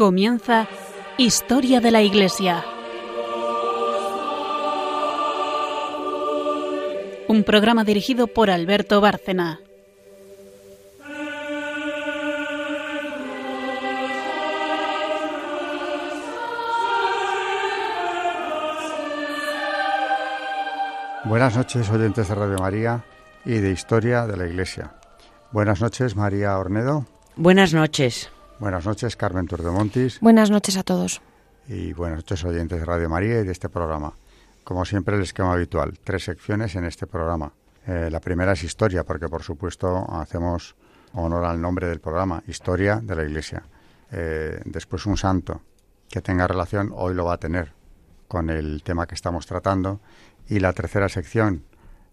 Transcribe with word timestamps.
Comienza 0.00 0.66
Historia 1.18 1.78
de 1.82 1.90
la 1.90 2.00
Iglesia. 2.00 2.64
Un 7.28 7.44
programa 7.44 7.84
dirigido 7.84 8.26
por 8.26 8.48
Alberto 8.48 9.02
Bárcena. 9.02 9.60
Buenas 21.24 21.54
noches, 21.58 21.90
oyentes 21.90 22.26
de 22.26 22.34
Radio 22.34 22.56
María 22.56 23.04
y 23.44 23.58
de 23.58 23.70
Historia 23.70 24.26
de 24.26 24.38
la 24.38 24.46
Iglesia. 24.46 24.94
Buenas 25.52 25.82
noches, 25.82 26.16
María 26.16 26.56
Ornedo. 26.56 27.04
Buenas 27.36 27.74
noches. 27.74 28.30
Buenas 28.60 28.84
noches, 28.84 29.16
Carmen 29.16 29.46
Turdemontis. 29.46 30.20
Buenas 30.20 30.50
noches 30.50 30.76
a 30.76 30.82
todos. 30.82 31.22
Y 31.66 31.94
buenas 31.94 32.18
noches, 32.18 32.44
oyentes 32.44 32.78
de 32.78 32.84
Radio 32.84 33.08
María 33.08 33.40
y 33.40 33.44
de 33.44 33.52
este 33.52 33.70
programa. 33.70 34.12
Como 34.64 34.84
siempre, 34.84 35.16
el 35.16 35.22
esquema 35.22 35.54
habitual. 35.54 35.98
Tres 36.04 36.24
secciones 36.24 36.76
en 36.76 36.84
este 36.84 37.06
programa. 37.06 37.54
Eh, 37.86 38.10
la 38.12 38.20
primera 38.20 38.52
es 38.52 38.62
historia, 38.62 39.02
porque 39.02 39.30
por 39.30 39.42
supuesto 39.42 40.06
hacemos 40.12 40.76
honor 41.14 41.46
al 41.46 41.58
nombre 41.58 41.88
del 41.88 42.00
programa, 42.00 42.42
Historia 42.46 43.00
de 43.02 43.16
la 43.16 43.22
Iglesia. 43.24 43.62
Eh, 44.12 44.60
después 44.66 45.06
un 45.06 45.16
santo 45.16 45.62
que 46.10 46.20
tenga 46.20 46.46
relación, 46.46 46.92
hoy 46.94 47.14
lo 47.14 47.24
va 47.24 47.34
a 47.34 47.38
tener, 47.38 47.72
con 48.28 48.50
el 48.50 48.82
tema 48.82 49.06
que 49.06 49.14
estamos 49.14 49.46
tratando. 49.46 50.00
Y 50.50 50.60
la 50.60 50.74
tercera 50.74 51.08
sección, 51.08 51.64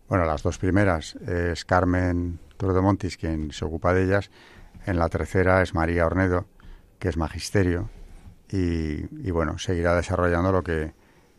bueno, 0.07 0.23
las 0.23 0.43
dos 0.43 0.57
primeras 0.59 1.15
es 1.27 1.65
Carmen 1.65 2.39
Turdemontis 2.55 3.17
quien 3.17 3.51
se 3.51 3.65
ocupa 3.65 3.93
de 3.93 4.05
ellas. 4.05 4.31
En 4.87 4.97
la 4.97 5.09
tercera 5.09 5.61
es 5.61 5.75
María 5.75 6.05
Ornedo, 6.05 6.45
que 6.97 7.09
es 7.09 7.17
magisterio. 7.17 7.89
Y, 8.49 9.29
bueno, 9.31 9.57
seguirá 9.57 9.93
desarrollando 9.93 10.53
lo 10.53 10.63
que 10.63 10.93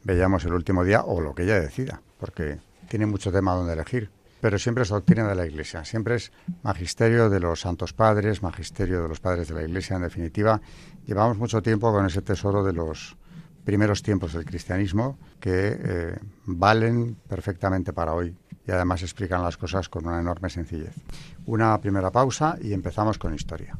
veíamos 0.04 0.44
el 0.44 0.52
último 0.52 0.84
día 0.84 1.00
o 1.00 1.22
lo 1.22 1.34
que 1.34 1.44
ella 1.44 1.58
decida, 1.58 2.02
porque 2.20 2.58
tiene 2.90 3.06
mucho 3.06 3.32
tema 3.32 3.54
donde 3.54 3.72
elegir. 3.72 4.10
Pero 4.42 4.58
siempre 4.58 4.82
es 4.82 4.90
doctrina 4.90 5.26
de 5.26 5.34
la 5.34 5.46
Iglesia, 5.46 5.82
siempre 5.86 6.16
es 6.16 6.30
magisterio 6.62 7.30
de 7.30 7.40
los 7.40 7.62
santos 7.62 7.94
padres, 7.94 8.42
magisterio 8.42 9.02
de 9.02 9.08
los 9.08 9.18
padres 9.18 9.48
de 9.48 9.54
la 9.54 9.62
Iglesia, 9.62 9.96
en 9.96 10.02
definitiva. 10.02 10.60
Llevamos 11.06 11.38
mucho 11.38 11.62
tiempo 11.62 11.90
con 11.90 12.04
ese 12.04 12.20
tesoro 12.20 12.62
de 12.62 12.74
los 12.74 13.16
primeros 13.64 14.02
tiempos 14.02 14.34
del 14.34 14.44
cristianismo 14.44 15.18
que 15.40 15.74
eh, 15.80 16.18
valen 16.44 17.16
perfectamente 17.26 17.94
para 17.94 18.12
hoy 18.12 18.36
y 18.68 18.70
además 18.70 19.02
explican 19.02 19.42
las 19.42 19.56
cosas 19.56 19.88
con 19.88 20.06
una 20.06 20.20
enorme 20.20 20.50
sencillez. 20.50 20.94
Una 21.46 21.80
primera 21.80 22.12
pausa 22.12 22.58
y 22.60 22.74
empezamos 22.74 23.18
con 23.18 23.34
historia. 23.34 23.74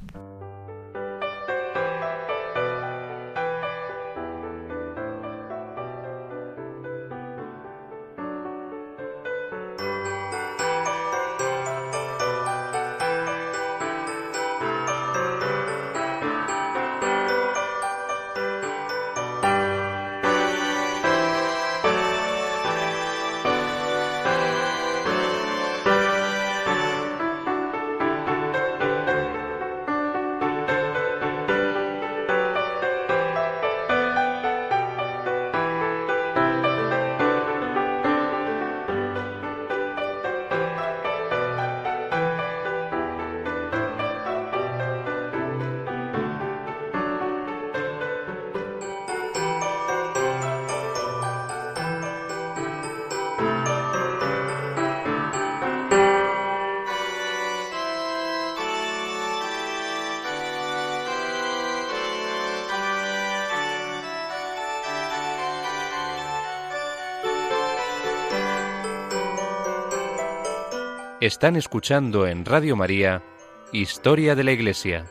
Están 71.38 71.54
escuchando 71.54 72.26
en 72.26 72.44
Radio 72.44 72.75
María 72.75 73.22
Historia 73.71 74.34
de 74.34 74.43
la 74.43 74.50
Iglesia, 74.50 75.04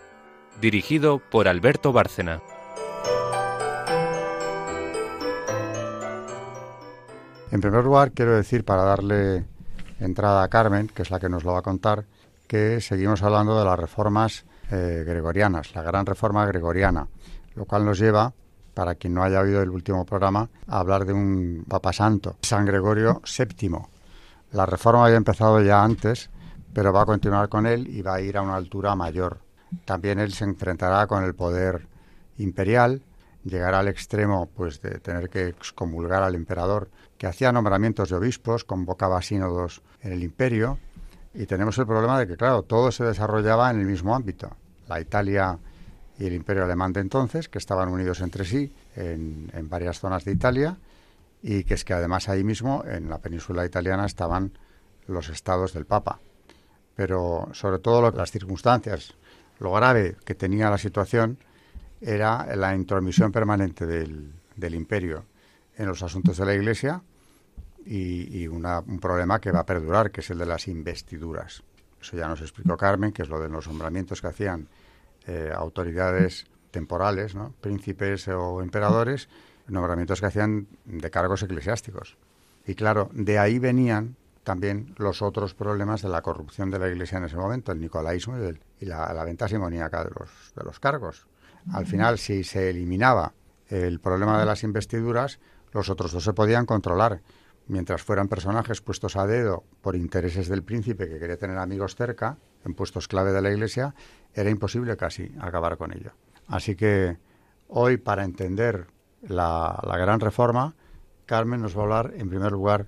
dirigido 0.59 1.21
por 1.31 1.47
Alberto 1.47 1.93
Bárcena. 1.93 2.41
En 7.49 7.61
primer 7.61 7.81
lugar, 7.81 8.11
quiero 8.11 8.35
decir, 8.35 8.65
para 8.65 8.81
darle 8.83 9.45
entrada 10.01 10.43
a 10.43 10.49
Carmen, 10.49 10.91
que 10.93 11.03
es 11.03 11.11
la 11.11 11.21
que 11.21 11.29
nos 11.29 11.45
lo 11.45 11.53
va 11.53 11.59
a 11.59 11.61
contar, 11.61 12.03
que 12.45 12.81
seguimos 12.81 13.23
hablando 13.23 13.57
de 13.57 13.63
las 13.63 13.79
reformas 13.79 14.45
eh, 14.69 15.05
gregorianas, 15.07 15.73
la 15.75 15.81
gran 15.81 16.05
reforma 16.05 16.45
gregoriana, 16.45 17.07
lo 17.55 17.63
cual 17.63 17.85
nos 17.85 17.99
lleva, 17.99 18.33
para 18.73 18.95
quien 18.95 19.13
no 19.13 19.23
haya 19.23 19.39
oído 19.39 19.61
el 19.61 19.69
último 19.69 20.05
programa, 20.05 20.49
a 20.67 20.79
hablar 20.81 21.05
de 21.05 21.13
un 21.13 21.63
Papa 21.69 21.93
Santo, 21.93 22.35
San 22.41 22.65
Gregorio 22.65 23.21
VII, 23.23 23.96
la 24.51 24.65
reforma 24.65 25.05
había 25.05 25.17
empezado 25.17 25.61
ya 25.61 25.83
antes, 25.83 26.29
pero 26.73 26.93
va 26.93 27.01
a 27.01 27.05
continuar 27.05 27.49
con 27.49 27.65
él 27.65 27.87
y 27.87 28.01
va 28.01 28.15
a 28.15 28.21
ir 28.21 28.37
a 28.37 28.41
una 28.41 28.55
altura 28.55 28.95
mayor. 28.95 29.39
También 29.85 30.19
él 30.19 30.31
se 30.33 30.45
enfrentará 30.45 31.07
con 31.07 31.23
el 31.23 31.35
poder 31.35 31.87
imperial, 32.37 33.01
llegará 33.43 33.79
al 33.79 33.87
extremo 33.87 34.49
pues 34.55 34.81
de 34.81 34.99
tener 34.99 35.29
que 35.29 35.47
excomulgar 35.47 36.23
al 36.23 36.35
emperador, 36.35 36.89
que 37.17 37.27
hacía 37.27 37.51
nombramientos 37.51 38.09
de 38.09 38.15
obispos, 38.15 38.63
convocaba 38.63 39.21
sínodos 39.21 39.81
en 40.01 40.13
el 40.13 40.23
imperio, 40.23 40.79
y 41.33 41.45
tenemos 41.45 41.77
el 41.77 41.85
problema 41.85 42.19
de 42.19 42.27
que, 42.27 42.37
claro, 42.37 42.63
todo 42.63 42.91
se 42.91 43.03
desarrollaba 43.03 43.69
en 43.69 43.79
el 43.79 43.85
mismo 43.85 44.15
ámbito. 44.15 44.55
La 44.87 44.99
Italia 44.99 45.59
y 46.17 46.25
el 46.25 46.33
imperio 46.33 46.63
alemán 46.63 46.93
de 46.93 47.01
entonces, 47.01 47.47
que 47.47 47.59
estaban 47.59 47.89
unidos 47.89 48.21
entre 48.21 48.45
sí 48.45 48.73
en, 48.95 49.51
en 49.53 49.69
varias 49.69 49.99
zonas 49.99 50.25
de 50.25 50.31
Italia, 50.31 50.77
y 51.47 51.63
que 51.63 51.75
es 51.75 51.85
que 51.85 51.93
además 51.93 52.27
ahí 52.27 52.43
mismo, 52.43 52.83
en 52.85 53.09
la 53.09 53.19
península 53.19 53.65
italiana, 53.65 54.05
estaban 54.05 54.51
los 55.07 55.29
estados 55.29 55.71
del 55.71 55.85
Papa. 55.85 56.19
Pero 56.93 57.47
sobre 57.53 57.79
todo 57.79 58.11
las 58.11 58.31
circunstancias, 58.31 59.13
lo 59.59 59.71
grave 59.71 60.17
que 60.25 60.35
tenía 60.35 60.69
la 60.69 60.77
situación 60.77 61.37
era 62.01 62.53
la 62.57 62.75
intromisión 62.75 63.31
permanente 63.31 63.85
del, 63.85 64.73
imperio 64.73 65.23
en 65.77 65.87
los 65.87 66.03
asuntos 66.03 66.35
de 66.35 66.45
la 66.45 66.53
Iglesia 66.53 67.01
y, 67.85 68.45
un 68.47 68.99
problema 68.99 69.39
que 69.39 69.51
va 69.51 69.61
a 69.61 69.65
perdurar, 69.65 70.11
que 70.11 70.19
es 70.19 70.29
el 70.29 70.39
de 70.39 70.47
las 70.47 70.67
investiduras. 70.67 71.63
Eso 72.01 72.17
ya 72.17 72.27
nos 72.27 72.41
explicó 72.41 72.75
Carmen, 72.75 73.13
que 73.13 73.21
es 73.21 73.29
lo 73.29 73.39
de 73.39 73.47
los 73.47 73.67
nombramientos 73.67 74.19
que 74.19 74.27
hacían 74.27 74.67
eh, 75.25 75.49
autoridades 75.55 76.45
temporales, 76.71 77.35
príncipes 77.61 78.27
o 78.27 78.61
emperadores, 78.61 79.29
nombramientos 79.67 80.19
que 80.19 80.27
hacían 80.27 80.67
de 80.85 81.09
cargos 81.09 81.43
eclesiásticos. 81.43 82.17
Y 82.65 82.75
claro, 82.75 83.09
de 83.13 83.39
ahí 83.39 83.59
venían 83.59 84.15
también 84.43 84.93
los 84.97 85.21
otros 85.21 85.53
problemas 85.53 86.01
de 86.01 86.09
la 86.09 86.21
corrupción 86.21 86.71
de 86.71 86.79
la 86.79 86.87
Iglesia 86.87 87.17
en 87.17 87.25
ese 87.25 87.35
momento, 87.35 87.71
el 87.71 87.81
nicolaísmo 87.81 88.35
y, 88.79 88.85
la, 88.85 89.13
la, 89.13 89.23
venta 89.25 89.47
simoníaca 89.47 90.03
de 90.05 90.11
los, 90.17 90.53
de 90.55 90.63
los 90.63 90.79
cargos. 90.79 91.27
Al 91.73 91.85
final, 91.85 92.17
si 92.17 92.45
se 92.45 92.69
eliminaba 92.69 93.33
el 93.67 93.99
problema 93.99 94.39
de 94.39 94.45
las 94.45 94.63
investiduras, 94.63 95.39
los 95.73 95.89
otros 95.89 96.13
dos 96.13 96.23
se 96.23 96.33
podían 96.33 96.65
controlar. 96.65 97.21
Mientras 97.67 98.01
fueran 98.01 98.29
personajes 98.29 98.79
puestos 98.79 99.17
a 99.17 99.27
dedo 99.27 99.65
por 99.81 99.97
intereses 99.97 100.47
del 100.47 100.63
príncipe 100.63 101.09
que 101.09 101.19
quería 101.19 101.37
tener 101.37 101.57
amigos 101.57 101.95
cerca, 101.95 102.37
en 102.63 102.73
puestos 102.73 103.09
clave 103.09 103.33
de 103.33 103.41
la 103.41 103.51
Iglesia, 103.51 103.93
era 104.33 104.49
imposible 104.49 104.95
casi 104.95 105.33
acabar 105.41 105.77
con 105.77 105.91
ello. 105.91 106.11
Así 106.47 106.75
que 106.75 107.17
hoy, 107.67 107.97
para 107.97 108.23
entender 108.23 108.87
la, 109.21 109.79
gran 109.97 110.19
reforma, 110.19 110.75
Carmen 111.25 111.61
nos 111.61 111.75
va 111.75 111.81
a 111.81 111.83
hablar 111.83 112.13
en 112.15 112.29
primer 112.29 112.51
lugar 112.51 112.87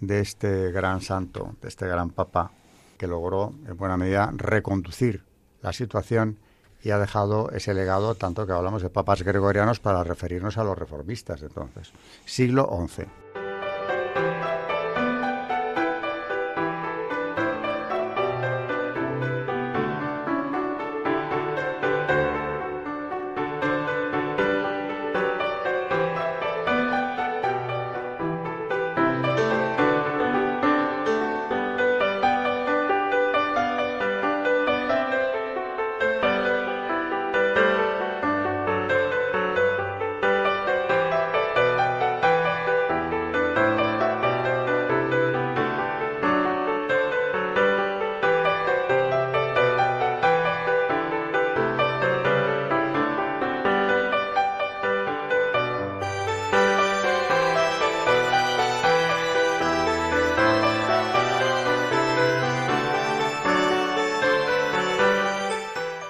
de 0.00 0.20
este 0.20 0.70
gran 0.72 1.00
santo, 1.00 1.56
de 1.60 1.68
este 1.68 1.86
gran 1.86 2.10
papa, 2.10 2.52
que 2.98 3.06
logró 3.06 3.54
en 3.66 3.76
buena 3.76 3.96
medida 3.96 4.30
reconducir 4.34 5.24
la 5.62 5.72
situación 5.72 6.38
y 6.82 6.90
ha 6.90 6.98
dejado 6.98 7.50
ese 7.50 7.74
legado, 7.74 8.14
tanto 8.14 8.46
que 8.46 8.52
hablamos 8.52 8.82
de 8.82 8.90
papas 8.90 9.22
gregorianos 9.22 9.80
para 9.80 10.04
referirnos 10.04 10.56
a 10.56 10.64
los 10.64 10.78
reformistas 10.78 11.40
de 11.40 11.48
entonces, 11.48 11.92
siglo 12.24 12.68
XI. 12.88 13.39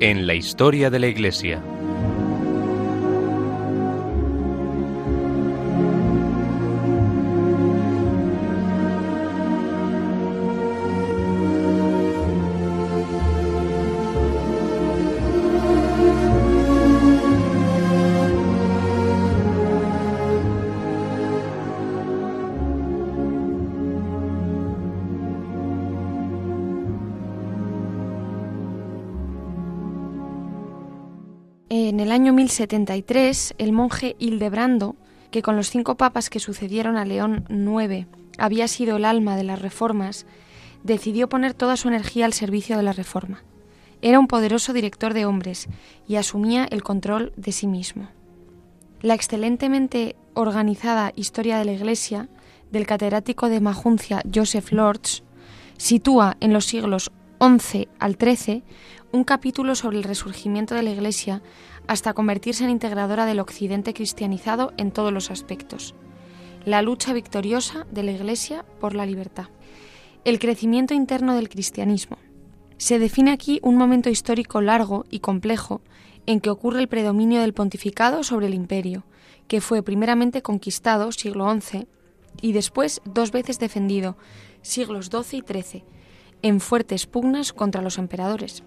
en 0.00 0.26
la 0.26 0.34
historia 0.34 0.90
de 0.90 0.98
la 0.98 1.06
Iglesia. 1.06 1.73
73, 32.54 33.54
el 33.58 33.72
monje 33.72 34.16
Hildebrando, 34.18 34.96
que 35.30 35.42
con 35.42 35.56
los 35.56 35.70
cinco 35.70 35.96
papas 35.96 36.30
que 36.30 36.40
sucedieron 36.40 36.96
a 36.96 37.04
León 37.04 37.44
IX 37.50 38.06
había 38.38 38.68
sido 38.68 38.96
el 38.96 39.04
alma 39.04 39.36
de 39.36 39.44
las 39.44 39.60
reformas, 39.60 40.26
decidió 40.82 41.28
poner 41.28 41.54
toda 41.54 41.76
su 41.76 41.88
energía 41.88 42.24
al 42.24 42.32
servicio 42.32 42.76
de 42.76 42.82
la 42.82 42.92
reforma. 42.92 43.42
Era 44.02 44.18
un 44.18 44.28
poderoso 44.28 44.72
director 44.72 45.14
de 45.14 45.26
hombres 45.26 45.68
y 46.06 46.16
asumía 46.16 46.66
el 46.70 46.82
control 46.82 47.32
de 47.36 47.52
sí 47.52 47.66
mismo. 47.66 48.08
La 49.00 49.14
excelentemente 49.14 50.14
organizada 50.34 51.12
Historia 51.16 51.58
de 51.58 51.64
la 51.64 51.72
Iglesia 51.72 52.28
del 52.70 52.86
catedrático 52.86 53.48
de 53.48 53.60
Majuncia 53.60 54.22
Joseph 54.32 54.72
Lords 54.72 55.22
sitúa 55.76 56.36
en 56.40 56.52
los 56.52 56.66
siglos 56.66 57.10
XI 57.40 57.88
al 57.98 58.16
XIII 58.16 58.62
un 59.12 59.24
capítulo 59.24 59.74
sobre 59.74 59.98
el 59.98 60.04
resurgimiento 60.04 60.74
de 60.74 60.82
la 60.82 60.90
Iglesia 60.90 61.42
hasta 61.86 62.14
convertirse 62.14 62.64
en 62.64 62.70
integradora 62.70 63.26
del 63.26 63.40
Occidente 63.40 63.94
cristianizado 63.94 64.72
en 64.76 64.90
todos 64.90 65.12
los 65.12 65.30
aspectos. 65.30 65.94
La 66.64 66.82
lucha 66.82 67.12
victoriosa 67.12 67.86
de 67.90 68.02
la 68.02 68.12
Iglesia 68.12 68.64
por 68.80 68.94
la 68.94 69.06
libertad. 69.06 69.48
El 70.24 70.38
crecimiento 70.38 70.94
interno 70.94 71.34
del 71.34 71.48
cristianismo. 71.48 72.16
Se 72.78 72.98
define 72.98 73.30
aquí 73.32 73.60
un 73.62 73.76
momento 73.76 74.08
histórico 74.08 74.60
largo 74.60 75.04
y 75.10 75.20
complejo 75.20 75.82
en 76.26 76.40
que 76.40 76.50
ocurre 76.50 76.80
el 76.80 76.88
predominio 76.88 77.40
del 77.40 77.52
pontificado 77.52 78.24
sobre 78.24 78.46
el 78.46 78.54
imperio, 78.54 79.04
que 79.46 79.60
fue 79.60 79.82
primeramente 79.82 80.42
conquistado, 80.42 81.12
siglo 81.12 81.52
XI, 81.60 81.86
y 82.40 82.52
después 82.52 83.00
dos 83.04 83.30
veces 83.30 83.58
defendido, 83.58 84.16
siglos 84.62 85.10
XII 85.10 85.38
y 85.38 85.42
XIII, 85.42 85.84
en 86.42 86.60
fuertes 86.60 87.06
pugnas 87.06 87.52
contra 87.52 87.82
los 87.82 87.98
emperadores. 87.98 88.62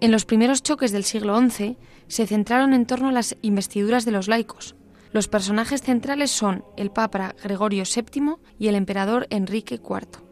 En 0.00 0.12
los 0.12 0.24
primeros 0.24 0.62
choques 0.62 0.92
del 0.92 1.04
siglo 1.04 1.38
XI 1.40 1.76
se 2.08 2.26
centraron 2.26 2.72
en 2.72 2.86
torno 2.86 3.08
a 3.08 3.12
las 3.12 3.36
investiduras 3.42 4.04
de 4.04 4.12
los 4.12 4.28
laicos. 4.28 4.74
Los 5.12 5.28
personajes 5.28 5.82
centrales 5.82 6.30
son 6.30 6.64
el 6.76 6.90
Papa 6.90 7.34
Gregorio 7.42 7.84
VII 7.84 8.36
y 8.58 8.68
el 8.68 8.74
emperador 8.74 9.26
Enrique 9.30 9.76
IV. 9.76 10.22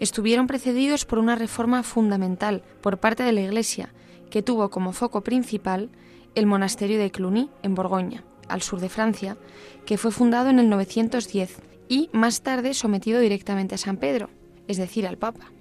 Estuvieron 0.00 0.46
precedidos 0.46 1.04
por 1.04 1.18
una 1.18 1.36
reforma 1.36 1.82
fundamental 1.82 2.62
por 2.80 2.98
parte 2.98 3.22
de 3.22 3.32
la 3.32 3.42
Iglesia, 3.42 3.94
que 4.30 4.42
tuvo 4.42 4.70
como 4.70 4.92
foco 4.92 5.22
principal 5.22 5.90
el 6.34 6.46
monasterio 6.46 6.98
de 6.98 7.10
Cluny, 7.10 7.50
en 7.62 7.74
Borgoña, 7.74 8.24
al 8.48 8.62
sur 8.62 8.80
de 8.80 8.88
Francia, 8.88 9.36
que 9.86 9.98
fue 9.98 10.10
fundado 10.10 10.50
en 10.50 10.58
el 10.58 10.68
910 10.68 11.62
y 11.88 12.10
más 12.12 12.42
tarde 12.42 12.74
sometido 12.74 13.20
directamente 13.20 13.76
a 13.76 13.78
San 13.78 13.98
Pedro, 13.98 14.30
es 14.66 14.76
decir, 14.76 15.06
al 15.06 15.18
Papa. 15.18 15.53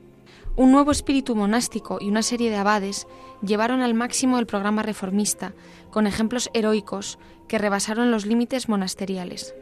Un 0.55 0.71
nuevo 0.71 0.91
espíritu 0.91 1.35
monástico 1.35 1.97
y 1.99 2.09
una 2.09 2.21
serie 2.21 2.51
de 2.51 2.57
abades 2.57 3.07
llevaron 3.41 3.81
al 3.81 3.95
máximo 3.95 4.37
el 4.37 4.45
programa 4.45 4.83
reformista, 4.83 5.53
con 5.89 6.05
ejemplos 6.05 6.51
heroicos 6.53 7.17
que 7.47 7.57
rebasaron 7.57 8.11
los 8.11 8.27
límites 8.27 8.69
monasteriales. 8.69 9.55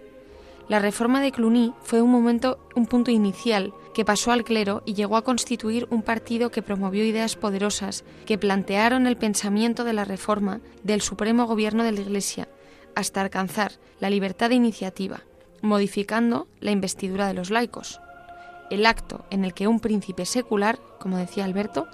La 0.68 0.80
reforma 0.80 1.22
de 1.22 1.32
Cluny 1.32 1.74
fue 1.82 2.02
un 2.02 2.12
momento, 2.12 2.60
un 2.76 2.88
punto 2.88 3.10
inicial 3.10 3.74
que 3.94 4.04
pasó 4.04 4.34
al 4.34 4.44
clero 4.44 4.84
y 4.86 4.94
llegó 4.94 5.16
a 5.16 5.24
constituir 5.24 5.88
un 5.92 6.02
partido 6.02 6.52
que 6.52 6.62
promovió 6.62 7.06
ideas 7.06 7.38
poderosas 7.38 8.04
que 8.26 8.38
plantearon 8.38 9.08
el 9.08 9.16
pensamiento 9.16 9.86
de 9.86 9.94
la 9.94 10.04
reforma 10.04 10.60
del 10.84 11.02
supremo 11.02 11.46
gobierno 11.46 11.86
de 11.86 11.94
la 11.94 12.02
Iglesia 12.02 12.50
hasta 12.96 13.22
alcanzar 13.22 13.72
la 14.02 14.10
libertad 14.10 14.50
de 14.50 14.56
iniciativa, 14.56 15.22
modificando 15.62 16.48
la 16.60 16.72
investidura 16.72 17.28
de 17.28 17.34
los 17.34 17.50
laicos 17.50 18.02
el 18.72 18.86
acto 18.86 19.26
en 19.30 19.46
el 19.46 19.54
que 19.54 19.68
un 19.68 19.80
príncipe 19.80 20.26
secular, 20.26 20.80
como 21.00 21.18
decía 21.18 21.46
Alberto, 21.46 21.88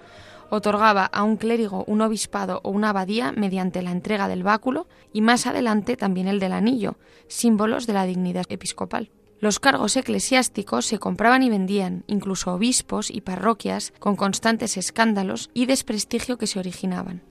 otorgaba 0.50 1.06
a 1.06 1.24
un 1.24 1.36
clérigo 1.36 1.84
un 1.88 2.02
obispado 2.02 2.62
o 2.64 2.70
una 2.70 2.92
abadía 2.92 3.32
mediante 3.32 3.82
la 3.82 3.92
entrega 3.92 4.28
del 4.28 4.44
báculo 4.44 4.88
y 5.12 5.22
más 5.22 5.46
adelante 5.46 5.98
también 5.98 6.28
el 6.28 6.40
del 6.40 6.54
anillo, 6.54 6.98
símbolos 7.28 7.88
de 7.88 7.94
la 7.94 8.06
dignidad 8.06 8.46
episcopal. 8.50 9.12
Los 9.40 9.60
cargos 9.60 9.96
eclesiásticos 9.96 10.86
se 10.86 10.98
compraban 10.98 11.44
y 11.44 11.50
vendían, 11.50 12.04
incluso 12.08 12.54
obispos 12.54 13.12
y 13.12 13.22
parroquias, 13.22 13.94
con 14.00 14.16
constantes 14.16 14.78
escándalos 14.78 15.52
y 15.54 15.68
desprestigio 15.68 16.38
que 16.38 16.48
se 16.48 16.60
originaban. 16.60 17.22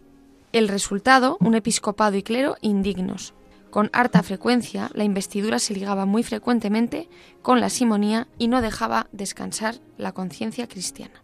El 0.53 0.69
resultado, 0.69 1.37
un 1.41 1.57
episcopado 1.57 2.17
y 2.17 2.23
clero 2.23 2.57
indignos, 2.61 3.35
con 3.77 3.91
harta 3.93 4.23
frecuencia, 4.23 4.91
la 4.95 5.05
investidura 5.05 5.59
se 5.59 5.75
ligaba 5.75 6.07
muy 6.07 6.23
frecuentemente 6.23 7.11
con 7.43 7.61
la 7.61 7.69
simonía 7.69 8.27
y 8.39 8.49
no 8.49 8.63
dejaba 8.63 9.07
descansar 9.13 9.75
la 9.99 10.13
conciencia 10.13 10.67
cristiana. 10.67 11.23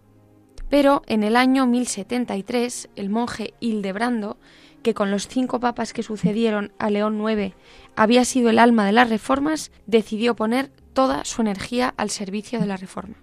Pero 0.68 1.00
en 1.06 1.22
el 1.22 1.36
año 1.36 1.66
1073, 1.66 2.90
el 2.94 3.08
monje 3.08 3.54
Hildebrando, 3.60 4.36
que 4.82 4.92
con 4.92 5.10
los 5.10 5.28
cinco 5.28 5.60
papas 5.60 5.94
que 5.94 6.02
sucedieron 6.02 6.74
a 6.78 6.90
León 6.90 7.26
IX 7.26 7.54
había 7.96 8.26
sido 8.26 8.50
el 8.50 8.58
alma 8.58 8.84
de 8.84 8.92
las 8.92 9.08
reformas, 9.08 9.72
decidió 9.86 10.36
poner 10.36 10.70
toda 10.92 11.24
su 11.24 11.40
energía 11.40 11.94
al 11.96 12.10
servicio 12.10 12.60
de 12.60 12.66
la 12.66 12.76
reforma. 12.76 13.14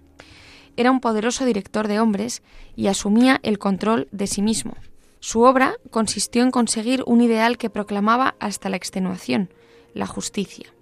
Era 0.76 0.90
un 0.90 0.98
poderoso 0.98 1.44
director 1.44 1.86
de 1.86 2.00
hombres 2.00 2.42
y 2.74 2.88
asumía 2.88 3.38
el 3.44 3.60
control 3.60 4.08
de 4.10 4.26
sí 4.26 4.42
mismo, 4.42 4.74
su 5.20 5.42
obra 5.42 5.76
consistió 5.90 6.42
en 6.42 6.50
conseguir 6.50 7.04
un 7.06 7.20
ideal 7.20 7.58
que 7.58 7.70
proclamaba 7.70 8.34
hasta 8.40 8.70
la 8.70 8.76
extenuación, 8.76 9.52
la 9.94 10.06
justicia. 10.06 10.72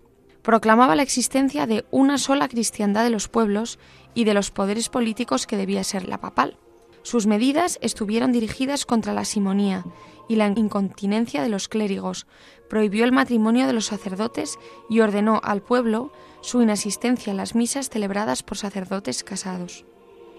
Proclamaba 0.42 0.96
la 0.96 1.02
existencia 1.02 1.66
de 1.66 1.84
una 1.90 2.18
sola 2.18 2.48
cristiandad 2.48 3.04
de 3.04 3.10
los 3.10 3.28
pueblos 3.28 3.78
y 4.14 4.24
de 4.24 4.34
los 4.34 4.50
poderes 4.50 4.88
políticos 4.88 5.46
que 5.46 5.56
debía 5.56 5.84
ser 5.84 6.08
la 6.08 6.20
papal. 6.20 6.56
Sus 7.02 7.26
medidas 7.26 7.78
estuvieron 7.82 8.32
dirigidas 8.32 8.86
contra 8.86 9.12
la 9.12 9.24
simonía 9.24 9.84
y 10.28 10.36
la 10.36 10.46
incontinencia 10.46 11.42
de 11.42 11.48
los 11.48 11.68
clérigos, 11.68 12.26
prohibió 12.68 13.04
el 13.04 13.12
matrimonio 13.12 13.66
de 13.66 13.72
los 13.72 13.86
sacerdotes 13.86 14.58
y 14.88 15.00
ordenó 15.00 15.40
al 15.42 15.62
pueblo 15.62 16.12
su 16.42 16.62
inasistencia 16.62 17.32
a 17.32 17.36
las 17.36 17.54
misas 17.54 17.88
celebradas 17.88 18.42
por 18.42 18.58
sacerdotes 18.58 19.24
casados. 19.24 19.84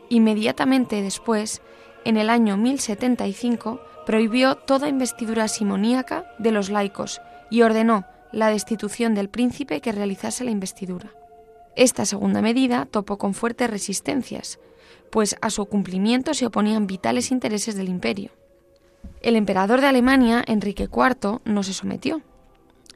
Inmediatamente 0.10 1.02
después, 1.02 1.62
en 2.06 2.18
el 2.18 2.30
año 2.30 2.58
1075, 2.58 3.82
prohibió 4.06 4.56
toda 4.56 4.90
investidura 4.90 5.48
simoníaca 5.48 6.26
de 6.40 6.52
los 6.52 6.70
laicos 6.70 7.22
y 7.50 7.62
ordenó 7.62 8.06
la 8.32 8.50
destitución 8.50 9.16
del 9.16 9.30
príncipe 9.30 9.82
que 9.82 9.92
realizase 9.92 10.44
la 10.44 10.52
investidura. 10.52 11.12
Esta 11.76 12.06
segunda 12.06 12.42
medida 12.42 12.86
topó 12.86 13.18
con 13.18 13.34
fuertes 13.34 13.70
resistencias, 13.70 14.60
pues 15.12 15.38
a 15.42 15.50
su 15.50 15.66
cumplimiento 15.66 16.34
se 16.34 16.46
oponían 16.46 16.88
vitales 16.88 17.32
intereses 17.32 17.76
del 17.76 17.90
imperio. 17.90 18.32
El 19.22 19.36
emperador 19.36 19.82
de 19.82 19.88
Alemania, 19.88 20.44
Enrique 20.46 20.90
IV, 20.92 21.40
no 21.46 21.64
se 21.64 21.74
sometió, 21.74 22.22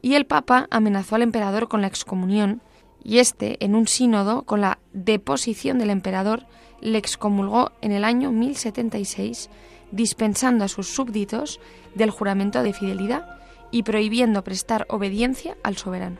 y 0.01 0.15
el 0.15 0.25
Papa 0.25 0.67
amenazó 0.69 1.15
al 1.15 1.21
emperador 1.21 1.67
con 1.67 1.81
la 1.81 1.87
excomunión, 1.87 2.61
y 3.03 3.19
éste, 3.19 3.63
en 3.63 3.75
un 3.75 3.87
sínodo, 3.87 4.43
con 4.43 4.61
la 4.61 4.79
deposición 4.93 5.77
del 5.77 5.89
emperador, 5.89 6.45
le 6.83 6.97
excomulgó 6.97 7.71
en 7.81 7.91
el 7.91 8.03
año 8.03 8.31
1076 8.31 9.49
dispensando 9.91 10.65
a 10.65 10.67
sus 10.67 10.87
súbditos 10.87 11.59
del 11.95 12.09
juramento 12.09 12.61
de 12.61 12.73
fidelidad 12.73 13.39
y 13.71 13.83
prohibiendo 13.83 14.43
prestar 14.43 14.85
obediencia 14.89 15.57
al 15.63 15.77
soberano. 15.77 16.17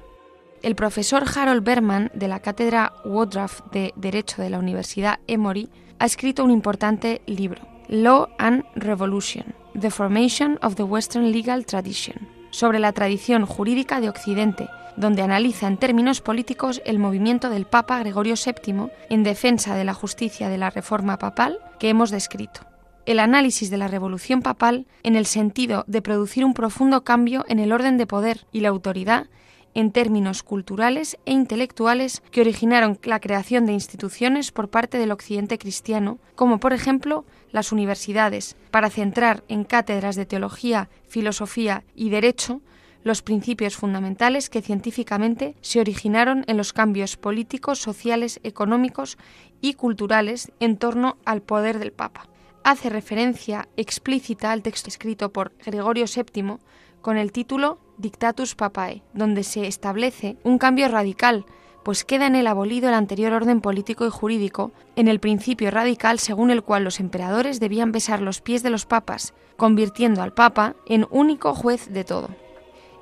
El 0.62 0.76
profesor 0.76 1.24
Harold 1.36 1.64
Berman 1.64 2.10
de 2.14 2.28
la 2.28 2.40
cátedra 2.40 2.94
Woodruff 3.04 3.62
de 3.72 3.94
Derecho 3.98 4.42
de 4.42 4.50
la 4.50 4.60
Universidad 4.60 5.20
Emory 5.28 5.70
ha 6.00 6.06
escrito 6.06 6.44
un 6.44 6.52
importante 6.52 7.22
libro, 7.26 7.62
Law 7.90 8.30
and 8.38 8.64
Revolution, 8.76 9.54
The 9.80 9.92
Formation 9.92 10.58
of 10.62 10.76
the 10.76 10.84
Western 10.84 11.32
Legal 11.32 11.66
Tradition, 11.66 12.33
sobre 12.54 12.80
la 12.80 12.94
tradición 12.94 13.46
jurídica 13.46 14.00
de 14.00 14.10
Occidente, 14.10 14.70
donde 14.96 15.24
analiza 15.24 15.68
en 15.68 15.78
términos 15.78 16.22
políticos 16.22 16.82
el 16.86 17.00
movimiento 17.00 17.50
del 17.50 17.66
Papa 17.66 18.00
Gregorio 18.00 18.36
VII 18.36 18.90
en 19.10 19.24
defensa 19.24 19.76
de 19.76 19.84
la 19.84 19.96
justicia 19.96 20.50
de 20.50 20.60
la 20.60 20.70
reforma 20.70 21.18
papal 21.18 21.58
que 21.80 21.90
hemos 21.90 22.12
descrito. 22.12 22.62
El 23.06 23.20
análisis 23.20 23.70
de 23.70 23.78
la 23.78 23.88
revolución 23.88 24.42
papal 24.42 24.86
en 25.02 25.16
el 25.16 25.26
sentido 25.26 25.84
de 25.88 26.02
producir 26.02 26.46
un 26.46 26.54
profundo 26.54 27.04
cambio 27.04 27.44
en 27.50 27.60
el 27.60 27.74
orden 27.74 27.98
de 27.98 28.08
poder 28.08 28.46
y 28.52 28.62
la 28.62 28.70
autoridad 28.70 29.26
en 29.74 29.92
términos 29.92 30.44
culturales 30.44 31.18
e 31.26 31.32
intelectuales 31.32 32.22
que 32.32 32.42
originaron 32.42 33.00
la 33.04 33.20
creación 33.20 33.66
de 33.66 33.74
instituciones 33.74 34.52
por 34.52 34.70
parte 34.70 34.98
del 34.98 35.12
occidente 35.12 35.58
cristiano, 35.58 36.20
como 36.36 36.60
por 36.60 36.74
ejemplo 36.74 37.26
las 37.52 37.72
universidades, 37.72 38.56
para 38.72 38.90
centrar 38.90 39.44
en 39.48 39.64
cátedras 39.64 40.16
de 40.16 40.26
teología, 40.26 40.90
filosofía 41.08 41.84
y 41.96 42.10
derecho 42.10 42.62
los 43.04 43.22
principios 43.22 43.76
fundamentales 43.76 44.50
que 44.50 44.62
científicamente 44.62 45.56
se 45.62 45.80
originaron 45.80 46.46
en 46.48 46.58
los 46.58 46.74
cambios 46.74 47.18
políticos, 47.18 47.80
sociales, 47.80 48.40
económicos 48.44 49.18
y 49.62 49.74
culturales 49.74 50.52
en 50.60 50.78
torno 50.78 51.18
al 51.26 51.42
poder 51.42 51.80
del 51.80 51.92
Papa. 51.92 52.28
Hace 52.64 52.90
referencia 52.90 53.68
explícita 53.76 54.52
al 54.52 54.62
texto 54.62 54.90
escrito 54.90 55.34
por 55.34 55.52
Gregorio 55.66 56.06
VII 56.06 56.60
con 57.02 57.18
el 57.18 57.34
título 57.34 57.80
Dictatus 57.98 58.56
Papae, 58.56 59.02
donde 59.14 59.44
se 59.44 59.68
establece 59.68 60.38
un 60.44 60.58
cambio 60.58 60.88
radical, 60.88 61.46
pues 61.84 62.04
queda 62.04 62.28
en 62.28 62.36
el 62.36 62.48
abolido 62.48 62.88
el 62.88 62.96
anterior 62.96 63.34
orden 63.34 63.62
político 63.62 64.06
y 64.06 64.10
jurídico, 64.10 64.72
en 64.96 65.08
el 65.08 65.20
principio 65.20 65.70
radical 65.70 66.18
según 66.20 66.50
el 66.50 66.64
cual 66.64 66.84
los 66.84 67.00
emperadores 67.00 67.60
debían 67.60 67.92
besar 67.92 68.22
los 68.22 68.42
pies 68.42 68.64
de 68.64 68.70
los 68.70 68.86
papas, 68.86 69.34
convirtiendo 69.58 70.22
al 70.24 70.34
papa 70.34 70.76
en 70.88 71.08
único 71.12 71.54
juez 71.54 71.92
de 71.92 72.04
todo. 72.04 72.30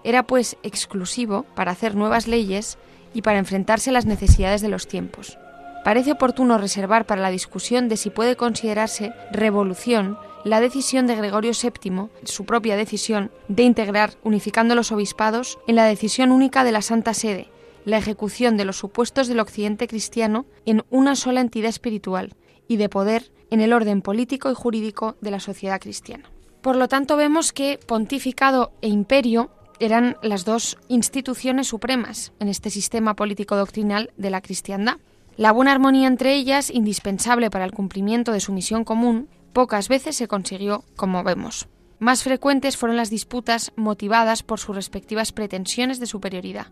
Era 0.04 0.24
pues 0.24 0.58
exclusivo 0.64 1.46
para 1.56 1.72
hacer 1.72 1.96
nuevas 1.96 2.28
leyes 2.28 2.78
y 3.14 3.22
para 3.22 3.40
enfrentarse 3.40 3.92
a 3.92 3.94
las 3.94 4.06
necesidades 4.06 4.62
de 4.62 4.70
los 4.70 4.88
tiempos. 4.88 5.38
Parece 5.84 6.14
oportuno 6.14 6.58
reservar 6.58 7.06
para 7.06 7.22
la 7.22 7.32
discusión 7.32 7.88
de 7.88 7.98
si 7.98 8.10
puede 8.10 8.36
considerarse 8.36 9.14
revolución 9.32 10.18
la 10.44 10.60
decisión 10.60 11.08
de 11.08 11.16
Gregorio 11.16 11.52
VII, 11.52 12.10
su 12.24 12.46
propia 12.46 12.76
decisión, 12.76 13.32
de 13.48 13.64
integrar, 13.64 14.16
unificando 14.24 14.76
los 14.76 14.92
obispados, 14.92 15.60
en 15.68 15.76
la 15.76 15.86
decisión 15.86 16.32
única 16.32 16.64
de 16.64 16.72
la 16.72 16.82
Santa 16.82 17.14
Sede, 17.14 17.50
la 17.86 17.98
ejecución 17.98 18.58
de 18.58 18.66
los 18.66 18.78
supuestos 18.78 19.28
del 19.28 19.40
occidente 19.40 19.88
cristiano 19.88 20.46
en 20.66 20.84
una 20.90 21.16
sola 21.16 21.42
entidad 21.42 21.70
espiritual 21.70 22.36
y 22.68 22.78
de 22.78 22.90
poder 22.90 23.32
en 23.50 23.62
el 23.62 23.74
orden 23.74 24.02
político 24.02 24.50
y 24.50 24.56
jurídico 24.56 25.16
de 25.22 25.32
la 25.32 25.40
sociedad 25.40 25.80
cristiana. 25.80 26.32
Por 26.62 26.76
lo 26.76 26.88
tanto, 26.88 27.18
vemos 27.18 27.54
que 27.54 27.80
pontificado 27.86 28.72
e 28.82 28.88
imperio 28.88 29.50
eran 29.80 30.16
las 30.22 30.46
dos 30.46 30.78
instituciones 30.88 31.68
supremas 31.68 32.34
en 32.40 32.48
este 32.48 32.70
sistema 32.70 33.16
político 33.16 33.56
doctrinal 33.56 34.12
de 34.16 34.30
la 34.30 34.42
cristiandad. 34.42 34.98
La 35.38 35.52
buena 35.52 35.72
armonía 35.72 36.08
entre 36.08 36.36
ellas, 36.36 36.70
indispensable 36.70 37.50
para 37.50 37.66
el 37.66 37.72
cumplimiento 37.72 38.32
de 38.32 38.42
su 38.42 38.54
misión 38.54 38.84
común, 38.84 39.28
pocas 39.54 39.90
veces 39.90 40.16
se 40.16 40.28
consiguió, 40.28 40.84
como 40.96 41.24
vemos. 41.24 41.68
Más 42.00 42.24
frecuentes 42.24 42.78
fueron 42.78 42.98
las 42.98 43.10
disputas 43.10 43.72
motivadas 43.76 44.42
por 44.44 44.60
sus 44.60 44.76
respectivas 44.76 45.32
pretensiones 45.32 46.00
de 46.00 46.08
superioridad. 46.08 46.68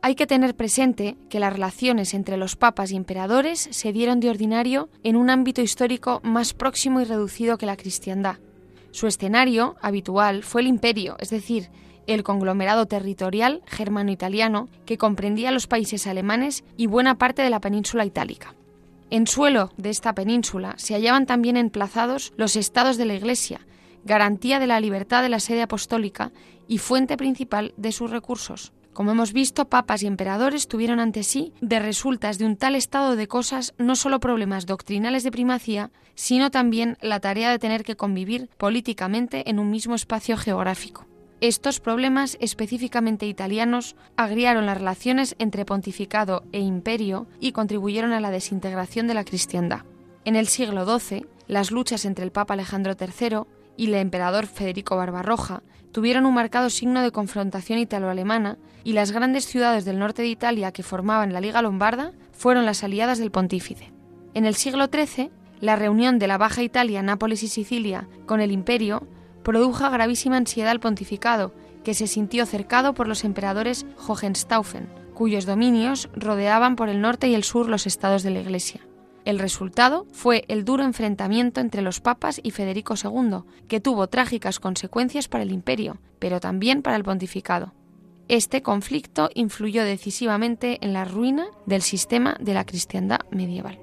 Hay 0.00 0.14
que 0.14 0.26
tener 0.26 0.54
presente 0.54 1.18
que 1.28 1.40
las 1.40 1.52
relaciones 1.52 2.14
entre 2.14 2.36
los 2.36 2.56
papas 2.56 2.92
y 2.92 2.96
emperadores 2.96 3.68
se 3.72 3.92
dieron 3.92 4.20
de 4.20 4.30
ordinario 4.30 4.88
en 5.02 5.16
un 5.16 5.28
ámbito 5.28 5.60
histórico 5.60 6.20
más 6.22 6.54
próximo 6.54 7.00
y 7.00 7.04
reducido 7.04 7.58
que 7.58 7.66
la 7.66 7.76
cristiandad. 7.76 8.36
Su 8.92 9.06
escenario 9.06 9.76
habitual 9.82 10.44
fue 10.44 10.62
el 10.62 10.68
imperio, 10.68 11.16
es 11.18 11.30
decir, 11.30 11.68
el 12.06 12.22
conglomerado 12.22 12.86
territorial 12.86 13.62
germano-italiano 13.66 14.68
que 14.86 14.98
comprendía 14.98 15.50
los 15.50 15.66
países 15.66 16.06
alemanes 16.06 16.64
y 16.76 16.86
buena 16.86 17.18
parte 17.18 17.42
de 17.42 17.50
la 17.50 17.60
península 17.60 18.06
itálica. 18.06 18.54
En 19.10 19.26
suelo 19.26 19.70
de 19.78 19.88
esta 19.88 20.14
península 20.14 20.74
se 20.76 20.92
hallaban 20.92 21.24
también 21.24 21.56
emplazados 21.56 22.34
los 22.36 22.56
estados 22.56 22.98
de 22.98 23.06
la 23.06 23.14
Iglesia, 23.14 23.66
garantía 24.04 24.58
de 24.58 24.66
la 24.66 24.80
libertad 24.80 25.22
de 25.22 25.30
la 25.30 25.40
sede 25.40 25.62
apostólica 25.62 26.30
y 26.66 26.76
fuente 26.76 27.16
principal 27.16 27.72
de 27.78 27.92
sus 27.92 28.10
recursos. 28.10 28.72
Como 28.92 29.12
hemos 29.12 29.32
visto, 29.32 29.68
papas 29.68 30.02
y 30.02 30.06
emperadores 30.06 30.68
tuvieron 30.68 31.00
ante 31.00 31.22
sí, 31.22 31.54
de 31.62 31.78
resultas 31.78 32.36
de 32.36 32.44
un 32.44 32.56
tal 32.56 32.74
estado 32.74 33.16
de 33.16 33.28
cosas, 33.28 33.72
no 33.78 33.96
solo 33.96 34.20
problemas 34.20 34.66
doctrinales 34.66 35.22
de 35.22 35.30
primacía, 35.30 35.90
sino 36.14 36.50
también 36.50 36.98
la 37.00 37.20
tarea 37.20 37.50
de 37.50 37.58
tener 37.58 37.84
que 37.84 37.96
convivir 37.96 38.50
políticamente 38.58 39.48
en 39.48 39.58
un 39.58 39.70
mismo 39.70 39.94
espacio 39.94 40.36
geográfico. 40.36 41.06
Estos 41.40 41.78
problemas 41.78 42.36
específicamente 42.40 43.26
italianos 43.26 43.94
agriaron 44.16 44.66
las 44.66 44.76
relaciones 44.76 45.36
entre 45.38 45.64
pontificado 45.64 46.42
e 46.50 46.58
imperio 46.58 47.28
y 47.38 47.52
contribuyeron 47.52 48.12
a 48.12 48.18
la 48.18 48.32
desintegración 48.32 49.06
de 49.06 49.14
la 49.14 49.22
cristiandad. 49.22 49.82
En 50.24 50.34
el 50.34 50.48
siglo 50.48 50.84
XII, 50.98 51.26
las 51.46 51.70
luchas 51.70 52.04
entre 52.04 52.24
el 52.24 52.32
Papa 52.32 52.54
Alejandro 52.54 52.96
III 52.98 53.42
y 53.76 53.86
el 53.86 53.94
emperador 53.94 54.46
Federico 54.48 54.96
Barbarroja 54.96 55.62
tuvieron 55.92 56.26
un 56.26 56.34
marcado 56.34 56.70
signo 56.70 57.02
de 57.02 57.12
confrontación 57.12 57.78
italo-alemana 57.78 58.58
y 58.82 58.92
las 58.92 59.12
grandes 59.12 59.46
ciudades 59.46 59.84
del 59.84 60.00
norte 60.00 60.22
de 60.22 60.28
Italia 60.28 60.72
que 60.72 60.82
formaban 60.82 61.32
la 61.32 61.40
Liga 61.40 61.62
Lombarda 61.62 62.12
fueron 62.32 62.66
las 62.66 62.82
aliadas 62.82 63.18
del 63.20 63.30
pontífice. 63.30 63.92
En 64.34 64.44
el 64.44 64.56
siglo 64.56 64.88
XIII, 64.92 65.30
la 65.60 65.76
reunión 65.76 66.18
de 66.18 66.26
la 66.26 66.36
Baja 66.36 66.62
Italia, 66.62 67.00
Nápoles 67.02 67.44
y 67.44 67.48
Sicilia 67.48 68.08
con 68.26 68.40
el 68.40 68.50
imperio 68.50 69.06
produjo 69.42 69.90
gravísima 69.90 70.36
ansiedad 70.36 70.70
al 70.70 70.80
pontificado, 70.80 71.52
que 71.84 71.94
se 71.94 72.06
sintió 72.06 72.46
cercado 72.46 72.94
por 72.94 73.08
los 73.08 73.24
emperadores 73.24 73.86
Hohenstaufen, 74.06 74.88
cuyos 75.14 75.46
dominios 75.46 76.10
rodeaban 76.14 76.76
por 76.76 76.88
el 76.88 77.00
norte 77.00 77.28
y 77.28 77.34
el 77.34 77.44
sur 77.44 77.68
los 77.68 77.86
estados 77.86 78.22
de 78.22 78.30
la 78.30 78.40
Iglesia. 78.40 78.80
El 79.24 79.38
resultado 79.38 80.06
fue 80.12 80.44
el 80.48 80.64
duro 80.64 80.84
enfrentamiento 80.84 81.60
entre 81.60 81.82
los 81.82 82.00
papas 82.00 82.40
y 82.42 82.50
Federico 82.50 82.94
II, 82.94 83.40
que 83.68 83.80
tuvo 83.80 84.06
trágicas 84.06 84.60
consecuencias 84.60 85.28
para 85.28 85.42
el 85.42 85.52
imperio, 85.52 85.98
pero 86.18 86.40
también 86.40 86.82
para 86.82 86.96
el 86.96 87.04
pontificado. 87.04 87.74
Este 88.28 88.62
conflicto 88.62 89.30
influyó 89.34 89.84
decisivamente 89.84 90.78
en 90.82 90.92
la 90.92 91.04
ruina 91.04 91.46
del 91.66 91.82
sistema 91.82 92.36
de 92.40 92.54
la 92.54 92.64
cristiandad 92.64 93.20
medieval. 93.30 93.78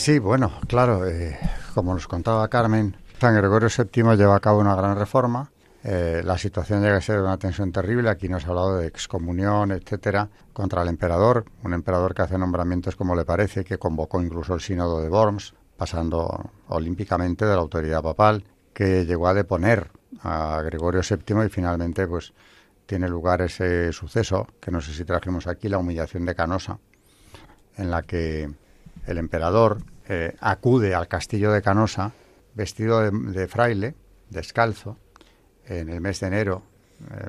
Sí, 0.00 0.18
bueno, 0.18 0.50
claro, 0.66 1.06
eh, 1.06 1.38
como 1.74 1.92
nos 1.92 2.08
contaba 2.08 2.48
Carmen, 2.48 2.96
San 3.20 3.34
Gregorio 3.34 3.68
VII 3.68 4.16
lleva 4.16 4.34
a 4.34 4.40
cabo 4.40 4.58
una 4.58 4.74
gran 4.74 4.96
reforma. 4.96 5.50
Eh, 5.84 6.22
la 6.24 6.38
situación 6.38 6.80
llega 6.80 6.96
a 6.96 7.02
ser 7.02 7.20
una 7.20 7.36
tensión 7.36 7.70
terrible. 7.70 8.08
Aquí 8.08 8.26
nos 8.26 8.46
ha 8.46 8.48
hablado 8.48 8.78
de 8.78 8.86
excomunión, 8.86 9.72
etcétera, 9.72 10.30
contra 10.54 10.80
el 10.80 10.88
emperador, 10.88 11.44
un 11.64 11.74
emperador 11.74 12.14
que 12.14 12.22
hace 12.22 12.38
nombramientos 12.38 12.96
como 12.96 13.14
le 13.14 13.26
parece, 13.26 13.62
que 13.62 13.76
convocó 13.76 14.22
incluso 14.22 14.54
el 14.54 14.62
sínodo 14.62 15.02
de 15.02 15.10
Worms, 15.10 15.52
pasando 15.76 16.50
olímpicamente 16.68 17.44
de 17.44 17.54
la 17.54 17.60
autoridad 17.60 18.02
papal, 18.02 18.42
que 18.72 19.04
llegó 19.04 19.28
a 19.28 19.34
deponer 19.34 19.90
a 20.22 20.62
Gregorio 20.62 21.02
VII 21.02 21.44
y 21.44 21.50
finalmente, 21.50 22.06
pues, 22.06 22.32
tiene 22.86 23.06
lugar 23.06 23.42
ese 23.42 23.92
suceso 23.92 24.46
que 24.62 24.70
no 24.70 24.80
sé 24.80 24.94
si 24.94 25.04
trajimos 25.04 25.46
aquí, 25.46 25.68
la 25.68 25.76
humillación 25.76 26.24
de 26.24 26.34
Canosa, 26.34 26.78
en 27.76 27.90
la 27.90 28.00
que 28.00 28.48
el 29.06 29.18
emperador 29.18 29.82
eh, 30.08 30.36
acude 30.40 30.94
al 30.94 31.08
castillo 31.08 31.52
de 31.52 31.62
Canosa 31.62 32.12
vestido 32.54 33.10
de, 33.10 33.48
fraile, 33.48 33.94
descalzo, 34.28 34.96
en 35.66 35.88
el 35.88 36.00
mes 36.00 36.20
de 36.20 36.26
enero, 36.26 36.62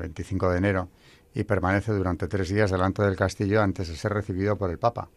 25 0.02 0.48
eh, 0.48 0.52
de 0.52 0.58
enero, 0.58 0.90
y 1.34 1.44
permanece 1.44 1.94
durante 1.94 2.28
tres 2.28 2.50
días 2.50 2.72
delante 2.72 3.04
del 3.04 3.16
castillo 3.16 3.62
antes 3.62 3.88
de 3.88 3.96
ser 3.96 4.14
recibido 4.14 4.58
por 4.58 4.70
el 4.70 4.80
Papa. 4.80 5.10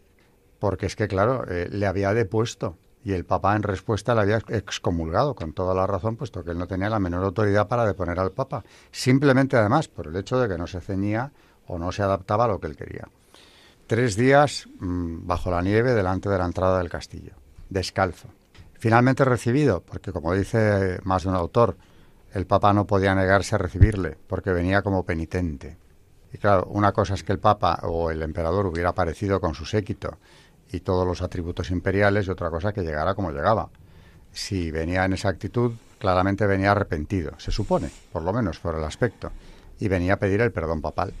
Porque 0.59 0.85
es 0.85 0.95
que, 0.95 1.07
claro, 1.07 1.43
eh, 1.49 1.67
le 1.69 1.85
había 1.85 2.13
depuesto 2.13 2.77
y 3.03 3.13
el 3.13 3.25
Papa 3.25 3.55
en 3.55 3.63
respuesta 3.63 4.15
le 4.15 4.21
había 4.21 4.37
excomulgado 4.47 5.35
con 5.35 5.53
toda 5.53 5.75
la 5.75 5.85
razón, 5.85 6.15
puesto 6.15 6.43
que 6.43 6.51
él 6.51 6.57
no 6.57 6.67
tenía 6.67 6.89
la 6.89 6.99
menor 6.99 7.23
autoridad 7.23 7.67
para 7.67 7.85
deponer 7.85 8.19
al 8.19 8.31
Papa. 8.31 8.63
Simplemente, 8.91 9.57
además, 9.57 9.87
por 9.87 10.07
el 10.07 10.15
hecho 10.15 10.39
de 10.39 10.47
que 10.47 10.57
no 10.57 10.65
se 10.65 10.81
ceñía 10.81 11.31
o 11.67 11.77
no 11.77 11.91
se 11.91 12.01
adaptaba 12.01 12.45
a 12.45 12.47
lo 12.47 12.59
que 12.59 12.67
él 12.67 12.75
quería. 12.75 13.07
Tres 13.87 14.15
días 14.15 14.67
mm, 14.79 15.27
bajo 15.27 15.51
la 15.51 15.61
nieve 15.61 15.93
delante 15.93 16.27
de 16.27 16.39
la 16.39 16.45
entrada 16.45 16.79
del 16.79 16.89
castillo, 16.89 17.33
descalzo. 17.69 18.29
Finalmente 18.79 19.23
recibido, 19.23 19.81
porque 19.81 20.11
como 20.11 20.33
dice 20.33 20.99
más 21.03 21.21
de 21.21 21.29
un 21.29 21.35
autor, 21.35 21.77
el 22.33 22.47
Papa 22.47 22.73
no 22.73 22.87
podía 22.87 23.13
negarse 23.13 23.53
a 23.53 23.59
recibirle, 23.59 24.17
porque 24.27 24.51
venía 24.51 24.81
como 24.81 25.05
penitente. 25.05 25.77
Y 26.33 26.39
claro, 26.39 26.65
una 26.71 26.93
cosa 26.93 27.13
es 27.13 27.23
que 27.23 27.31
el 27.31 27.37
Papa 27.37 27.79
o 27.83 28.09
el 28.09 28.23
emperador 28.23 28.65
hubiera 28.65 28.89
aparecido 28.89 29.39
con 29.39 29.53
su 29.53 29.65
séquito 29.65 30.17
y 30.71 30.79
todos 30.79 31.05
los 31.05 31.21
atributos 31.21 31.69
imperiales, 31.69 32.25
y 32.25 32.31
otra 32.31 32.49
cosa 32.49 32.73
que 32.73 32.81
llegara 32.81 33.13
como 33.13 33.31
llegaba. 33.31 33.69
Si 34.31 34.71
venía 34.71 35.05
en 35.05 35.13
esa 35.13 35.29
actitud, 35.29 35.73
claramente 35.99 36.47
venía 36.47 36.71
arrepentido, 36.71 37.33
se 37.37 37.51
supone, 37.51 37.91
por 38.11 38.23
lo 38.23 38.33
menos 38.33 38.57
por 38.57 38.73
el 38.73 38.83
aspecto. 38.83 39.31
y 39.79 39.89
venía 39.89 40.13
a 40.13 40.19
pedir 40.19 40.41
el 40.41 40.51
perdón 40.51 40.81
papal. 40.81 41.13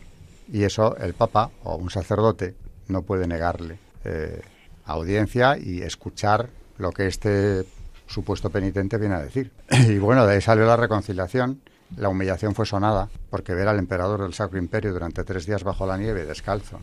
Y 0.51 0.63
eso 0.63 0.95
el 0.97 1.13
Papa 1.13 1.51
o 1.63 1.75
un 1.75 1.89
sacerdote 1.89 2.55
no 2.87 3.01
puede 3.01 3.27
negarle 3.27 3.79
eh, 4.03 4.41
audiencia 4.85 5.57
y 5.57 5.81
escuchar 5.81 6.49
lo 6.77 6.91
que 6.91 7.07
este 7.07 7.65
supuesto 8.07 8.49
penitente 8.49 8.97
viene 8.97 9.15
a 9.15 9.21
decir. 9.21 9.51
Y 9.87 9.97
bueno, 9.97 10.25
de 10.25 10.35
ahí 10.35 10.41
salió 10.41 10.65
la 10.65 10.77
reconciliación. 10.77 11.61
La 11.97 12.09
humillación 12.09 12.55
fue 12.55 12.65
sonada, 12.65 13.09
porque 13.29 13.53
ver 13.53 13.67
al 13.67 13.79
emperador 13.79 14.21
del 14.23 14.33
Sacro 14.33 14.57
Imperio 14.57 14.91
durante 14.91 15.23
tres 15.23 15.45
días 15.45 15.63
bajo 15.63 15.85
la 15.85 15.97
nieve, 15.97 16.25
descalzo, 16.25 16.79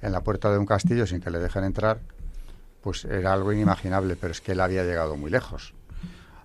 en 0.00 0.12
la 0.12 0.22
puerta 0.22 0.50
de 0.50 0.58
un 0.58 0.66
castillo 0.66 1.06
sin 1.06 1.20
que 1.20 1.30
le 1.30 1.38
dejen 1.38 1.64
entrar, 1.64 2.00
pues 2.82 3.04
era 3.04 3.32
algo 3.32 3.52
inimaginable, 3.52 4.16
pero 4.16 4.32
es 4.32 4.40
que 4.40 4.52
él 4.52 4.60
había 4.60 4.84
llegado 4.84 5.16
muy 5.16 5.30
lejos. 5.30 5.74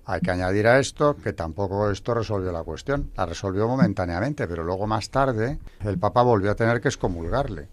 Hay 0.06 0.20
que 0.22 0.32
añadir 0.32 0.68
a 0.68 0.80
esto 0.80 1.16
que 1.16 1.34
tampoco 1.34 1.90
esto 1.90 2.14
resolvió 2.14 2.52
la 2.52 2.64
cuestión. 2.64 3.12
La 3.16 3.26
resolvió 3.26 3.68
momentáneamente, 3.68 4.48
pero 4.48 4.64
luego 4.64 4.86
más 4.86 5.10
tarde 5.10 5.60
el 5.84 5.98
Papa 5.98 6.24
volvió 6.24 6.52
a 6.52 6.56
tener 6.56 6.82
que 6.82 6.90
excomulgarle. 6.90 7.70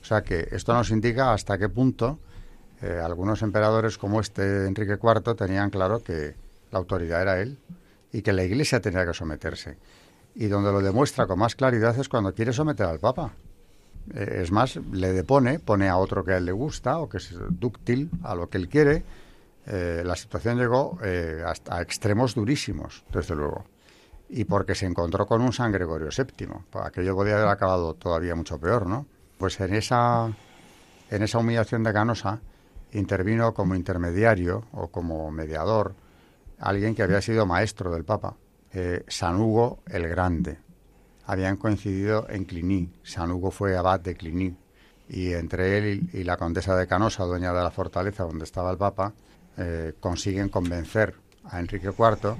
O 0.00 0.04
sea 0.04 0.22
que 0.22 0.48
esto 0.50 0.72
nos 0.72 0.90
indica 0.90 1.32
hasta 1.32 1.58
qué 1.58 1.68
punto 1.68 2.18
eh, 2.82 3.00
algunos 3.02 3.42
emperadores 3.42 3.96
como 3.98 4.20
este 4.20 4.66
Enrique 4.66 4.98
IV 5.02 5.34
tenían 5.34 5.70
claro 5.70 6.02
que 6.02 6.34
la 6.70 6.78
autoridad 6.78 7.22
era 7.22 7.40
él 7.40 7.58
y 8.12 8.22
que 8.22 8.32
la 8.32 8.44
Iglesia 8.44 8.80
tenía 8.80 9.06
que 9.06 9.14
someterse. 9.14 9.76
Y 10.34 10.46
donde 10.46 10.72
lo 10.72 10.80
demuestra 10.80 11.26
con 11.26 11.38
más 11.38 11.54
claridad 11.54 11.98
es 11.98 12.08
cuando 12.08 12.34
quiere 12.34 12.52
someter 12.52 12.86
al 12.86 12.98
Papa. 12.98 13.32
Eh, 14.12 14.40
es 14.42 14.52
más, 14.52 14.76
le 14.92 15.12
depone, 15.12 15.58
pone 15.58 15.88
a 15.88 15.96
otro 15.96 16.24
que 16.24 16.32
a 16.32 16.36
él 16.38 16.44
le 16.44 16.52
gusta 16.52 16.98
o 16.98 17.08
que 17.08 17.18
es 17.18 17.34
dúctil 17.50 18.10
a 18.22 18.34
lo 18.34 18.48
que 18.48 18.58
él 18.58 18.68
quiere. 18.68 19.02
Eh, 19.66 20.02
la 20.04 20.16
situación 20.16 20.58
llegó 20.58 20.98
eh, 21.02 21.42
hasta 21.44 21.76
a 21.76 21.82
extremos 21.82 22.34
durísimos, 22.34 23.04
desde 23.12 23.34
luego. 23.34 23.64
Y 24.28 24.44
porque 24.44 24.74
se 24.74 24.86
encontró 24.86 25.26
con 25.26 25.42
un 25.42 25.52
San 25.52 25.72
Gregorio 25.72 26.08
VII. 26.16 26.48
Aquello 26.82 27.14
podía 27.14 27.36
haber 27.36 27.48
acabado 27.48 27.94
todavía 27.94 28.34
mucho 28.34 28.58
peor, 28.58 28.86
¿no? 28.86 29.06
Pues 29.38 29.60
en 29.60 29.74
esa, 29.74 30.32
en 31.10 31.22
esa 31.22 31.38
humillación 31.38 31.82
de 31.82 31.92
Canosa 31.92 32.40
intervino 32.92 33.52
como 33.54 33.74
intermediario 33.74 34.64
o 34.72 34.88
como 34.88 35.30
mediador 35.30 35.94
alguien 36.58 36.94
que 36.94 37.02
había 37.02 37.20
sido 37.20 37.44
maestro 37.44 37.92
del 37.92 38.04
Papa, 38.04 38.36
San 39.08 39.36
Hugo 39.36 39.80
el 39.86 40.08
Grande 40.08 40.58
habían 41.26 41.56
coincidido 41.56 42.26
en 42.28 42.44
Cluny. 42.44 42.90
San 43.02 43.30
Hugo 43.30 43.50
fue 43.50 43.76
abad 43.76 44.00
de 44.00 44.14
Cluny. 44.14 44.56
Y 45.08 45.32
entre 45.32 45.78
él 45.78 46.08
y, 46.12 46.24
la 46.24 46.36
condesa 46.36 46.76
de 46.76 46.86
Canosa, 46.86 47.24
dueña 47.24 47.52
de 47.52 47.62
la 47.62 47.70
fortaleza 47.70 48.24
donde 48.24 48.44
estaba 48.44 48.70
el 48.70 48.78
Papa, 48.78 49.12
eh, 49.56 49.94
consiguen 50.00 50.48
convencer 50.48 51.14
a 51.44 51.60
Enrique 51.60 51.86
IV. 51.86 52.34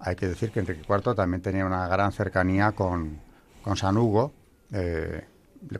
Hay 0.00 0.16
que 0.16 0.28
decir 0.28 0.50
que 0.50 0.60
Enrique 0.60 0.82
IV 0.86 1.14
también 1.14 1.40
tenía 1.40 1.64
una 1.64 1.88
gran 1.88 2.12
cercanía 2.12 2.72
con, 2.72 3.20
con 3.62 3.76
San 3.76 3.96
Hugo. 3.96 4.34
Eh, 4.70 5.24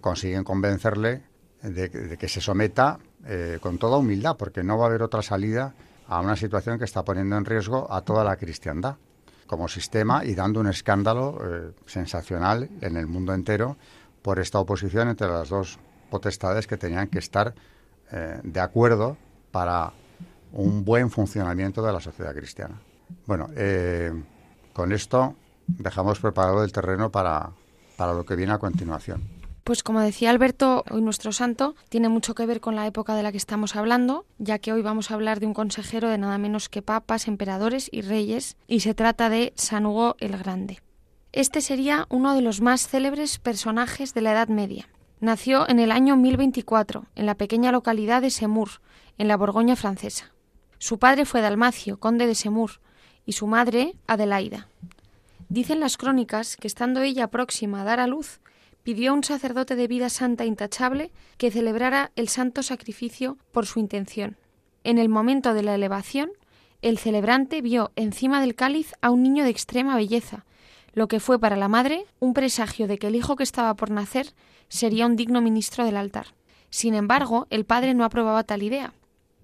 consiguen 0.01 0.45
convencerle 0.45 1.23
de, 1.63 2.17
que 2.19 2.29
se 2.29 2.41
someta 2.41 2.99
eh, 3.27 3.59
con 3.61 3.77
toda 3.77 3.99
humildad, 3.99 4.37
porque 4.39 4.63
no 4.63 4.79
va 4.79 4.85
a 4.85 4.89
haber 4.89 5.03
otra 5.03 5.21
salida 5.21 5.75
a 6.09 6.21
una 6.21 6.37
situación 6.37 6.79
que 6.79 6.85
está 6.85 7.05
poniendo 7.05 7.37
en 7.37 7.45
riesgo 7.45 7.93
a 7.93 8.01
toda 8.01 8.25
la 8.25 8.37
cristiandad 8.37 8.97
como 9.47 9.69
sistema 9.69 10.25
y 10.25 10.35
dando 10.35 10.61
un 10.61 10.69
escándalo 10.69 11.73
sensacional 11.87 12.69
en 12.81 12.97
el 12.97 13.07
mundo 13.07 13.33
entero 13.33 13.77
por 14.23 14.41
esta 14.41 14.59
oposición 14.59 15.09
entre 15.09 15.29
las 15.29 15.51
dos 15.51 15.79
potestades 16.11 16.67
que 16.67 16.77
tenían 16.77 17.07
que 17.09 17.21
estar 17.21 17.55
de 18.43 18.61
acuerdo 18.61 19.17
para 19.53 19.93
un 20.57 20.85
buen 20.85 21.11
funcionamiento 21.11 21.83
de 21.83 21.93
la 21.93 22.01
sociedad 22.01 22.35
cristiana. 22.35 22.81
Bueno, 23.27 23.49
eh, 23.57 24.13
con 24.73 24.93
esto 24.93 25.35
dejamos 25.67 26.19
preparado 26.21 26.65
el 26.65 26.73
terreno 26.73 27.11
para, 27.11 27.51
para 27.97 28.15
lo 28.15 28.25
que 28.25 28.37
viene 28.37 28.53
a 28.53 28.59
continuación. 28.59 29.23
Pues 29.65 29.83
como 29.83 30.01
decía 30.01 30.31
Alberto, 30.31 30.85
hoy 30.91 31.03
nuestro 31.03 31.33
santo 31.33 31.75
tiene 31.89 32.09
mucho 32.09 32.35
que 32.35 32.47
ver 32.47 32.61
con 32.61 32.77
la 32.77 32.87
época 32.87 33.17
de 33.17 33.25
la 33.25 33.33
que 33.33 33.39
estamos 33.39 33.75
hablando, 33.75 34.25
ya 34.39 34.61
que 34.61 34.73
hoy 34.73 34.81
vamos 34.81 35.11
a 35.11 35.15
hablar 35.15 35.41
de 35.41 35.47
un 35.47 35.55
consejero 35.55 36.09
de 36.09 36.19
nada 36.19 36.39
menos 36.39 36.69
que 36.69 36.83
papas, 36.83 37.27
emperadores 37.27 37.89
y 37.91 38.03
reyes, 38.03 38.57
y 38.69 38.81
se 38.81 38.95
trata 38.95 39.29
de 39.29 39.53
San 39.57 39.85
Hugo 39.85 40.15
el 40.21 40.39
Grande. 40.39 40.79
Este 41.33 41.61
sería 41.61 42.07
uno 42.11 42.35
de 42.35 42.43
los 42.43 42.61
más 42.61 42.87
célebres 42.87 43.39
personajes 43.41 44.15
de 44.15 44.21
la 44.21 44.33
Edad 44.33 44.49
Media. 44.49 44.89
Nació 45.19 45.69
en 45.69 45.81
el 45.81 45.91
año 45.91 46.17
1024, 46.17 47.07
en 47.17 47.27
la 47.27 47.35
pequeña 47.35 47.73
localidad 47.73 48.23
de 48.23 48.31
Semur, 48.31 48.69
en 49.19 49.27
la 49.27 49.37
Borgoña 49.37 49.75
francesa. 49.75 50.36
Su 50.79 50.99
padre 50.99 51.25
fue 51.25 51.41
Dalmacio, 51.41 51.99
conde 51.99 52.27
de 52.27 52.35
Semur, 52.35 52.81
y 53.25 53.33
su 53.33 53.47
madre, 53.47 53.95
Adelaida. 54.07 54.69
Dicen 55.49 55.81
las 55.81 55.97
crónicas 55.97 56.57
que 56.57 56.67
estando 56.67 57.03
ella 57.03 57.29
próxima 57.29 57.83
a 57.83 57.85
dar 57.85 58.01
a 58.01 58.07
luz, 58.07 58.41
pidió 58.83 59.11
a 59.11 59.15
un 59.15 59.25
sacerdote 59.25 59.75
de 59.75 59.89
vida 59.89 60.11
santa 60.11 60.45
intachable 60.45 61.11
que 61.39 61.51
celebrara 61.51 62.13
el 62.15 62.29
santo 62.29 62.63
sacrificio 62.63 63.37
por 63.53 63.67
su 63.67 63.81
intención. 63.81 64.37
En 64.85 64.99
el 64.99 65.09
momento 65.09 65.55
de 65.55 65.63
la 65.63 65.75
elevación, 65.75 66.31
el 66.83 66.99
celebrante 66.99 67.63
vio 67.63 67.91
encima 67.97 68.41
del 68.41 68.55
cáliz 68.55 68.93
a 69.01 69.11
un 69.11 69.23
niño 69.23 69.45
de 69.45 69.51
extrema 69.51 69.97
belleza, 69.97 70.45
lo 70.93 71.09
que 71.09 71.21
fue 71.21 71.39
para 71.39 71.57
la 71.57 71.69
madre 71.69 72.07
un 72.21 72.33
presagio 72.33 72.87
de 72.87 72.99
que 72.99 73.09
el 73.09 73.17
hijo 73.17 73.35
que 73.35 73.43
estaba 73.43 73.75
por 73.75 73.91
nacer 73.91 74.35
sería 74.69 75.07
un 75.07 75.17
digno 75.17 75.41
ministro 75.41 75.85
del 75.85 75.97
altar. 75.97 76.29
Sin 76.71 76.95
embargo, 76.95 77.47
el 77.51 77.65
padre 77.65 77.95
no 77.95 78.05
aprobaba 78.05 78.45
tal 78.45 78.63
idea. 78.63 78.93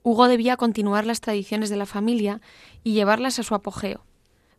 Hugo 0.03 0.29
debía 0.29 0.57
continuar 0.57 1.07
las 1.07 1.21
tradiciones 1.21 1.71
de 1.71 1.77
la 1.77 1.87
familia 1.87 2.41
y 2.83 2.93
llevarlas 2.93 3.39
a 3.39 3.43
su 3.43 3.55
apogeo. 3.55 4.05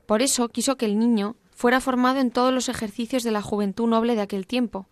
Por 0.06 0.22
eso 0.22 0.50
quiso 0.50 0.78
que 0.78 0.86
el 0.86 0.98
niño 0.98 1.36
fuera 1.52 1.82
formado 1.82 2.20
en 2.20 2.32
todos 2.32 2.54
los 2.54 2.70
ejercicios 2.70 3.24
de 3.24 3.32
la 3.32 3.42
juventud 3.42 3.88
noble 3.88 4.16
de 4.16 4.22
aquel 4.22 4.48
tiempo, 4.48 4.88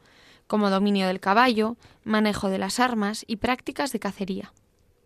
como 0.47 0.69
dominio 0.69 1.07
del 1.07 1.19
caballo, 1.19 1.77
manejo 2.03 2.49
de 2.49 2.57
las 2.57 2.79
armas 2.79 3.23
y 3.27 3.37
prácticas 3.37 3.91
de 3.91 3.99
cacería. 3.99 4.53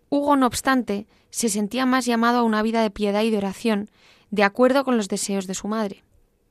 Hugo, 0.10 0.36
no 0.36 0.48
obstante, 0.48 1.08
se 1.30 1.50
sentía 1.50 1.86
más 1.86 2.06
llamado 2.06 2.40
a 2.40 2.44
una 2.44 2.62
vida 2.62 2.82
de 2.82 2.92
piedad 2.92 3.22
y 3.22 3.30
de 3.30 3.38
oración, 3.38 3.90
de 4.32 4.44
acuerdo 4.44 4.84
con 4.84 4.98
los 4.98 5.08
deseos 5.08 5.48
de 5.48 5.54
su 5.54 5.68
madre. 5.68 6.04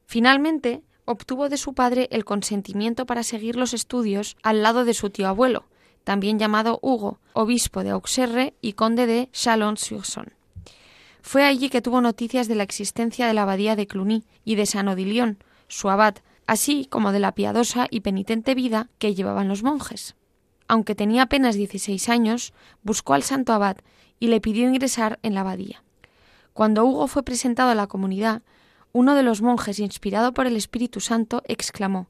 Finalmente, 0.06 0.82
obtuvo 1.04 1.48
de 1.48 1.56
su 1.56 1.74
padre 1.74 2.08
el 2.10 2.24
consentimiento 2.24 3.06
para 3.06 3.22
seguir 3.22 3.56
los 3.56 3.74
estudios 3.74 4.36
al 4.42 4.62
lado 4.62 4.84
de 4.84 4.94
su 4.94 5.10
tío 5.10 5.28
abuelo, 5.28 5.64
también 6.04 6.38
llamado 6.38 6.78
Hugo, 6.82 7.18
obispo 7.32 7.82
de 7.82 7.90
Auxerre 7.90 8.54
y 8.60 8.74
conde 8.74 9.06
de 9.06 9.28
Chalon-sur-Saône. 9.32 10.32
Fue 11.22 11.42
allí 11.42 11.70
que 11.70 11.80
tuvo 11.80 12.02
noticias 12.02 12.48
de 12.48 12.54
la 12.54 12.62
existencia 12.62 13.26
de 13.26 13.34
la 13.34 13.42
abadía 13.42 13.76
de 13.76 13.86
Cluny 13.86 14.24
y 14.44 14.56
de 14.56 14.66
San 14.66 14.88
Odilión, 14.88 15.38
su 15.68 15.88
abad, 15.88 16.16
así 16.46 16.84
como 16.84 17.12
de 17.12 17.20
la 17.20 17.32
piadosa 17.32 17.86
y 17.90 18.00
penitente 18.00 18.54
vida 18.54 18.90
que 18.98 19.14
llevaban 19.14 19.48
los 19.48 19.62
monjes. 19.62 20.14
Aunque 20.68 20.94
tenía 20.94 21.22
apenas 21.22 21.56
dieciséis 21.56 22.08
años, 22.10 22.52
buscó 22.82 23.14
al 23.14 23.22
santo 23.22 23.54
abad 23.54 23.78
y 24.20 24.28
le 24.28 24.40
pidió 24.40 24.68
ingresar 24.68 25.18
en 25.22 25.34
la 25.34 25.40
abadía. 25.40 25.82
Cuando 26.52 26.84
Hugo 26.84 27.06
fue 27.06 27.22
presentado 27.22 27.70
a 27.70 27.74
la 27.74 27.86
comunidad, 27.86 28.42
uno 28.92 29.14
de 29.14 29.22
los 29.22 29.42
monjes, 29.42 29.80
inspirado 29.80 30.32
por 30.32 30.46
el 30.46 30.56
Espíritu 30.56 31.00
Santo, 31.00 31.42
exclamó 31.46 32.06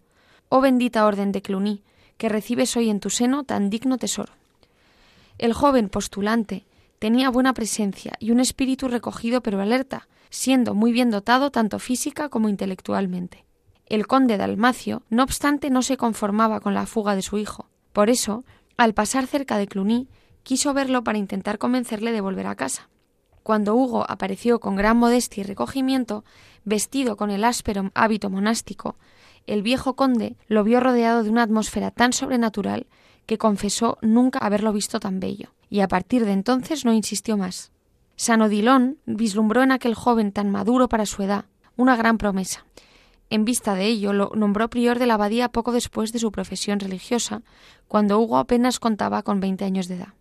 Oh 0.48 0.60
bendita 0.60 1.06
orden 1.06 1.32
de 1.32 1.40
Cluny, 1.40 1.82
que 2.16 2.28
recibes 2.28 2.76
hoy 2.76 2.90
en 2.90 3.00
tu 3.00 3.10
seno 3.10 3.44
tan 3.44 3.70
digno 3.70 3.98
tesoro. 3.98 4.32
El 5.38 5.52
joven 5.52 5.88
postulante, 5.88 6.64
Tenía 7.04 7.28
buena 7.28 7.52
presencia 7.52 8.14
y 8.18 8.30
un 8.30 8.40
espíritu 8.40 8.88
recogido 8.88 9.42
pero 9.42 9.60
alerta, 9.60 10.08
siendo 10.30 10.72
muy 10.72 10.90
bien 10.90 11.10
dotado 11.10 11.50
tanto 11.50 11.78
física 11.78 12.30
como 12.30 12.48
intelectualmente. 12.48 13.44
El 13.84 14.06
conde 14.06 14.38
Dalmacio, 14.38 15.02
no 15.10 15.22
obstante, 15.22 15.68
no 15.68 15.82
se 15.82 15.98
conformaba 15.98 16.60
con 16.60 16.72
la 16.72 16.86
fuga 16.86 17.14
de 17.14 17.20
su 17.20 17.36
hijo. 17.36 17.68
Por 17.92 18.08
eso, 18.08 18.44
al 18.78 18.94
pasar 18.94 19.26
cerca 19.26 19.58
de 19.58 19.66
Cluny, 19.68 20.08
quiso 20.42 20.72
verlo 20.72 21.04
para 21.04 21.18
intentar 21.18 21.58
convencerle 21.58 22.10
de 22.10 22.22
volver 22.22 22.46
a 22.46 22.54
casa. 22.54 22.88
Cuando 23.42 23.74
Hugo 23.74 24.06
apareció 24.08 24.58
con 24.58 24.74
gran 24.74 24.96
modestia 24.96 25.42
y 25.42 25.44
recogimiento, 25.44 26.24
vestido 26.64 27.18
con 27.18 27.30
el 27.30 27.44
áspero 27.44 27.90
hábito 27.94 28.30
monástico, 28.30 28.96
el 29.46 29.62
viejo 29.62 29.94
conde 29.94 30.36
lo 30.48 30.64
vio 30.64 30.80
rodeado 30.80 31.22
de 31.22 31.30
una 31.30 31.42
atmósfera 31.42 31.90
tan 31.90 32.12
sobrenatural 32.12 32.86
que 33.26 33.38
confesó 33.38 33.98
nunca 34.02 34.38
haberlo 34.38 34.72
visto 34.72 35.00
tan 35.00 35.20
bello 35.20 35.54
y 35.70 35.80
a 35.80 35.88
partir 35.88 36.24
de 36.24 36.32
entonces 36.32 36.84
no 36.84 36.92
insistió 36.92 37.36
más. 37.36 37.72
San 38.16 38.42
Odilón 38.42 38.98
vislumbró 39.06 39.62
en 39.62 39.72
aquel 39.72 39.94
joven 39.94 40.30
tan 40.30 40.50
maduro 40.50 40.88
para 40.88 41.06
su 41.06 41.22
edad 41.22 41.46
una 41.76 41.96
gran 41.96 42.18
promesa. 42.18 42.64
En 43.30 43.44
vista 43.44 43.74
de 43.74 43.86
ello, 43.86 44.12
lo 44.12 44.30
nombró 44.34 44.70
prior 44.70 44.98
de 44.98 45.06
la 45.06 45.14
abadía 45.14 45.48
poco 45.48 45.72
después 45.72 46.12
de 46.12 46.18
su 46.18 46.30
profesión 46.30 46.78
religiosa, 46.78 47.42
cuando 47.88 48.20
Hugo 48.20 48.38
apenas 48.38 48.78
contaba 48.78 49.22
con 49.22 49.40
veinte 49.40 49.64
años 49.64 49.88
de 49.88 49.96
edad. 49.96 50.14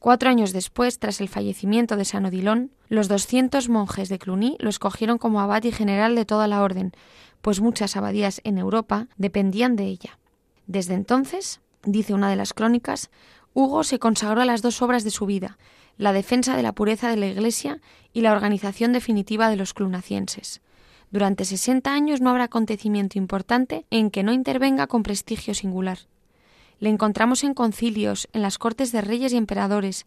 Cuatro 0.00 0.30
años 0.30 0.52
después, 0.52 0.98
tras 0.98 1.20
el 1.20 1.28
fallecimiento 1.28 1.96
de 1.96 2.04
San 2.04 2.26
Odilón, 2.26 2.70
los 2.88 3.08
doscientos 3.08 3.68
monjes 3.68 4.08
de 4.08 4.18
Cluny 4.18 4.56
lo 4.60 4.70
escogieron 4.70 5.18
como 5.18 5.40
abad 5.40 5.62
y 5.64 5.72
general 5.72 6.14
de 6.14 6.24
toda 6.24 6.46
la 6.46 6.62
orden, 6.62 6.92
pues 7.40 7.60
muchas 7.60 7.96
abadías 7.96 8.40
en 8.44 8.58
Europa 8.58 9.08
dependían 9.16 9.76
de 9.76 9.84
ella. 9.84 10.18
Desde 10.66 10.94
entonces, 10.94 11.60
dice 11.84 12.14
una 12.14 12.30
de 12.30 12.36
las 12.36 12.52
crónicas, 12.52 13.10
Hugo 13.54 13.84
se 13.84 13.98
consagró 13.98 14.42
a 14.42 14.44
las 14.44 14.62
dos 14.62 14.82
obras 14.82 15.04
de 15.04 15.10
su 15.10 15.26
vida, 15.26 15.58
la 15.96 16.12
defensa 16.12 16.56
de 16.56 16.62
la 16.62 16.72
pureza 16.72 17.08
de 17.08 17.16
la 17.16 17.26
Iglesia 17.26 17.80
y 18.12 18.20
la 18.20 18.32
organización 18.32 18.92
definitiva 18.92 19.48
de 19.48 19.56
los 19.56 19.72
clunacienses. 19.72 20.60
Durante 21.10 21.44
60 21.44 21.92
años 21.92 22.20
no 22.20 22.30
habrá 22.30 22.44
acontecimiento 22.44 23.18
importante 23.18 23.86
en 23.90 24.10
que 24.10 24.22
no 24.22 24.32
intervenga 24.32 24.86
con 24.86 25.02
prestigio 25.02 25.54
singular. 25.54 25.98
Le 26.78 26.90
encontramos 26.90 27.44
en 27.44 27.54
concilios, 27.54 28.28
en 28.32 28.42
las 28.42 28.58
cortes 28.58 28.92
de 28.92 29.00
reyes 29.00 29.32
y 29.32 29.36
emperadores, 29.36 30.04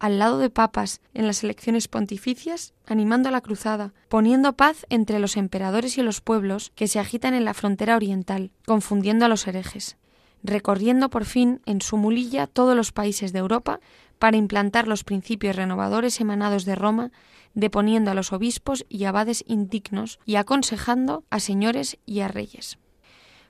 al 0.00 0.18
lado 0.18 0.38
de 0.38 0.48
papas, 0.48 1.02
en 1.12 1.26
las 1.26 1.44
elecciones 1.44 1.86
pontificias, 1.86 2.72
animando 2.86 3.28
a 3.28 3.32
la 3.32 3.42
cruzada, 3.42 3.92
poniendo 4.08 4.54
paz 4.54 4.86
entre 4.88 5.18
los 5.18 5.36
emperadores 5.36 5.98
y 5.98 6.02
los 6.02 6.22
pueblos 6.22 6.72
que 6.74 6.88
se 6.88 6.98
agitan 6.98 7.34
en 7.34 7.44
la 7.44 7.54
frontera 7.54 7.96
oriental, 7.96 8.50
confundiendo 8.66 9.26
a 9.26 9.28
los 9.28 9.46
herejes, 9.46 9.98
recorriendo 10.42 11.10
por 11.10 11.26
fin 11.26 11.60
en 11.66 11.82
su 11.82 11.98
mulilla 11.98 12.46
todos 12.46 12.74
los 12.74 12.92
países 12.92 13.34
de 13.34 13.40
Europa 13.40 13.78
para 14.18 14.38
implantar 14.38 14.88
los 14.88 15.04
principios 15.04 15.54
renovadores 15.54 16.18
emanados 16.20 16.64
de 16.64 16.74
Roma, 16.74 17.12
deponiendo 17.52 18.10
a 18.10 18.14
los 18.14 18.32
obispos 18.32 18.86
y 18.88 19.04
abades 19.04 19.44
indignos 19.46 20.18
y 20.24 20.36
aconsejando 20.36 21.24
a 21.28 21.40
señores 21.40 21.98
y 22.06 22.20
a 22.20 22.28
reyes. 22.28 22.78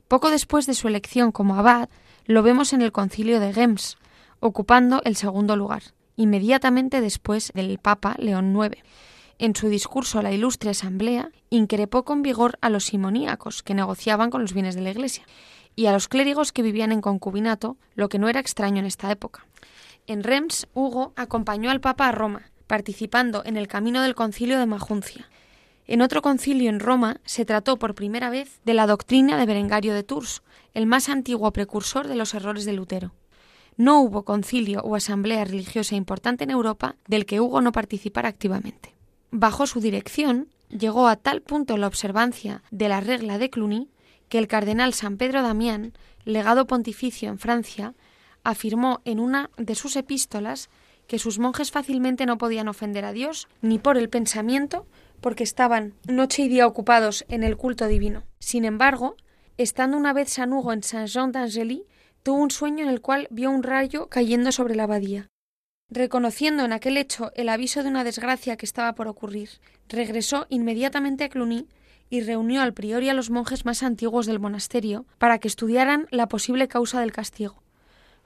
Poco 0.09 0.31
después 0.31 0.67
de 0.67 0.75
su 0.75 0.89
elección 0.89 1.31
como 1.31 1.55
abad, 1.55 1.89
lo 2.27 2.43
vemos 2.43 2.73
en 2.73 2.83
el 2.83 2.91
concilio 2.91 3.39
de 3.39 3.53
Gems, 3.53 3.99
ocupando 4.41 5.01
el 5.05 5.15
segundo 5.15 5.55
lugar, 5.55 5.83
inmediatamente 6.17 7.01
después 7.01 7.53
del 7.55 7.79
Papa 7.79 8.17
León 8.19 8.55
IX. 8.55 8.77
En 9.39 9.57
su 9.57 9.69
discurso 9.69 10.19
a 10.19 10.23
la 10.23 10.33
ilustre 10.33 10.71
asamblea, 10.71 11.31
increpó 11.49 12.05
con 12.05 12.23
vigor 12.23 12.59
a 12.61 12.69
los 12.69 12.85
simoníacos, 12.85 13.63
que 13.63 13.75
negociaban 13.75 14.31
con 14.31 14.43
los 14.43 14.53
bienes 14.53 14.75
de 14.75 14.83
la 14.83 14.91
Iglesia, 14.91 15.25
y 15.77 15.87
a 15.87 15.93
los 15.93 16.09
clérigos 16.09 16.53
que 16.53 16.63
vivían 16.63 16.93
en 16.93 17.01
concubinato, 17.01 17.77
lo 17.95 18.09
que 18.09 18.19
no 18.19 18.29
era 18.29 18.41
extraño 18.41 18.81
en 18.81 18.87
esta 18.87 19.11
época. 19.11 19.47
En 20.07 20.23
Rems, 20.23 20.67
Hugo 20.75 21.13
acompañó 21.17 21.71
al 21.71 21.81
Papa 21.81 22.09
a 22.09 22.13
Roma, 22.13 22.51
participando 22.67 23.43
en 23.45 23.57
el 23.57 23.67
camino 23.67 24.03
del 24.03 24.15
concilio 24.15 24.59
de 24.59 24.67
Majuncia. 24.67 25.29
En 25.87 26.03
otro 26.03 26.23
concilio 26.23 26.69
en 26.69 26.79
Roma 26.79 27.21
se 27.25 27.45
trató 27.45 27.79
por 27.79 27.95
primera 27.95 28.31
vez 28.31 28.61
de 28.65 28.75
la 28.75 28.87
doctrina 28.87 29.37
de 29.37 29.47
Berengario 29.47 29.95
de 29.95 30.03
Tours, 30.03 30.43
el 30.75 30.87
más 30.87 31.09
antiguo 31.09 31.51
precursor 31.53 32.07
de 32.07 32.15
los 32.15 32.35
errores 32.35 32.65
de 32.65 32.75
Lutero. 32.75 33.13
No 33.81 34.03
hubo 34.03 34.27
concilio 34.27 34.83
o 34.83 34.95
asamblea 34.95 35.43
religiosa 35.47 35.97
importante 35.97 36.45
en 36.45 36.51
Europa 36.51 36.97
del 37.07 37.25
que 37.25 37.41
Hugo 37.41 37.63
no 37.63 37.73
participara 37.73 38.29
activamente. 38.29 38.95
Bajo 39.31 39.67
su 39.67 39.81
dirección 39.81 40.49
llegó 40.69 41.09
a 41.09 41.17
tal 41.17 41.41
punto 41.41 41.79
la 41.79 41.87
observancia 41.87 42.63
de 42.71 42.91
la 42.91 43.01
regla 43.01 43.39
de 43.39 43.49
Cluny 43.49 43.89
que 44.29 44.37
el 44.37 44.49
cardenal 44.49 44.93
San 44.93 45.17
Pedro 45.17 45.41
Damián, 45.41 45.95
legado 46.27 46.67
pontificio 46.67 47.31
en 47.31 47.39
Francia, 47.39 47.95
afirmó 48.45 49.01
en 49.07 49.19
una 49.19 49.49
de 49.57 49.75
sus 49.75 49.97
epístolas 49.97 50.69
que 51.07 51.19
sus 51.19 51.39
monjes 51.39 51.71
fácilmente 51.71 52.27
no 52.27 52.37
podían 52.37 52.69
ofender 52.69 53.07
a 53.07 53.15
Dios 53.15 53.49
ni 53.63 53.79
por 53.79 53.97
el 53.97 54.11
pensamiento, 54.11 54.87
porque 55.23 55.43
estaban 55.43 55.95
noche 56.07 56.43
y 56.43 56.49
día 56.49 56.67
ocupados 56.67 57.25
en 57.29 57.45
el 57.45 57.57
culto 57.57 57.87
divino. 57.87 58.25
Sin 58.41 58.67
embargo, 58.67 59.17
estando 59.57 59.97
una 59.97 60.13
vez 60.13 60.31
San 60.31 60.53
Hugo 60.53 60.75
en 60.75 60.83
Saint-Jean 60.83 61.33
d'Angely, 61.33 61.87
tuvo 62.23 62.39
un 62.39 62.51
sueño 62.51 62.85
en 62.85 62.91
el 62.91 63.01
cual 63.01 63.29
vio 63.31 63.51
un 63.51 63.63
rayo 63.63 64.09
cayendo 64.09 64.53
sobre 64.53 64.75
la 64.75 64.85
abadía. 64.85 65.29
Reconociendo 65.89 66.65
en 66.65 66.73
aquel 66.73 66.97
hecho 66.97 67.33
el 67.35 67.49
aviso 67.49 67.83
de 67.83 67.89
una 67.89 68.05
desgracia 68.05 68.57
que 68.57 68.67
estaba 68.67 68.95
por 68.95 69.09
ocurrir, 69.09 69.51
regresó 69.89 70.47
inmediatamente 70.49 71.25
a 71.25 71.29
Cluny 71.29 71.67
y 72.11 72.21
reunió 72.21 72.63
al 72.63 72.75
prior 72.75 73.03
y 73.03 73.09
a 73.09 73.15
los 73.15 73.31
monjes 73.31 73.65
más 73.65 73.83
antiguos 73.83 74.27
del 74.27 74.41
monasterio 74.41 75.07
para 75.19 75.39
que 75.39 75.49
estudiaran 75.49 76.07
la 76.11 76.29
posible 76.29 76.69
causa 76.69 77.01
del 77.01 77.13
castigo. 77.13 77.63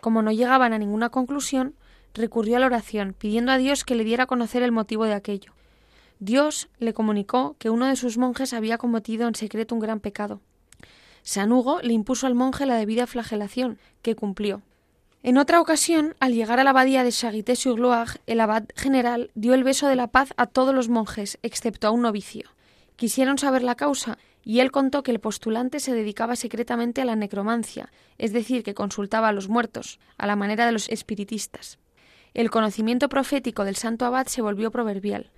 Como 0.00 0.22
no 0.22 0.32
llegaban 0.32 0.72
a 0.72 0.78
ninguna 0.78 1.10
conclusión, 1.10 1.74
recurrió 2.14 2.56
a 2.56 2.60
la 2.60 2.66
oración, 2.66 3.14
pidiendo 3.18 3.52
a 3.52 3.58
Dios 3.58 3.84
que 3.84 3.94
le 3.94 4.04
diera 4.04 4.24
a 4.24 4.26
conocer 4.26 4.62
el 4.62 4.72
motivo 4.72 5.04
de 5.04 5.14
aquello. 5.14 5.52
Dios 6.18 6.68
le 6.78 6.94
comunicó 6.94 7.56
que 7.58 7.70
uno 7.70 7.86
de 7.86 7.96
sus 7.96 8.18
monjes 8.18 8.52
había 8.52 8.78
cometido 8.78 9.26
en 9.26 9.34
secreto 9.34 9.74
un 9.74 9.80
gran 9.80 10.00
pecado. 10.00 10.40
San 11.24 11.52
Hugo 11.52 11.80
le 11.80 11.94
impuso 11.94 12.26
al 12.26 12.34
monje 12.34 12.66
la 12.66 12.76
debida 12.76 13.06
flagelación, 13.06 13.78
que 14.02 14.14
cumplió. 14.14 14.60
En 15.22 15.38
otra 15.38 15.62
ocasión, 15.62 16.14
al 16.20 16.34
llegar 16.34 16.60
a 16.60 16.64
la 16.64 16.70
abadía 16.70 17.02
de 17.02 17.10
Charité-sur-Loire, 17.10 18.20
el 18.26 18.40
abad 18.40 18.64
general 18.76 19.30
dio 19.34 19.54
el 19.54 19.64
beso 19.64 19.88
de 19.88 19.96
la 19.96 20.08
paz 20.08 20.34
a 20.36 20.44
todos 20.44 20.74
los 20.74 20.90
monjes, 20.90 21.38
excepto 21.42 21.88
a 21.88 21.92
un 21.92 22.02
novicio. 22.02 22.50
Quisieron 22.96 23.38
saber 23.38 23.62
la 23.62 23.74
causa, 23.74 24.18
y 24.44 24.60
él 24.60 24.70
contó 24.70 25.02
que 25.02 25.12
el 25.12 25.18
postulante 25.18 25.80
se 25.80 25.94
dedicaba 25.94 26.36
secretamente 26.36 27.00
a 27.00 27.06
la 27.06 27.16
necromancia, 27.16 27.90
es 28.18 28.34
decir, 28.34 28.62
que 28.62 28.74
consultaba 28.74 29.28
a 29.28 29.32
los 29.32 29.48
muertos, 29.48 29.98
a 30.18 30.26
la 30.26 30.36
manera 30.36 30.66
de 30.66 30.72
los 30.72 30.90
espiritistas. 30.90 31.78
El 32.34 32.50
conocimiento 32.50 33.08
profético 33.08 33.64
del 33.64 33.76
santo 33.76 34.04
abad 34.04 34.26
se 34.26 34.42
volvió 34.42 34.70
proverbial. 34.70 35.30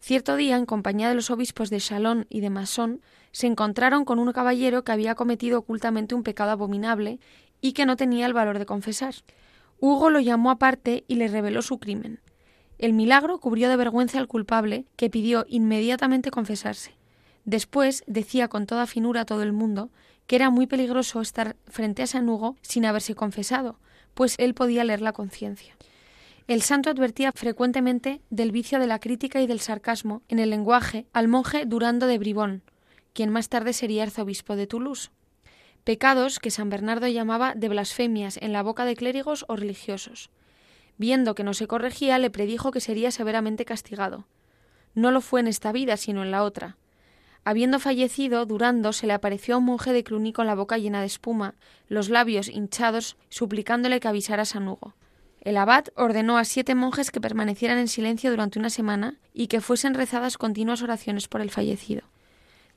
Cierto 0.00 0.36
día, 0.36 0.56
en 0.56 0.64
compañía 0.64 1.10
de 1.10 1.14
los 1.14 1.30
obispos 1.30 1.68
de 1.68 1.78
Chalon 1.78 2.26
y 2.30 2.40
de 2.40 2.48
Masson, 2.48 3.02
se 3.32 3.46
encontraron 3.46 4.06
con 4.06 4.18
un 4.18 4.32
caballero 4.32 4.82
que 4.82 4.92
había 4.92 5.14
cometido 5.14 5.58
ocultamente 5.58 6.14
un 6.14 6.22
pecado 6.22 6.50
abominable 6.50 7.20
y 7.60 7.72
que 7.72 7.84
no 7.84 7.96
tenía 7.96 8.24
el 8.24 8.32
valor 8.32 8.58
de 8.58 8.66
confesar. 8.66 9.14
Hugo 9.78 10.08
lo 10.08 10.18
llamó 10.18 10.50
aparte 10.50 11.04
y 11.06 11.16
le 11.16 11.28
reveló 11.28 11.60
su 11.60 11.78
crimen. 11.78 12.20
El 12.78 12.94
milagro 12.94 13.38
cubrió 13.38 13.68
de 13.68 13.76
vergüenza 13.76 14.18
al 14.18 14.26
culpable, 14.26 14.86
que 14.96 15.10
pidió 15.10 15.44
inmediatamente 15.48 16.30
confesarse. 16.30 16.96
Después 17.44 18.02
decía 18.06 18.48
con 18.48 18.66
toda 18.66 18.86
finura 18.86 19.22
a 19.22 19.24
todo 19.26 19.42
el 19.42 19.52
mundo 19.52 19.90
que 20.26 20.36
era 20.36 20.48
muy 20.48 20.66
peligroso 20.66 21.20
estar 21.20 21.56
frente 21.66 22.02
a 22.02 22.06
San 22.06 22.28
Hugo 22.28 22.56
sin 22.62 22.86
haberse 22.86 23.14
confesado, 23.14 23.78
pues 24.14 24.34
él 24.38 24.54
podía 24.54 24.84
leer 24.84 25.02
la 25.02 25.12
conciencia. 25.12 25.76
El 26.46 26.62
santo 26.62 26.90
advertía 26.90 27.32
frecuentemente 27.32 28.22
del 28.30 28.50
vicio 28.50 28.78
de 28.78 28.86
la 28.86 28.98
crítica 28.98 29.40
y 29.40 29.46
del 29.46 29.60
sarcasmo 29.60 30.22
en 30.28 30.38
el 30.38 30.50
lenguaje 30.50 31.06
al 31.12 31.28
monje 31.28 31.64
Durando 31.66 32.06
de 32.06 32.18
Bribón, 32.18 32.62
quien 33.12 33.30
más 33.30 33.48
tarde 33.48 33.72
sería 33.72 34.02
arzobispo 34.02 34.56
de 34.56 34.66
Toulouse. 34.66 35.10
Pecados 35.84 36.38
que 36.38 36.50
San 36.50 36.68
Bernardo 36.68 37.06
llamaba 37.08 37.54
de 37.54 37.68
blasfemias 37.68 38.36
en 38.36 38.52
la 38.52 38.62
boca 38.62 38.84
de 38.84 38.96
clérigos 38.96 39.44
o 39.48 39.56
religiosos. 39.56 40.30
Viendo 40.98 41.34
que 41.34 41.44
no 41.44 41.54
se 41.54 41.66
corregía, 41.66 42.18
le 42.18 42.30
predijo 42.30 42.70
que 42.72 42.80
sería 42.80 43.10
severamente 43.10 43.64
castigado. 43.64 44.26
No 44.94 45.10
lo 45.10 45.20
fue 45.20 45.40
en 45.40 45.46
esta 45.46 45.72
vida, 45.72 45.96
sino 45.96 46.22
en 46.22 46.30
la 46.30 46.42
otra. 46.42 46.76
Habiendo 47.44 47.78
fallecido, 47.78 48.44
Durando 48.44 48.92
se 48.92 49.06
le 49.06 49.14
apareció 49.14 49.54
a 49.54 49.58
un 49.58 49.64
monje 49.64 49.92
de 49.92 50.04
Cluny 50.04 50.32
con 50.32 50.46
la 50.46 50.54
boca 50.54 50.76
llena 50.76 51.00
de 51.00 51.06
espuma, 51.06 51.54
los 51.88 52.10
labios 52.10 52.48
hinchados, 52.48 53.16
suplicándole 53.30 53.98
que 53.98 54.08
avisara 54.08 54.42
a 54.42 54.46
San 54.46 54.68
Hugo. 54.68 54.94
El 55.40 55.56
abad 55.56 55.86
ordenó 55.96 56.36
a 56.36 56.44
siete 56.44 56.74
monjes 56.74 57.10
que 57.10 57.20
permanecieran 57.20 57.78
en 57.78 57.88
silencio 57.88 58.30
durante 58.30 58.58
una 58.58 58.68
semana 58.68 59.18
y 59.32 59.46
que 59.46 59.62
fuesen 59.62 59.94
rezadas 59.94 60.36
continuas 60.36 60.82
oraciones 60.82 61.28
por 61.28 61.40
el 61.40 61.50
fallecido. 61.50 62.02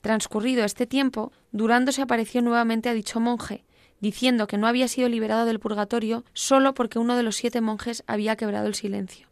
Transcurrido 0.00 0.64
este 0.64 0.86
tiempo, 0.86 1.32
Durando 1.52 1.92
se 1.92 2.02
apareció 2.02 2.40
nuevamente 2.40 2.88
a 2.88 2.94
dicho 2.94 3.20
monje, 3.20 3.64
diciendo 4.00 4.46
que 4.46 4.56
no 4.56 4.66
había 4.66 4.88
sido 4.88 5.08
liberado 5.08 5.44
del 5.44 5.60
purgatorio 5.60 6.24
solo 6.32 6.74
porque 6.74 6.98
uno 6.98 7.16
de 7.16 7.22
los 7.22 7.36
siete 7.36 7.60
monjes 7.60 8.02
había 8.06 8.36
quebrado 8.36 8.66
el 8.66 8.74
silencio. 8.74 9.28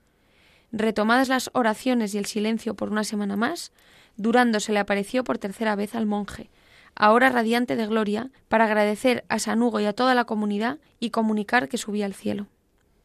Retomadas 0.70 1.28
las 1.28 1.50
oraciones 1.54 2.14
y 2.14 2.18
el 2.18 2.26
silencio 2.26 2.74
por 2.74 2.90
una 2.90 3.04
semana 3.04 3.36
más, 3.36 3.72
Durando 4.16 4.60
se 4.60 4.72
le 4.72 4.78
apareció 4.78 5.24
por 5.24 5.38
tercera 5.38 5.74
vez 5.74 5.94
al 5.94 6.04
monje, 6.04 6.50
ahora 6.94 7.30
radiante 7.30 7.76
de 7.76 7.86
gloria, 7.86 8.30
para 8.48 8.64
agradecer 8.66 9.24
a 9.30 9.38
San 9.38 9.62
Hugo 9.62 9.80
y 9.80 9.86
a 9.86 9.94
toda 9.94 10.14
la 10.14 10.24
comunidad 10.24 10.78
y 11.00 11.10
comunicar 11.10 11.70
que 11.70 11.78
subía 11.78 12.04
al 12.04 12.12
cielo. 12.12 12.46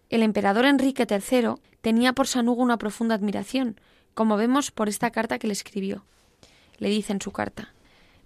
El 0.10 0.24
emperador 0.24 0.66
Enrique 0.66 1.06
III 1.10 1.56
tenía 1.82 2.14
por 2.14 2.28
San 2.28 2.48
Hugo 2.48 2.64
una 2.64 2.78
profunda 2.78 3.16
admiración, 3.16 3.80
como 4.14 4.38
vemos 4.38 4.72
por 4.72 4.90
esta 4.90 5.12
carta 5.12 5.38
que 5.38 5.48
le 5.48 5.54
escribió. 5.54 6.06
Le 6.78 6.90
dice 6.90 7.14
en 7.14 7.22
su 7.22 7.32
carta 7.32 7.74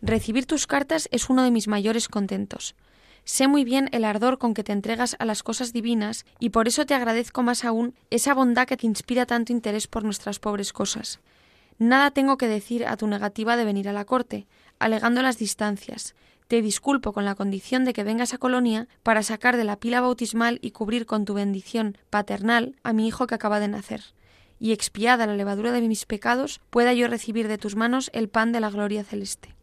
Recibir 0.02 0.46
tus 0.46 0.68
cartas 0.68 1.08
es 1.12 1.30
uno 1.30 1.44
de 1.44 1.52
mis 1.52 1.68
mayores 1.68 2.08
contentos. 2.08 2.76
Sé 3.24 3.48
muy 3.48 3.64
bien 3.64 3.88
el 3.92 4.04
ardor 4.04 4.40
con 4.40 4.54
que 4.54 4.64
te 4.64 4.72
entregas 4.72 5.16
a 5.20 5.26
las 5.26 5.44
cosas 5.44 5.74
divinas 5.74 6.26
y 6.40 6.50
por 6.50 6.68
eso 6.68 6.86
te 6.86 6.96
agradezco 6.96 7.44
más 7.44 7.66
aún 7.66 7.94
esa 8.10 8.34
bondad 8.34 8.68
que 8.68 8.78
te 8.78 8.88
inspira 8.88 9.28
tanto 9.28 9.54
interés 9.54 9.88
por 9.88 10.04
nuestras 10.04 10.40
pobres 10.40 10.74
cosas. 10.74 11.20
Nada 11.78 12.12
tengo 12.12 12.38
que 12.38 12.48
decir 12.48 12.86
a 12.86 12.98
tu 12.98 13.08
negativa 13.08 13.58
de 13.58 13.66
venir 13.66 13.90
a 13.90 13.94
la 13.94 14.06
corte, 14.06 14.48
alegando 14.80 15.22
las 15.22 15.38
distancias. 15.38 16.16
Te 16.52 16.62
disculpo 16.62 17.14
con 17.14 17.24
la 17.24 17.36
condición 17.36 17.86
de 17.86 17.94
que 17.94 18.04
vengas 18.04 18.34
a 18.34 18.38
Colonia 18.38 18.90
para 19.04 19.24
sacar 19.24 19.56
de 19.56 19.64
la 19.64 19.80
pila 19.80 20.02
bautismal 20.02 20.60
y 20.62 20.72
cubrir 20.72 21.06
con 21.06 21.24
tu 21.24 21.34
bendición 21.34 21.98
paternal 22.10 22.76
a 22.84 22.92
mi 22.92 23.08
hijo 23.08 23.26
que 23.26 23.36
acaba 23.36 23.62
de 23.62 23.70
nacer. 23.70 24.04
Y 24.60 24.74
expiada 24.74 25.26
la 25.26 25.36
levadura 25.36 25.72
de 25.72 25.80
mis 25.80 26.06
pecados, 26.06 26.60
pueda 26.70 26.92
yo 26.92 27.08
recibir 27.08 27.48
de 27.48 27.58
tus 27.58 27.78
manos 27.78 28.12
el 28.14 28.28
pan 28.28 28.52
de 28.52 28.60
la 28.60 28.70
gloria 28.70 29.06
celeste. 29.06 29.56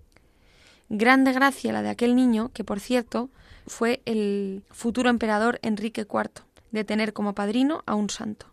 Grande 0.89 1.35
gracia 1.35 1.75
la 1.75 1.83
de 1.83 1.91
aquel 1.91 2.17
niño, 2.17 2.53
que 2.55 2.65
por 2.65 2.81
cierto 2.81 3.29
fue 3.67 4.01
el 4.07 4.63
futuro 4.71 5.11
emperador 5.11 5.59
Enrique 5.61 6.07
IV, 6.11 6.43
de 6.71 6.85
tener 6.85 7.13
como 7.13 7.35
padrino 7.35 7.83
a 7.85 7.97
un 7.97 8.09
santo. 8.09 8.47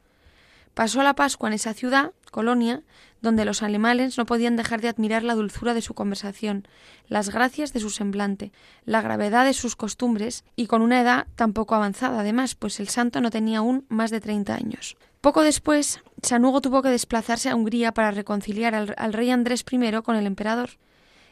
Pasó 0.76 1.04
la 1.04 1.16
Pascua 1.16 1.48
en 1.48 1.54
esa 1.54 1.74
ciudad, 1.74 2.12
Colonia, 2.32 2.84
donde 3.22 3.46
los 3.46 3.64
alemanes 3.64 4.18
no 4.18 4.26
podían 4.26 4.58
dejar 4.58 4.82
de 4.82 4.90
admirar 4.90 5.24
la 5.24 5.34
dulzura 5.34 5.74
de 5.74 5.82
su 5.82 5.94
conversación, 5.94 6.68
las 7.08 7.30
gracias 7.30 7.72
de 7.72 7.80
su 7.80 7.90
semblante, 7.90 8.52
la 8.84 9.02
gravedad 9.02 9.46
de 9.46 9.54
sus 9.54 9.78
costumbres 9.78 10.44
y 10.58 10.68
con 10.68 10.82
una 10.82 11.00
edad 11.00 11.28
tan 11.36 11.54
poco 11.54 11.76
avanzada 11.76 12.20
además, 12.20 12.56
pues 12.56 12.82
el 12.82 12.90
santo 12.90 13.22
no 13.22 13.32
tenía 13.32 13.60
aún 13.60 13.86
más 13.88 14.12
de 14.12 14.20
treinta 14.20 14.54
años. 14.56 14.98
Poco 15.22 15.44
después, 15.44 16.02
San 16.22 16.44
Hugo 16.44 16.60
tuvo 16.60 16.82
que 16.82 16.90
desplazarse 16.90 17.50
a 17.50 17.56
Hungría 17.56 17.94
para 17.94 18.12
reconciliar 18.12 18.76
al, 18.76 18.94
al 18.98 19.14
rey 19.14 19.32
Andrés 19.32 19.64
I 19.72 20.02
con 20.04 20.18
el 20.18 20.28
emperador. 20.28 20.72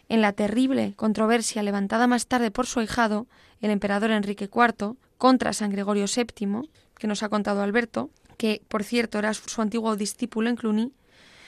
en 0.08 0.22
la 0.22 0.32
terrible 0.34 0.94
controversia 0.96 1.64
levantada 1.64 2.08
más 2.08 2.28
tarde 2.28 2.50
por 2.50 2.66
su 2.66 2.80
ahijado, 2.80 3.28
el 3.60 3.72
emperador 3.72 4.12
Enrique 4.12 4.50
IV, 4.54 4.96
contra 5.18 5.54
San 5.54 5.70
Gregorio 5.70 6.06
VII, 6.06 6.70
que 6.98 7.08
nos 7.08 7.24
ha 7.24 7.30
contado 7.30 7.62
Alberto, 7.62 8.10
que 8.38 8.62
por 8.68 8.84
cierto 8.84 9.20
era 9.20 9.34
su 9.34 9.62
antiguo 9.62 9.96
discípulo 9.96 10.50
en 10.50 10.56
Cluny, 10.56 10.94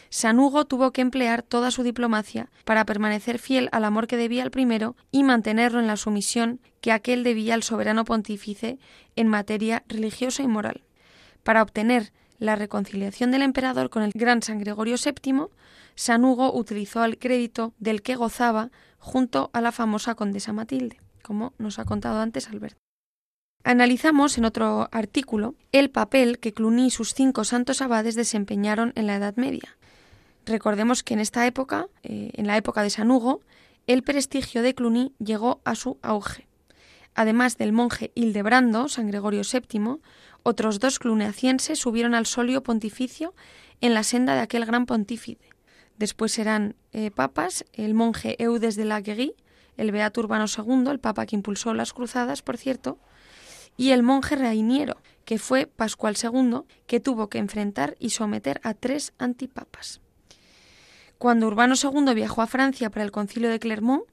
San 0.10 0.40
Hugo 0.40 0.66
tuvo 0.66 0.92
que 0.92 1.02
emplear 1.02 1.42
toda 1.42 1.72
su 1.72 1.84
diplomacia 1.84 2.50
para 2.64 2.86
permanecer 2.86 3.40
fiel 3.40 3.70
al 3.72 3.84
amor 3.84 4.08
que 4.08 4.18
debía 4.18 4.44
al 4.44 4.52
primero 4.52 4.96
y 5.12 5.24
mantenerlo 5.24 5.80
en 5.80 5.88
la 5.88 5.98
sumisión 5.98 6.62
que 6.80 6.92
aquel 6.92 7.24
debía 7.24 7.54
al 7.54 7.64
soberano 7.64 8.06
pontífice 8.06 8.80
en 9.16 9.28
materia 9.28 9.84
religiosa 9.88 10.44
y 10.44 10.48
moral. 10.48 10.84
Para 11.44 11.62
obtener 11.62 12.14
la 12.38 12.56
reconciliación 12.56 13.32
del 13.32 13.42
emperador 13.42 13.90
con 13.90 14.04
el 14.04 14.12
gran 14.14 14.42
San 14.42 14.60
Gregorio 14.60 14.96
VII, 15.04 15.48
San 15.96 16.24
Hugo 16.24 16.54
utilizó 16.56 17.04
el 17.04 17.18
crédito 17.18 17.74
del 17.80 18.02
que 18.02 18.16
gozaba 18.16 18.72
junto 19.00 19.50
a 19.54 19.62
la 19.62 19.72
famosa 19.72 20.16
condesa 20.16 20.54
Matilde, 20.54 21.00
como 21.22 21.54
nos 21.58 21.80
ha 21.80 21.86
contado 21.86 22.20
antes 22.20 22.48
Alberto. 22.50 22.85
Analizamos 23.68 24.38
en 24.38 24.46
otro 24.46 24.90
artículo 24.92 25.56
el 25.72 25.90
papel 25.90 26.38
que 26.38 26.54
Cluny 26.54 26.86
y 26.86 26.92
sus 26.92 27.16
cinco 27.16 27.44
santos 27.44 27.82
abades 27.82 28.14
desempeñaron 28.14 28.94
en 28.96 29.08
la 29.08 29.16
Edad 29.16 29.38
Media. 29.38 29.76
Recordemos 30.46 31.02
que 31.02 31.16
en 31.16 31.20
esta 31.20 31.48
época, 31.48 31.88
eh, 32.04 32.30
en 32.36 32.46
la 32.46 32.58
época 32.58 32.84
de 32.84 32.92
San 32.92 33.10
Hugo, 33.10 33.42
el 33.88 34.04
prestigio 34.04 34.62
de 34.62 34.76
Cluny 34.76 35.14
llegó 35.18 35.62
a 35.64 35.74
su 35.74 35.98
auge. 36.04 36.48
Además 37.16 37.58
del 37.58 37.72
monje 37.72 38.12
Hildebrando, 38.14 38.88
San 38.88 39.08
Gregorio 39.08 39.42
VII, 39.42 39.96
otros 40.44 40.80
dos 40.80 41.00
cluneacienses 41.00 41.80
subieron 41.80 42.14
al 42.14 42.28
solio 42.28 42.62
pontificio 42.62 43.34
en 43.82 43.96
la 43.96 44.04
senda 44.04 44.36
de 44.36 44.42
aquel 44.42 44.68
gran 44.68 44.86
pontífice. 44.86 45.50
Después 45.98 46.34
serán 46.34 46.76
eh, 46.94 47.10
papas 47.10 47.66
el 47.74 47.96
monje 47.96 48.36
Eudes 48.38 48.76
de 48.76 48.86
la 48.86 49.02
el 49.78 49.92
beato 49.92 50.22
Urbano 50.22 50.46
II, 50.56 50.92
el 50.92 51.00
papa 51.00 51.26
que 51.26 51.36
impulsó 51.36 51.74
las 51.74 51.94
cruzadas, 51.94 52.44
por 52.44 52.58
cierto, 52.58 53.00
y 53.78 53.92
el 53.92 54.04
monje 54.04 54.36
Reiniero, 54.36 54.98
que 55.26 55.40
fue 55.40 55.66
Pascual 55.66 56.16
II, 56.22 56.62
que 56.88 57.00
tuvo 57.00 57.30
que 57.30 57.40
enfrentar 57.40 57.96
y 58.00 58.12
someter 58.12 58.62
a 58.64 58.74
tres 58.74 59.14
antipapas. 59.18 60.02
Cuando 61.18 61.48
Urbano 61.48 61.76
II 61.82 62.14
viajó 62.14 62.42
a 62.42 62.48
Francia 62.48 62.90
para 62.90 63.04
el 63.04 63.12
concilio 63.12 63.50
de 63.50 63.60
Clermont, 63.60 64.04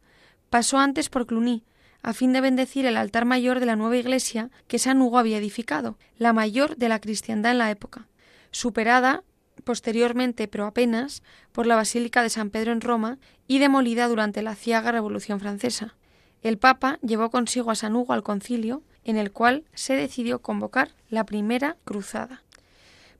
pasó 0.51 0.79
antes 0.79 1.09
por 1.09 1.27
Cluny, 1.27 1.64
a 2.03 2.12
fin 2.12 2.33
de 2.33 2.40
bendecir 2.40 2.87
el 2.87 2.96
altar 2.96 3.25
mayor 3.25 3.61
de 3.61 3.66
la 3.66 3.77
nueva 3.77 3.96
iglesia 3.96 4.51
que 4.66 4.79
San 4.79 5.01
Hugo 5.01 5.18
había 5.18 5.38
edificado, 5.38 5.98
la 6.16 6.33
mayor 6.33 6.77
de 6.77 6.88
la 6.88 7.01
cristiandad 7.01 7.53
en 7.53 7.59
la 7.59 7.70
época, 7.70 8.09
superada 8.51 9.22
posteriormente, 9.64 10.48
pero 10.48 10.66
apenas, 10.66 11.22
por 11.53 11.66
la 11.66 11.77
Basílica 11.77 12.22
de 12.22 12.31
San 12.31 12.51
Pedro 12.51 12.72
en 12.72 12.81
Roma 12.81 13.18
y 13.46 13.59
demolida 13.59 14.09
durante 14.09 14.42
la 14.42 14.57
ciaga 14.57 14.92
Revolución 14.92 15.38
Francesa. 15.38 15.94
El 16.42 16.59
Papa 16.59 16.98
llevó 17.03 17.31
consigo 17.31 17.70
a 17.70 17.77
San 17.77 17.94
Hugo 17.94 18.12
al 18.12 18.25
concilio 18.25 18.83
en 19.04 19.16
el 19.16 19.32
cual 19.32 19.64
se 19.74 19.94
decidió 19.94 20.40
convocar 20.40 20.90
la 21.08 21.24
primera 21.24 21.76
cruzada. 21.84 22.42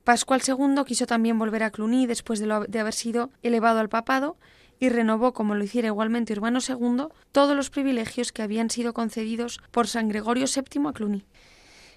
Pascual 0.03 0.41
II 0.45 0.83
quiso 0.85 1.05
también 1.05 1.39
volver 1.39 1.63
a 1.63 1.71
Cluny 1.71 2.05
después 2.05 2.39
de, 2.39 2.65
de, 2.67 2.79
haber 2.79 2.93
sido 2.93 3.29
elevado 3.41 3.79
al 3.79 3.89
papado 3.89 4.37
y 4.79 4.89
renovó, 4.89 5.33
como 5.33 5.55
lo 5.55 5.63
hiciera 5.63 5.87
igualmente 5.87 6.33
Urbano 6.33 6.59
II, 6.67 7.07
todos 7.31 7.55
los 7.55 7.69
privilegios 7.69 8.33
que 8.33 8.41
habían 8.41 8.69
sido 8.69 8.93
concedidos 8.93 9.61
por 9.71 9.87
San 9.87 10.09
Gregorio 10.09 10.45
VII 10.45 10.87
a 10.87 10.93
Cluny. 10.93 11.25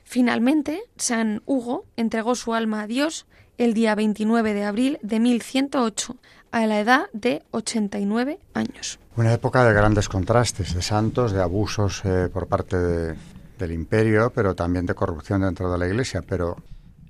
Finalmente, 0.04 0.82
San 0.96 1.42
Hugo 1.46 1.84
entregó 1.96 2.36
su 2.36 2.54
alma 2.54 2.82
a 2.82 2.86
Dios 2.86 3.26
el 3.58 3.74
día 3.74 3.96
29 3.96 4.54
de 4.54 4.64
abril 4.64 4.98
de 5.02 5.18
1108, 5.18 6.16
a 6.52 6.66
la 6.66 6.78
edad 6.78 7.06
de 7.12 7.42
89 7.50 8.38
años. 8.54 9.00
Una 9.16 9.32
época 9.32 9.64
de 9.64 9.72
grandes 9.72 10.08
contrastes, 10.08 10.74
de 10.74 10.82
santos, 10.82 11.32
de 11.32 11.42
abusos 11.42 12.02
eh, 12.04 12.28
por 12.32 12.46
parte 12.46 12.76
de, 12.76 13.16
del 13.58 13.72
imperio, 13.72 14.32
pero 14.34 14.54
también 14.54 14.86
de 14.86 14.94
corrupción 14.94 15.42
dentro 15.42 15.70
de 15.70 15.78
la 15.78 15.86
Iglesia. 15.86 16.22
Pero 16.26 16.56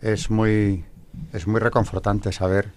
es 0.01 0.31
muy, 0.31 0.85
es 1.33 1.47
muy 1.47 1.61
reconfortante 1.61 2.33
saber 2.33 2.71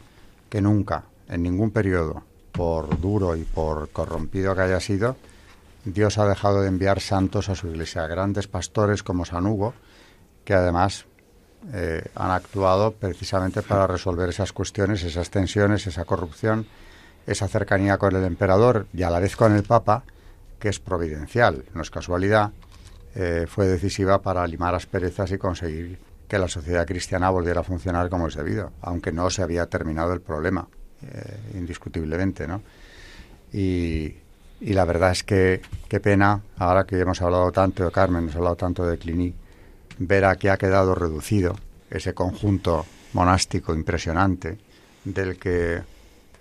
que 0.49 0.61
nunca, 0.61 1.03
en 1.27 1.43
ningún 1.43 1.71
periodo, 1.71 2.23
por 2.51 2.99
duro 2.99 3.35
y 3.35 3.43
por 3.43 3.89
corrompido 3.89 4.55
que 4.55 4.61
haya 4.61 4.79
sido, 4.79 5.15
Dios 5.85 6.17
ha 6.17 6.27
dejado 6.27 6.61
de 6.61 6.67
enviar 6.67 6.99
santos 6.99 7.49
a 7.49 7.55
su 7.55 7.67
Iglesia, 7.67 8.05
grandes 8.07 8.47
pastores 8.47 9.03
como 9.03 9.25
San 9.25 9.45
Hugo, 9.45 9.73
que 10.43 10.53
además 10.53 11.05
eh, 11.73 12.03
han 12.15 12.31
actuado 12.31 12.91
precisamente 12.91 13.61
para 13.61 13.87
resolver 13.87 14.29
esas 14.29 14.51
cuestiones, 14.53 15.03
esas 15.03 15.29
tensiones, 15.29 15.87
esa 15.87 16.05
corrupción, 16.05 16.65
esa 17.27 17.47
cercanía 17.47 17.97
con 17.97 18.15
el 18.15 18.23
emperador 18.23 18.87
y 18.93 19.03
a 19.03 19.09
la 19.09 19.19
vez 19.19 19.35
con 19.35 19.55
el 19.55 19.63
Papa, 19.63 20.03
que 20.59 20.69
es 20.69 20.79
providencial, 20.79 21.65
no 21.73 21.81
es 21.81 21.91
casualidad, 21.91 22.51
eh, 23.15 23.45
fue 23.47 23.67
decisiva 23.67 24.21
para 24.21 24.45
limar 24.45 24.75
asperezas 24.75 25.31
y 25.31 25.37
conseguir 25.37 25.99
que 26.27 26.37
la 26.37 26.47
sociedad 26.47 26.85
cristiana 26.85 27.29
volviera 27.31 27.61
a 27.61 27.63
funcionar 27.63 28.07
como 28.09 28.27
es 28.27 28.35
debido, 28.35 28.71
aunque 28.81 29.11
no 29.11 29.29
se 29.31 29.41
había 29.41 29.65
terminado 29.65 30.13
el 30.13 30.21
problema, 30.21 30.67
eh, 31.01 31.37
indiscutiblemente, 31.55 32.47
¿no? 32.47 32.61
Y, 33.51 34.15
la 34.61 34.85
verdad 34.85 35.11
es 35.11 35.23
que 35.23 35.61
qué 35.87 35.99
pena, 36.01 36.41
ahora 36.57 36.83
que 36.83 36.99
hemos 36.99 37.21
hablado 37.21 37.49
tanto 37.51 37.85
de 37.85 37.91
Carmen, 37.91 38.23
hemos 38.23 38.35
hablado 38.35 38.57
tanto 38.57 38.85
de 38.85 38.97
Cliní, 38.97 39.33
ver 39.99 40.25
a 40.25 40.35
qué 40.35 40.49
ha 40.49 40.57
quedado 40.57 40.93
reducido 40.93 41.55
ese 41.89 42.13
conjunto 42.13 42.85
monástico 43.13 43.73
impresionante, 43.73 44.57
del 45.05 45.39
que 45.39 45.81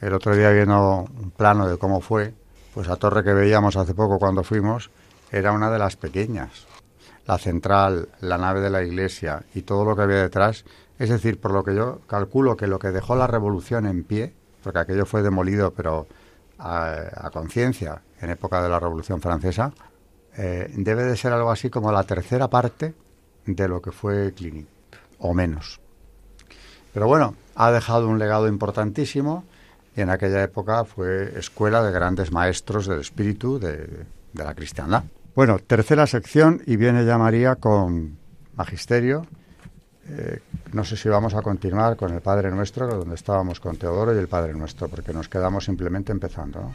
el 0.00 0.12
otro 0.12 0.36
día 0.36 0.50
viendo 0.50 1.08
un 1.20 1.30
plano 1.30 1.68
de 1.68 1.78
cómo 1.78 2.00
fue, 2.00 2.34
pues 2.74 2.88
la 2.88 2.96
torre 2.96 3.24
que 3.24 3.32
veíamos 3.32 3.76
hace 3.76 3.94
poco 3.94 4.18
cuando 4.18 4.42
fuimos, 4.42 4.90
era 5.32 5.52
una 5.52 5.70
de 5.70 5.78
las 5.78 5.96
pequeñas. 5.96 6.66
La 7.26 7.38
central, 7.38 8.08
la 8.20 8.38
nave 8.38 8.60
de 8.60 8.70
la 8.70 8.82
iglesia 8.82 9.44
y 9.54 9.62
todo 9.62 9.84
lo 9.84 9.94
que 9.94 10.02
había 10.02 10.22
detrás, 10.22 10.64
es 10.98 11.10
decir, 11.10 11.40
por 11.40 11.52
lo 11.52 11.62
que 11.62 11.74
yo 11.74 12.00
calculo 12.06 12.56
que 12.56 12.66
lo 12.66 12.78
que 12.78 12.88
dejó 12.88 13.14
la 13.14 13.26
revolución 13.26 13.86
en 13.86 14.04
pie, 14.04 14.34
porque 14.62 14.80
aquello 14.80 15.06
fue 15.06 15.22
demolido, 15.22 15.72
pero 15.72 16.06
a, 16.58 17.30
conciencia 17.32 18.02
en 18.20 18.30
época 18.30 18.62
de 18.62 18.68
la 18.68 18.80
Revolución 18.80 19.20
Francesa, 19.20 19.72
eh, 20.36 20.72
debe 20.76 21.04
de 21.04 21.16
ser 21.16 21.32
algo 21.32 21.50
así 21.50 21.70
como 21.70 21.92
la 21.92 22.04
tercera 22.04 22.48
parte 22.48 22.94
de 23.46 23.68
lo 23.68 23.80
que 23.80 23.92
fue 23.92 24.32
Cluny, 24.34 24.66
o 25.18 25.34
menos. 25.34 25.80
Pero 26.92 27.06
bueno, 27.06 27.34
ha 27.54 27.70
dejado 27.70 28.08
un 28.08 28.18
legado 28.18 28.48
importantísimo 28.48 29.44
y 29.94 30.00
en 30.00 30.10
aquella 30.10 30.42
época 30.42 30.84
fue 30.84 31.38
escuela 31.38 31.82
de 31.82 31.92
grandes 31.92 32.32
maestros 32.32 32.86
del 32.86 33.00
espíritu 33.00 33.58
de, 33.58 34.06
de 34.32 34.44
la 34.44 34.54
cristiandad. 34.54 35.04
Bueno, 35.38 35.60
tercera 35.60 36.04
sección 36.08 36.62
y 36.66 36.74
viene 36.74 37.06
ya 37.06 37.16
María 37.16 37.54
con 37.54 38.18
Magisterio. 38.56 39.24
Eh, 40.08 40.40
no 40.72 40.82
sé 40.82 40.96
si 40.96 41.08
vamos 41.08 41.32
a 41.34 41.42
continuar 41.42 41.96
con 41.96 42.12
el 42.12 42.20
Padre 42.20 42.50
Nuestro, 42.50 42.88
donde 42.88 43.14
estábamos 43.14 43.60
con 43.60 43.76
Teodoro 43.76 44.12
y 44.12 44.18
el 44.18 44.26
Padre 44.26 44.54
Nuestro, 44.54 44.88
porque 44.88 45.12
nos 45.12 45.28
quedamos 45.28 45.64
simplemente 45.64 46.10
empezando. 46.10 46.58
¿no? 46.58 46.74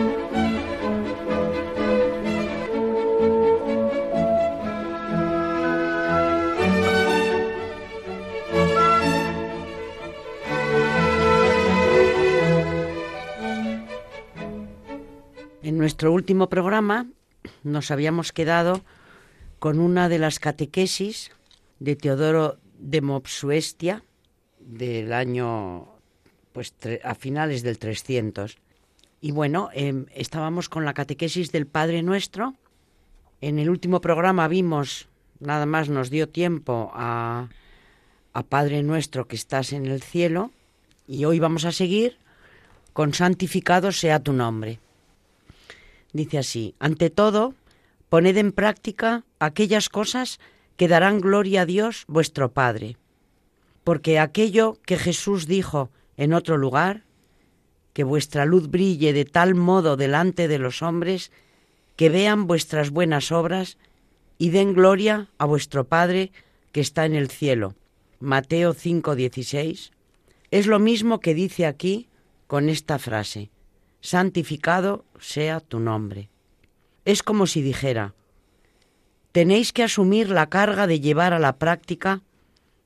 Nuestro 16.01 16.13
último 16.13 16.49
programa 16.49 17.05
nos 17.61 17.91
habíamos 17.91 18.31
quedado 18.31 18.81
con 19.59 19.77
una 19.77 20.09
de 20.09 20.17
las 20.17 20.39
catequesis 20.39 21.29
de 21.77 21.95
Teodoro 21.95 22.57
de 22.79 23.01
Mopsuestia 23.01 24.03
del 24.59 25.13
año 25.13 25.89
pues 26.53 26.73
a 27.03 27.13
finales 27.13 27.61
del 27.61 27.77
300. 27.77 28.57
Y 29.21 29.29
bueno, 29.29 29.69
em, 29.73 30.07
estábamos 30.15 30.69
con 30.69 30.85
la 30.85 30.95
catequesis 30.95 31.51
del 31.51 31.67
Padre 31.67 32.01
Nuestro. 32.01 32.55
En 33.39 33.59
el 33.59 33.69
último 33.69 34.01
programa 34.01 34.47
vimos, 34.47 35.07
nada 35.39 35.67
más 35.67 35.87
nos 35.87 36.09
dio 36.09 36.27
tiempo 36.27 36.91
a 36.95 37.47
Padre 38.49 38.81
Nuestro 38.81 39.27
que 39.27 39.35
estás 39.35 39.71
en 39.71 39.85
el 39.85 40.01
cielo. 40.01 40.49
Y 41.05 41.25
hoy 41.25 41.37
vamos 41.37 41.63
a 41.65 41.71
seguir 41.71 42.17
con 42.91 43.13
santificado 43.13 43.91
sea 43.91 44.19
tu 44.19 44.33
nombre. 44.33 44.79
Dice 46.13 46.37
así, 46.37 46.75
ante 46.79 47.09
todo, 47.09 47.55
poned 48.09 48.37
en 48.37 48.51
práctica 48.51 49.23
aquellas 49.39 49.89
cosas 49.89 50.39
que 50.75 50.87
darán 50.87 51.21
gloria 51.21 51.61
a 51.61 51.65
Dios 51.65 52.05
vuestro 52.07 52.51
Padre. 52.51 52.97
Porque 53.83 54.19
aquello 54.19 54.77
que 54.85 54.97
Jesús 54.97 55.47
dijo 55.47 55.89
en 56.17 56.33
otro 56.33 56.57
lugar, 56.57 57.03
que 57.93 58.03
vuestra 58.03 58.45
luz 58.45 58.69
brille 58.69 59.13
de 59.13 59.25
tal 59.25 59.55
modo 59.55 59.97
delante 59.97 60.47
de 60.47 60.59
los 60.59 60.81
hombres, 60.81 61.31
que 61.95 62.09
vean 62.09 62.47
vuestras 62.47 62.89
buenas 62.89 63.31
obras 63.31 63.77
y 64.37 64.49
den 64.49 64.73
gloria 64.73 65.29
a 65.37 65.45
vuestro 65.45 65.85
Padre 65.85 66.31
que 66.71 66.81
está 66.81 67.05
en 67.05 67.15
el 67.15 67.29
cielo. 67.29 67.75
Mateo 68.19 68.73
5:16. 68.73 69.91
Es 70.51 70.67
lo 70.67 70.79
mismo 70.79 71.19
que 71.19 71.33
dice 71.33 71.65
aquí 71.65 72.07
con 72.47 72.69
esta 72.69 72.99
frase, 72.99 73.49
santificado 74.01 75.05
sea 75.19 75.59
tu 75.59 75.79
nombre. 75.79 76.29
Es 77.05 77.23
como 77.23 77.47
si 77.47 77.61
dijera, 77.61 78.13
tenéis 79.31 79.71
que 79.73 79.83
asumir 79.83 80.29
la 80.29 80.49
carga 80.49 80.87
de 80.87 80.99
llevar 80.99 81.33
a 81.33 81.39
la 81.39 81.57
práctica 81.57 82.21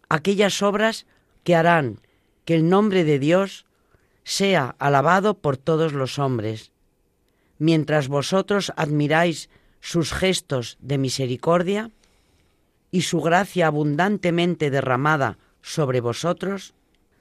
aquellas 0.10 0.62
obras 0.62 1.06
que 1.44 1.56
harán 1.56 2.00
que 2.46 2.56
el 2.56 2.70
nombre 2.70 3.04
de 3.04 3.18
Dios 3.18 3.66
sea 4.24 4.76
alabado 4.80 5.36
por 5.36 5.58
todos 5.58 5.94
los 5.94 6.20
hombres, 6.20 6.72
mientras 7.58 8.08
vosotros 8.08 8.72
admiráis 8.76 9.50
sus 9.80 10.14
gestos 10.14 10.78
de 10.82 10.98
misericordia 10.98 11.92
y 12.92 13.02
su 13.02 13.22
gracia 13.22 13.68
abundantemente 13.68 14.70
derramada 14.70 15.38
sobre 15.62 16.02
vosotros, 16.02 16.74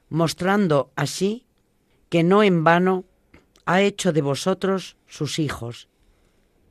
mostrando 0.09 0.91
así 0.97 1.47
que 2.09 2.23
no 2.23 2.43
en 2.43 2.65
vano 2.65 3.05
ha 3.67 3.83
hecho 3.83 4.13
de 4.13 4.23
vosotros 4.23 4.97
sus 5.07 5.39
hijos, 5.39 5.89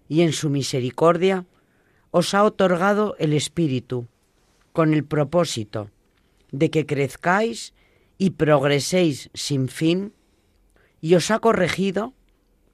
y 0.07 0.21
en 0.21 0.33
su 0.33 0.49
misericordia 0.49 1.45
os 2.11 2.33
ha 2.33 2.43
otorgado 2.43 3.15
el 3.19 3.33
Espíritu, 3.33 4.07
con 4.71 4.93
el 4.93 5.03
propósito 5.03 5.89
de 6.51 6.69
que 6.69 6.85
crezcáis 6.85 7.73
y 8.17 8.31
progreséis 8.31 9.29
sin 9.33 9.67
fin, 9.67 10.13
y 11.01 11.15
os 11.15 11.31
ha 11.31 11.39
corregido 11.39 12.13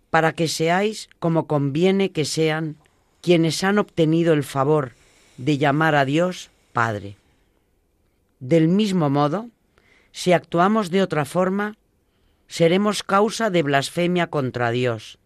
para 0.10 0.34
que 0.34 0.48
seáis 0.48 1.10
como 1.20 1.48
conviene 1.48 2.12
que 2.12 2.26
sean 2.26 2.78
quienes 3.22 3.64
han 3.64 3.80
obtenido 3.80 4.34
el 4.34 4.44
favor 4.44 4.94
de 5.38 5.58
llamar 5.58 5.96
a 5.96 6.06
Dios 6.06 6.50
Padre. 6.74 7.16
Del 8.40 8.68
mismo 8.68 9.10
modo, 9.10 9.50
si 10.12 10.34
actuamos 10.34 10.90
de 10.90 11.02
otra 11.02 11.26
forma, 11.26 11.78
seremos 12.50 13.04
causa 13.04 13.52
de 13.52 13.62
blasfemia 13.62 14.28
contra 14.28 14.72
Dios. 14.72 15.20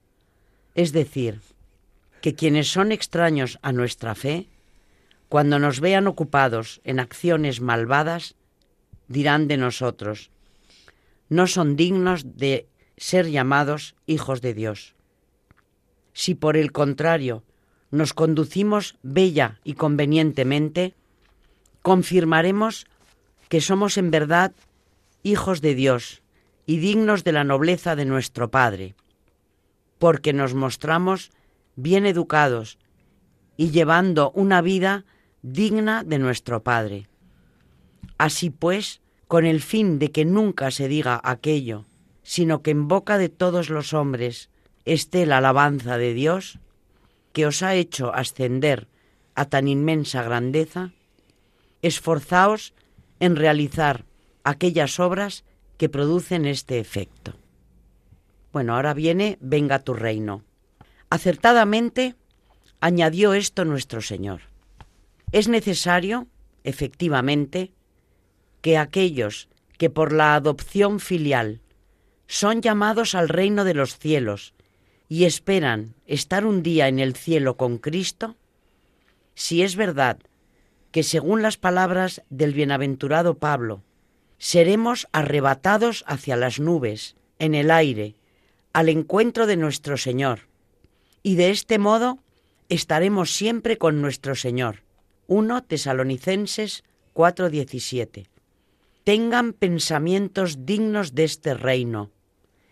Es 0.76 0.92
decir, 0.92 1.40
que 2.22 2.36
quienes 2.36 2.68
son 2.68 2.92
extraños 2.92 3.60
a 3.62 3.72
nuestra 3.72 4.14
fe, 4.14 4.50
cuando 5.30 5.58
nos 5.58 5.80
vean 5.80 6.06
ocupados 6.08 6.82
en 6.84 7.00
acciones 7.00 7.62
malvadas, 7.62 8.36
dirán 9.08 9.48
de 9.48 9.56
nosotros, 9.56 10.32
no 11.30 11.48
son 11.48 11.78
dignos 11.78 12.38
de 12.38 12.68
ser 12.98 13.32
llamados 13.32 13.96
hijos 14.06 14.42
de 14.42 14.54
Dios. 14.54 14.94
Si 16.12 16.36
por 16.36 16.58
el 16.58 16.74
contrario 16.74 17.44
nos 17.90 18.14
conducimos 18.14 18.98
bella 19.02 19.62
y 19.64 19.76
convenientemente, 19.76 20.94
confirmaremos 21.82 22.86
que 23.48 23.62
somos 23.62 23.98
en 23.98 24.12
verdad 24.12 24.52
hijos 25.24 25.62
de 25.62 25.74
Dios 25.74 26.23
y 26.66 26.78
dignos 26.78 27.24
de 27.24 27.32
la 27.32 27.44
nobleza 27.44 27.96
de 27.96 28.06
nuestro 28.06 28.52
Padre, 28.52 28.96
porque 30.00 30.34
nos 30.34 30.54
mostramos 30.54 31.32
bien 31.76 32.06
educados 32.06 32.78
y 33.58 33.72
llevando 33.72 34.32
una 34.32 34.62
vida 34.62 35.06
digna 35.42 36.04
de 36.04 36.20
nuestro 36.20 36.64
Padre. 36.64 37.08
Así 38.18 38.50
pues, 38.50 39.02
con 39.28 39.46
el 39.46 39.62
fin 39.62 40.00
de 40.00 40.12
que 40.12 40.26
nunca 40.26 40.72
se 40.72 40.88
diga 40.88 41.20
aquello, 41.24 41.86
sino 42.24 42.62
que 42.62 42.72
en 42.72 42.88
boca 42.88 43.18
de 43.18 43.30
todos 43.30 43.70
los 43.70 43.94
hombres 43.94 44.50
esté 44.86 45.26
la 45.26 45.38
alabanza 45.38 45.98
de 45.98 46.14
Dios, 46.14 46.60
que 47.34 47.46
os 47.46 47.64
ha 47.64 47.76
hecho 47.76 48.14
ascender 48.14 48.88
a 49.36 49.46
tan 49.46 49.68
inmensa 49.68 50.24
grandeza, 50.24 50.92
esforzaos 51.82 52.74
en 53.20 53.36
realizar 53.36 54.06
aquellas 54.44 55.00
obras 55.00 55.44
que 55.84 55.90
producen 55.90 56.46
este 56.46 56.80
efecto. 56.80 57.34
Bueno, 58.54 58.74
ahora 58.74 58.94
viene 58.94 59.38
Venga 59.42 59.80
tu 59.80 59.94
reino. 59.94 60.46
Acertadamente 61.10 62.16
añadió 62.80 63.34
esto 63.34 63.66
nuestro 63.66 64.02
Señor. 64.02 64.44
Es 65.34 65.50
necesario, 65.50 66.28
efectivamente, 66.64 67.74
que 68.62 68.78
aquellos 68.78 69.50
que 69.78 69.90
por 69.90 70.14
la 70.14 70.36
adopción 70.36 71.02
filial 71.02 71.60
son 72.28 72.62
llamados 72.62 73.14
al 73.14 73.28
reino 73.28 73.66
de 73.66 73.74
los 73.74 73.98
cielos 74.00 74.54
y 75.10 75.26
esperan 75.26 75.96
estar 76.06 76.46
un 76.46 76.64
día 76.64 76.88
en 76.88 77.00
el 77.00 77.14
cielo 77.14 77.58
con 77.58 77.78
Cristo, 77.78 78.38
si 79.36 79.64
es 79.64 79.76
verdad 79.76 80.18
que 80.92 81.04
según 81.04 81.42
las 81.42 81.58
palabras 81.58 82.22
del 82.30 82.54
bienaventurado 82.54 83.38
Pablo, 83.38 83.84
seremos 84.44 85.08
arrebatados 85.14 86.04
hacia 86.06 86.36
las 86.36 86.60
nubes, 86.60 87.16
en 87.40 87.56
el 87.56 87.72
aire, 87.72 88.18
al 88.74 88.90
encuentro 88.90 89.48
de 89.48 89.56
nuestro 89.56 89.96
Señor. 89.96 90.50
Y 91.24 91.36
de 91.36 91.50
este 91.50 91.80
modo 91.80 92.20
estaremos 92.68 93.32
siempre 93.32 93.78
con 93.78 94.02
nuestro 94.02 94.36
Señor. 94.36 94.84
1 95.28 95.64
Tesalonicenses 95.64 96.84
4:17. 97.14 98.28
Tengan 99.06 99.54
pensamientos 99.54 100.66
dignos 100.66 101.16
de 101.16 101.24
este 101.24 101.54
reino 101.54 102.12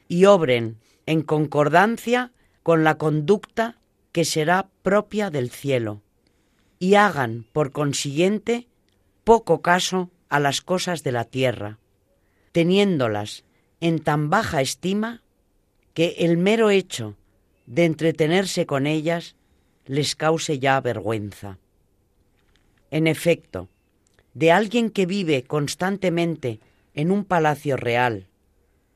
y 0.10 0.26
obren 0.26 0.76
en 1.06 1.22
concordancia 1.22 2.34
con 2.64 2.84
la 2.84 2.98
conducta 2.98 3.80
que 4.12 4.26
será 4.26 4.68
propia 4.84 5.30
del 5.30 5.50
cielo, 5.50 6.02
y 6.80 6.96
hagan, 6.96 7.46
por 7.54 7.72
consiguiente, 7.72 8.68
poco 9.24 9.62
caso 9.62 10.12
a 10.32 10.40
las 10.40 10.62
cosas 10.62 11.04
de 11.04 11.12
la 11.12 11.26
tierra, 11.26 11.78
teniéndolas 12.54 13.44
en 13.82 14.00
tan 14.00 14.30
baja 14.30 14.62
estima 14.62 15.22
que 15.94 16.16
el 16.20 16.38
mero 16.38 16.70
hecho 16.70 17.18
de 17.66 17.84
entretenerse 17.84 18.66
con 18.66 18.88
ellas 18.88 19.36
les 19.86 20.16
cause 20.16 20.58
ya 20.58 20.80
vergüenza. 20.80 21.58
En 22.92 23.08
efecto, 23.08 23.68
de 24.34 24.54
alguien 24.54 24.90
que 24.90 25.06
vive 25.06 25.44
constantemente 25.44 26.62
en 26.94 27.12
un 27.12 27.26
palacio 27.26 27.76
real, 27.76 28.28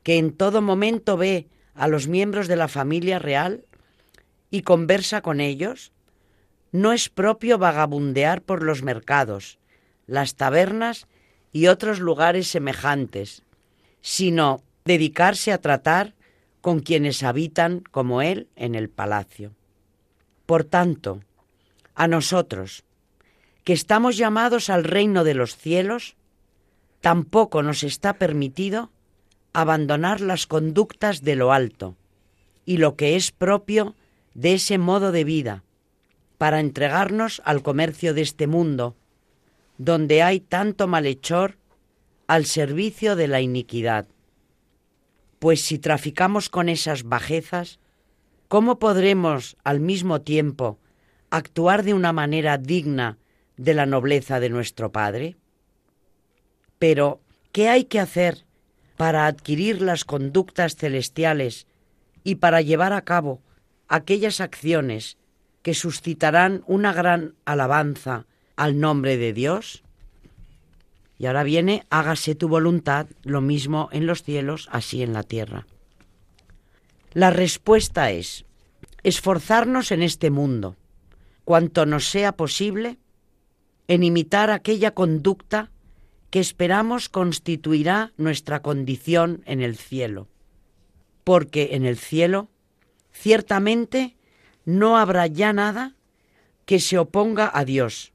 que 0.02 0.16
en 0.16 0.32
todo 0.32 0.62
momento 0.62 1.18
ve 1.18 1.48
a 1.74 1.86
los 1.86 2.08
miembros 2.08 2.48
de 2.48 2.56
la 2.56 2.68
familia 2.68 3.18
real 3.18 3.66
y 4.50 4.62
conversa 4.62 5.20
con 5.20 5.42
ellos, 5.42 5.92
no 6.72 6.94
es 6.94 7.10
propio 7.10 7.58
vagabundear 7.58 8.40
por 8.40 8.62
los 8.62 8.82
mercados, 8.82 9.58
las 10.06 10.36
tabernas 10.36 11.06
y 11.52 11.68
otros 11.68 12.00
lugares 12.00 12.48
semejantes, 12.48 13.42
sino 14.00 14.62
dedicarse 14.84 15.52
a 15.52 15.60
tratar 15.60 16.14
con 16.60 16.80
quienes 16.80 17.22
habitan 17.22 17.82
como 17.90 18.22
él 18.22 18.48
en 18.56 18.74
el 18.74 18.88
palacio. 18.88 19.52
Por 20.46 20.64
tanto, 20.64 21.20
a 21.94 22.08
nosotros, 22.08 22.84
que 23.64 23.72
estamos 23.72 24.16
llamados 24.16 24.70
al 24.70 24.84
reino 24.84 25.24
de 25.24 25.34
los 25.34 25.56
cielos, 25.56 26.16
tampoco 27.00 27.62
nos 27.62 27.82
está 27.82 28.14
permitido 28.14 28.90
abandonar 29.52 30.20
las 30.20 30.46
conductas 30.46 31.22
de 31.22 31.34
lo 31.34 31.52
alto 31.52 31.96
y 32.64 32.76
lo 32.76 32.96
que 32.96 33.16
es 33.16 33.32
propio 33.32 33.94
de 34.34 34.54
ese 34.54 34.76
modo 34.76 35.12
de 35.12 35.24
vida, 35.24 35.64
para 36.36 36.60
entregarnos 36.60 37.40
al 37.44 37.62
comercio 37.62 38.12
de 38.12 38.22
este 38.22 38.46
mundo, 38.46 38.94
donde 39.78 40.22
hay 40.22 40.40
tanto 40.40 40.86
malhechor 40.86 41.58
al 42.26 42.44
servicio 42.44 43.16
de 43.16 43.28
la 43.28 43.40
iniquidad. 43.40 44.06
Pues 45.38 45.62
si 45.62 45.78
traficamos 45.78 46.48
con 46.48 46.68
esas 46.68 47.04
bajezas, 47.04 47.78
¿cómo 48.48 48.78
podremos 48.78 49.56
al 49.64 49.80
mismo 49.80 50.22
tiempo 50.22 50.78
actuar 51.30 51.82
de 51.82 51.94
una 51.94 52.12
manera 52.12 52.58
digna 52.58 53.18
de 53.56 53.74
la 53.74 53.86
nobleza 53.86 54.40
de 54.40 54.48
nuestro 54.48 54.92
Padre? 54.92 55.36
Pero, 56.78 57.20
¿qué 57.52 57.68
hay 57.68 57.84
que 57.84 58.00
hacer 58.00 58.44
para 58.96 59.26
adquirir 59.26 59.82
las 59.82 60.04
conductas 60.04 60.76
celestiales 60.76 61.66
y 62.24 62.36
para 62.36 62.60
llevar 62.60 62.92
a 62.92 63.02
cabo 63.02 63.42
aquellas 63.88 64.40
acciones 64.40 65.18
que 65.62 65.74
suscitarán 65.74 66.62
una 66.66 66.92
gran 66.92 67.34
alabanza 67.44 68.26
al 68.56 68.80
nombre 68.80 69.16
de 69.16 69.32
Dios? 69.32 69.82
Y 71.18 71.26
ahora 71.26 71.44
viene, 71.44 71.86
hágase 71.88 72.34
tu 72.34 72.48
voluntad, 72.48 73.06
lo 73.22 73.40
mismo 73.40 73.88
en 73.92 74.06
los 74.06 74.22
cielos, 74.22 74.68
así 74.70 75.02
en 75.02 75.12
la 75.12 75.22
tierra. 75.22 75.66
La 77.12 77.30
respuesta 77.30 78.10
es 78.10 78.44
esforzarnos 79.02 79.92
en 79.92 80.02
este 80.02 80.30
mundo, 80.30 80.76
cuanto 81.44 81.86
nos 81.86 82.08
sea 82.08 82.32
posible, 82.32 82.98
en 83.88 84.02
imitar 84.02 84.50
aquella 84.50 84.92
conducta 84.92 85.70
que 86.30 86.40
esperamos 86.40 87.08
constituirá 87.08 88.12
nuestra 88.16 88.60
condición 88.60 89.42
en 89.46 89.62
el 89.62 89.76
cielo. 89.76 90.28
Porque 91.24 91.70
en 91.72 91.86
el 91.86 91.96
cielo, 91.96 92.50
ciertamente, 93.12 94.16
no 94.64 94.98
habrá 94.98 95.26
ya 95.28 95.52
nada 95.52 95.94
que 96.66 96.80
se 96.80 96.98
oponga 96.98 97.50
a 97.54 97.64
Dios, 97.64 98.12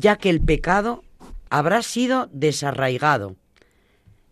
ya 0.00 0.16
que 0.16 0.30
el 0.30 0.40
pecado 0.40 1.04
habrá 1.50 1.82
sido 1.82 2.28
desarraigado, 2.32 3.36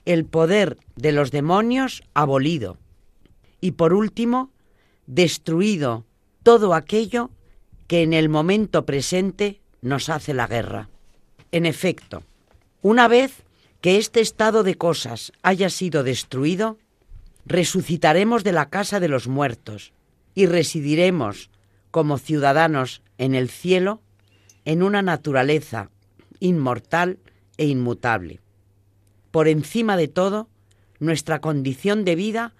el 0.06 0.24
poder 0.24 0.78
de 0.96 1.12
los 1.12 1.30
demonios 1.30 2.02
abolido 2.14 2.78
y 3.60 3.72
por 3.72 3.92
último, 3.92 4.50
destruido 5.06 6.04
todo 6.42 6.74
aquello 6.74 7.30
que 7.86 8.02
en 8.02 8.12
el 8.12 8.28
momento 8.28 8.86
presente 8.86 9.60
nos 9.82 10.08
hace 10.08 10.32
la 10.32 10.46
guerra. 10.46 10.88
En 11.52 11.66
efecto, 11.66 12.22
una 12.80 13.08
vez 13.08 13.42
que 13.80 13.98
este 13.98 14.20
estado 14.20 14.62
de 14.62 14.76
cosas 14.76 15.32
haya 15.42 15.70
sido 15.70 16.02
destruido, 16.02 16.78
resucitaremos 17.44 18.44
de 18.44 18.52
la 18.52 18.70
casa 18.70 19.00
de 19.00 19.08
los 19.08 19.28
muertos 19.28 19.92
y 20.34 20.46
residiremos 20.46 21.50
como 21.90 22.18
ciudadanos 22.18 23.02
en 23.18 23.34
el 23.34 23.48
cielo 23.48 24.00
en 24.68 24.82
una 24.82 25.00
naturaleza 25.00 25.90
inmortal 26.40 27.20
e 27.56 27.64
inmutable. 27.64 28.42
Por 29.30 29.48
encima 29.48 29.96
de 29.96 30.08
todo, 30.08 30.50
nuestra 30.98 31.40
condición 31.40 32.04
de 32.04 32.14
vida 32.14 32.54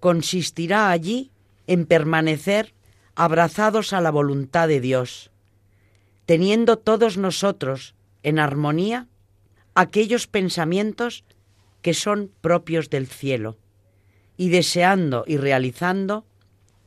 consistirá 0.00 0.90
allí 0.90 1.32
en 1.66 1.84
permanecer 1.84 2.72
abrazados 3.14 3.92
a 3.92 4.00
la 4.00 4.10
voluntad 4.10 4.68
de 4.68 4.80
Dios, 4.80 5.32
teniendo 6.24 6.78
todos 6.78 7.18
nosotros 7.18 7.94
en 8.22 8.38
armonía 8.38 9.06
aquellos 9.74 10.26
pensamientos 10.26 11.24
que 11.82 11.92
son 11.92 12.30
propios 12.40 12.88
del 12.88 13.06
cielo, 13.06 13.58
y 14.38 14.48
deseando 14.48 15.24
y 15.26 15.36
realizando 15.36 16.24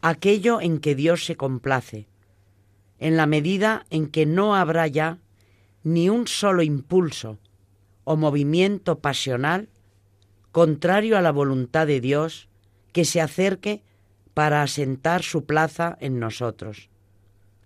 aquello 0.01 0.61
en 0.61 0.80
que 0.80 0.95
Dios 0.95 1.26
se 1.26 1.36
complace, 1.36 2.07
en 3.03 3.17
la 3.17 3.25
medida 3.25 3.85
en 3.89 4.07
que 4.07 4.25
no 4.25 4.55
habrá 4.55 4.87
ya 4.87 5.19
ni 5.83 6.07
un 6.07 6.25
solo 6.25 6.63
impulso 6.63 7.37
o 8.05 8.15
movimiento 8.15 8.99
pasional 8.99 9.67
contrario 10.53 11.17
a 11.17 11.21
la 11.21 11.33
voluntad 11.33 11.85
de 11.85 11.99
Dios 11.99 12.47
que 12.93 13.03
se 13.03 13.19
acerque 13.19 13.83
para 14.33 14.63
asentar 14.63 15.21
su 15.21 15.43
plaza 15.43 15.97
en 15.99 16.17
nosotros. 16.17 16.87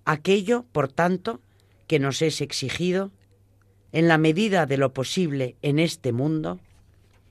Aquello, 0.05 0.65
por 0.71 0.87
tanto, 0.91 1.39
que 1.85 1.99
nos 1.99 2.23
es 2.23 2.41
exigido, 2.41 3.11
en 3.91 4.07
la 4.07 4.17
medida 4.17 4.65
de 4.65 4.77
lo 4.77 4.91
posible 4.91 5.55
en 5.61 5.77
este 5.77 6.13
mundo, 6.13 6.59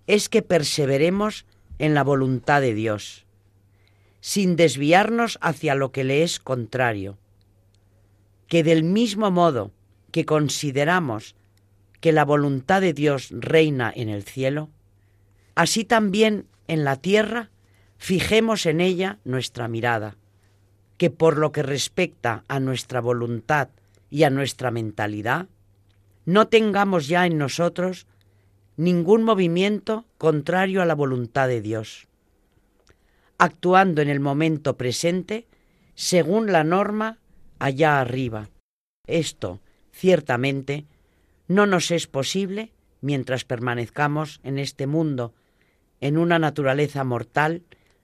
es 0.07 0.29
que 0.29 0.43
perseveremos 0.43 1.45
en 1.81 1.95
la 1.95 2.05
voluntad 2.05 2.61
de 2.61 2.73
Dios, 2.73 3.27
sin 4.21 4.55
desviarnos 4.55 5.39
hacia 5.41 5.75
lo 5.75 5.91
que 5.91 6.05
le 6.05 6.23
es 6.23 6.39
contrario, 6.39 7.19
que 8.49 8.63
del 8.63 8.85
mismo 8.85 9.31
modo 9.31 9.73
que 10.11 10.25
consideramos 10.25 11.35
que 12.01 12.13
la 12.13 12.25
voluntad 12.25 12.81
de 12.81 12.93
Dios 12.93 13.29
reina 13.31 13.93
en 13.95 14.09
el 14.09 14.23
cielo, 14.23 14.71
así 15.55 15.85
también 15.85 16.47
en 16.69 16.85
la 16.85 16.97
tierra 16.97 17.51
fijemos 17.99 18.67
en 18.67 18.81
ella 18.81 19.19
nuestra 19.25 19.69
mirada, 19.69 20.17
que 20.99 21.11
por 21.11 21.39
lo 21.39 21.53
que 21.53 21.63
respecta 21.63 22.45
a 22.49 22.61
nuestra 22.61 23.01
voluntad 23.01 23.69
y 24.11 24.23
a 24.23 24.31
nuestra 24.31 24.71
mentalidad, 24.71 25.47
no 26.25 26.49
tengamos 26.49 27.09
ya 27.09 27.27
en 27.27 27.39
nosotros 27.39 28.07
ningún 28.77 29.25
movimiento 29.25 30.05
contrario 30.19 30.83
a 30.83 30.87
la 30.87 30.95
voluntad 30.95 31.49
de 31.49 31.61
Dios, 31.61 32.09
actuando 33.39 34.03
en 34.03 34.09
el 34.09 34.21
momento 34.21 34.77
presente 34.77 35.47
según 35.95 36.53
la 36.53 36.63
norma 36.63 37.19
allá 37.59 38.01
arriba. 38.01 38.49
Esto, 39.07 39.61
ciertamente, 39.93 40.85
no 41.49 41.67
nos 41.67 41.91
es 41.91 42.07
posible 42.07 42.73
mientras 43.01 43.45
permanezcamos 43.45 44.41
en 44.43 44.59
este 44.59 44.87
mundo, 44.87 45.33
en 46.01 46.19
una 46.19 46.39
naturaleza 46.39 47.05
mortal 47.05 47.63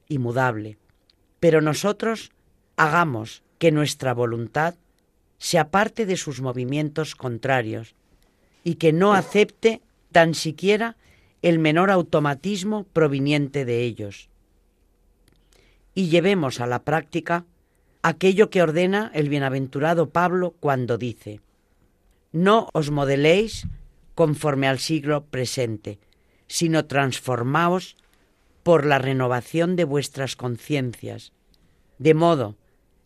y 0.09 0.19
mudable. 0.19 0.79
Pero 1.41 1.61
nosotros 1.61 2.31
hagamos 2.77 3.43
que 3.59 3.73
nuestra 3.73 4.15
voluntad 4.15 4.75
se 5.39 5.59
aparte 5.59 6.07
de 6.07 6.17
sus 6.17 6.41
movimientos 6.41 7.17
contrarios 7.17 7.95
y 8.65 8.77
que 8.77 8.93
no 8.93 9.15
acepte 9.15 9.83
tan 10.13 10.35
siquiera 10.35 10.97
el 11.43 11.59
menor 11.59 11.91
automatismo 11.91 12.85
proveniente 12.85 13.65
de 13.65 13.83
ellos. 13.83 14.29
Y 15.95 16.09
llevemos 16.09 16.61
a 16.61 16.67
la 16.67 16.85
práctica 16.85 17.45
aquello 18.03 18.51
que 18.51 18.63
ordena 18.63 19.11
el 19.15 19.29
bienaventurado 19.29 20.11
Pablo 20.11 20.55
cuando 20.59 20.99
dice, 20.99 21.41
no 22.33 22.69
os 22.73 22.91
modeléis 22.91 23.67
conforme 24.15 24.69
al 24.69 24.79
siglo 24.79 25.25
presente, 25.27 25.99
sino 26.49 26.87
transformaos 26.87 27.97
por 28.63 28.85
la 28.85 28.99
renovación 28.99 29.77
de 29.77 29.85
vuestras 29.85 30.37
conciencias, 30.37 31.33
de 31.99 32.15
modo 32.15 32.57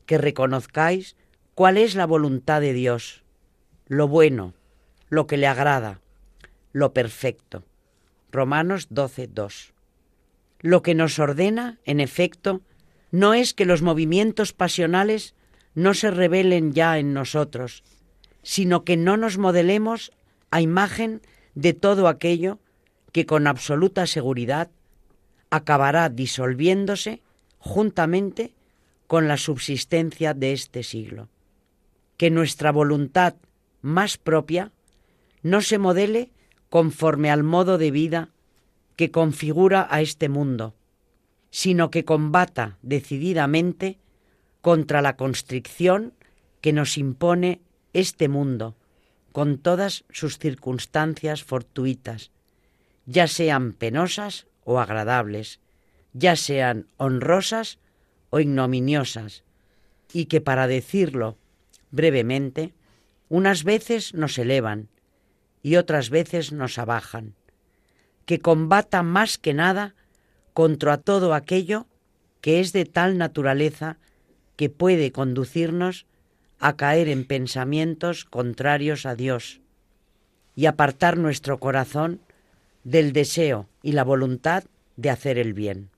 que 0.06 0.18
reconozcáis 0.18 1.16
cuál 1.54 1.76
es 1.76 1.94
la 1.94 2.06
voluntad 2.06 2.60
de 2.60 2.72
Dios, 2.72 3.22
lo 3.86 4.08
bueno, 4.08 4.54
lo 5.08 5.26
que 5.26 5.36
le 5.36 5.46
agrada, 5.46 6.00
lo 6.72 6.92
perfecto. 6.92 7.64
Romanos 8.32 8.88
12, 8.90 9.28
2. 9.28 9.72
Lo 10.60 10.82
que 10.82 10.94
nos 10.94 11.18
ordena, 11.18 11.78
en 11.84 12.00
efecto, 12.00 12.60
no 13.16 13.32
es 13.32 13.54
que 13.54 13.64
los 13.64 13.80
movimientos 13.80 14.52
pasionales 14.52 15.34
no 15.74 15.94
se 15.94 16.10
revelen 16.10 16.74
ya 16.74 16.98
en 16.98 17.14
nosotros, 17.14 17.82
sino 18.42 18.84
que 18.84 18.98
no 18.98 19.16
nos 19.16 19.38
modelemos 19.38 20.12
a 20.50 20.60
imagen 20.60 21.22
de 21.54 21.72
todo 21.72 22.08
aquello 22.08 22.58
que 23.12 23.24
con 23.24 23.46
absoluta 23.46 24.06
seguridad 24.06 24.70
acabará 25.48 26.10
disolviéndose 26.10 27.22
juntamente 27.58 28.52
con 29.06 29.28
la 29.28 29.38
subsistencia 29.38 30.34
de 30.34 30.52
este 30.52 30.82
siglo. 30.82 31.30
Que 32.18 32.30
nuestra 32.30 32.70
voluntad 32.70 33.36
más 33.80 34.18
propia 34.18 34.72
no 35.40 35.62
se 35.62 35.78
modele 35.78 36.32
conforme 36.68 37.30
al 37.30 37.44
modo 37.44 37.78
de 37.78 37.90
vida 37.90 38.28
que 38.94 39.10
configura 39.10 39.88
a 39.90 40.02
este 40.02 40.28
mundo, 40.28 40.74
sino 41.50 41.90
que 41.90 42.04
combata 42.04 42.78
decididamente 42.82 43.98
contra 44.60 45.02
la 45.02 45.16
constricción 45.16 46.12
que 46.60 46.72
nos 46.72 46.98
impone 46.98 47.60
este 47.92 48.28
mundo, 48.28 48.76
con 49.32 49.58
todas 49.58 50.04
sus 50.10 50.38
circunstancias 50.38 51.44
fortuitas, 51.44 52.30
ya 53.04 53.28
sean 53.28 53.72
penosas 53.72 54.46
o 54.64 54.80
agradables, 54.80 55.60
ya 56.12 56.36
sean 56.36 56.88
honrosas 56.96 57.78
o 58.30 58.40
ignominiosas, 58.40 59.44
y 60.12 60.26
que 60.26 60.40
para 60.40 60.66
decirlo 60.66 61.38
brevemente, 61.90 62.74
unas 63.28 63.64
veces 63.64 64.14
nos 64.14 64.38
elevan 64.38 64.88
y 65.62 65.76
otras 65.76 66.10
veces 66.10 66.52
nos 66.52 66.78
abajan, 66.78 67.34
que 68.24 68.40
combata 68.40 69.02
más 69.02 69.38
que 69.38 69.54
nada 69.54 69.94
contra 70.56 70.96
todo 70.96 71.34
aquello 71.34 71.86
que 72.40 72.60
es 72.60 72.72
de 72.72 72.86
tal 72.86 73.18
naturaleza 73.18 73.98
que 74.56 74.70
puede 74.70 75.12
conducirnos 75.12 76.06
a 76.58 76.76
caer 76.76 77.10
en 77.10 77.26
pensamientos 77.26 78.24
contrarios 78.24 79.04
a 79.04 79.14
Dios 79.14 79.60
y 80.54 80.64
apartar 80.64 81.18
nuestro 81.18 81.58
corazón 81.58 82.22
del 82.84 83.12
deseo 83.12 83.68
y 83.82 83.92
la 83.92 84.02
voluntad 84.02 84.64
de 84.96 85.10
hacer 85.10 85.36
el 85.36 85.52
bien. 85.52 85.90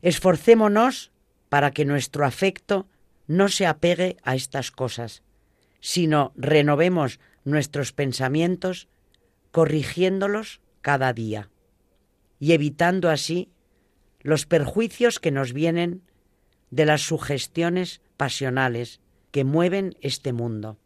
Esforcémonos 0.00 1.12
para 1.50 1.72
que 1.72 1.84
nuestro 1.84 2.24
afecto 2.24 2.86
no 3.26 3.50
se 3.50 3.66
apegue 3.66 4.16
a 4.22 4.34
estas 4.34 4.70
cosas, 4.70 5.22
sino 5.80 6.32
renovemos 6.36 7.20
nuestros 7.44 7.92
pensamientos 7.92 8.88
corrigiéndolos 9.50 10.62
cada 10.80 11.12
día 11.12 11.50
y 12.40 12.52
evitando 12.52 13.10
así 13.10 13.50
los 14.22 14.46
perjuicios 14.46 15.20
que 15.20 15.30
nos 15.30 15.52
vienen 15.52 16.02
de 16.70 16.86
las 16.86 17.02
sugestiones 17.02 18.00
pasionales 18.16 19.00
que 19.30 19.44
mueven 19.44 19.96
este 20.00 20.32
mundo 20.32 20.78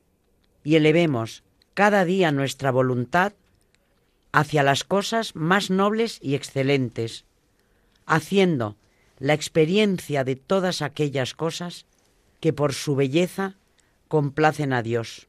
y 0.65 0.77
elevemos 0.77 1.45
cada 1.75 2.05
día 2.05 2.33
nuestra 2.33 2.71
voluntad 2.71 3.35
hacia 4.33 4.63
las 4.63 4.83
cosas 4.83 5.37
más 5.37 5.71
nobles 5.71 6.19
y 6.21 6.35
excelentes, 6.35 7.25
haciendo 8.07 8.77
la 9.19 9.35
experiencia 9.35 10.25
de 10.25 10.35
todas 10.35 10.83
aquellas 10.83 11.35
cosas 11.35 11.87
que 12.41 12.53
por 12.53 12.73
su 12.73 12.97
belleza 12.97 13.57
complacen 14.09 14.73
a 14.73 14.83
Dios. 14.83 15.29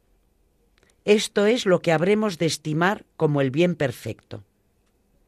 Esto 1.03 1.45
es 1.45 1.67
lo 1.67 1.82
que 1.82 1.91
habremos 1.91 2.39
de 2.39 2.47
estimar 2.47 3.05
como 3.15 3.41
el 3.41 3.51
bien 3.51 3.76
perfecto. 3.76 4.43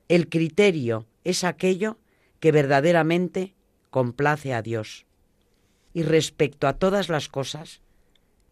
El 0.08 0.30
criterio 0.30 1.05
es 1.24 1.43
aquello 1.43 1.97
que 2.39 2.51
verdaderamente 2.51 3.53
complace 3.89 4.53
a 4.53 4.62
Dios. 4.62 5.05
Y 5.93 6.03
respecto 6.03 6.68
a 6.68 6.74
todas 6.74 7.10
las 7.10 7.28
cosas, 7.30 7.82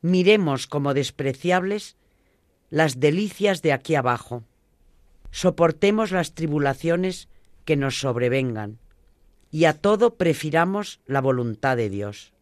miremos 0.01 0.68
como 0.68 0.93
despreciables 0.93 1.95
las 2.70 2.99
delicias 2.99 3.62
de 3.62 3.74
aquí 3.74 3.95
abajo. 3.95 4.43
Soportemos 5.32 6.12
las 6.12 6.34
tribulaciones 6.34 7.28
que 7.66 7.76
nos 7.76 7.99
sobrevengan 7.99 8.80
y 9.51 9.66
a 9.66 9.74
todo 9.74 10.16
prefiramos 10.16 10.99
la 11.06 11.22
voluntad 11.22 11.78
de 11.78 11.89
Dios 11.89 12.34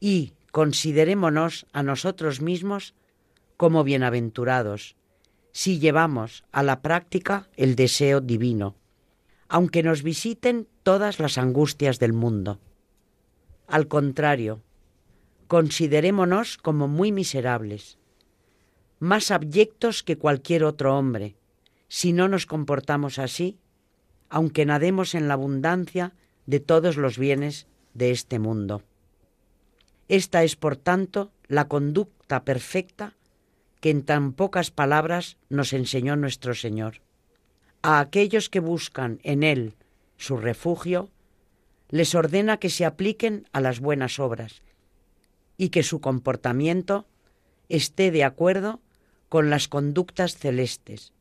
y 0.00 0.32
considerémonos 0.50 1.66
a 1.72 1.82
nosotros 1.82 2.40
mismos 2.40 2.94
como 3.56 3.84
bienaventurados, 3.84 4.96
si 5.52 5.78
llevamos 5.78 6.44
a 6.50 6.62
la 6.62 6.80
práctica 6.80 7.48
el 7.56 7.76
deseo 7.76 8.20
divino, 8.20 8.74
aunque 9.48 9.82
nos 9.82 10.02
visiten 10.02 10.66
todas 10.82 11.20
las 11.20 11.38
angustias 11.38 11.98
del 11.98 12.14
mundo. 12.14 12.58
Al 13.66 13.86
contrario, 13.86 14.62
considerémonos 15.46 16.56
como 16.56 16.88
muy 16.88 17.12
miserables, 17.12 17.98
más 18.98 19.30
abyectos 19.30 20.02
que 20.02 20.16
cualquier 20.16 20.64
otro 20.64 20.96
hombre, 20.96 21.36
si 21.88 22.12
no 22.12 22.28
nos 22.28 22.46
comportamos 22.46 23.18
así, 23.18 23.58
aunque 24.30 24.64
nademos 24.64 25.14
en 25.14 25.28
la 25.28 25.34
abundancia 25.34 26.14
de 26.46 26.60
todos 26.60 26.96
los 26.96 27.18
bienes 27.18 27.66
de 27.92 28.10
este 28.10 28.38
mundo. 28.38 28.82
Esta 30.08 30.42
es, 30.44 30.56
por 30.56 30.76
tanto, 30.76 31.30
la 31.48 31.68
conducta 31.68 32.44
perfecta 32.44 33.14
que 33.82 33.90
en 33.90 34.04
tan 34.04 34.32
pocas 34.32 34.70
palabras 34.70 35.38
nos 35.48 35.72
enseñó 35.72 36.14
nuestro 36.14 36.54
Señor. 36.54 37.02
A 37.82 37.98
aquellos 37.98 38.48
que 38.48 38.60
buscan 38.60 39.18
en 39.24 39.42
Él 39.42 39.74
su 40.16 40.36
refugio, 40.36 41.10
les 41.88 42.14
ordena 42.14 42.58
que 42.58 42.70
se 42.70 42.84
apliquen 42.84 43.48
a 43.52 43.60
las 43.60 43.80
buenas 43.80 44.20
obras 44.20 44.62
y 45.58 45.70
que 45.70 45.82
su 45.82 46.00
comportamiento 46.00 47.08
esté 47.68 48.12
de 48.12 48.22
acuerdo 48.22 48.80
con 49.28 49.50
las 49.50 49.66
conductas 49.66 50.36
celestes 50.36 51.12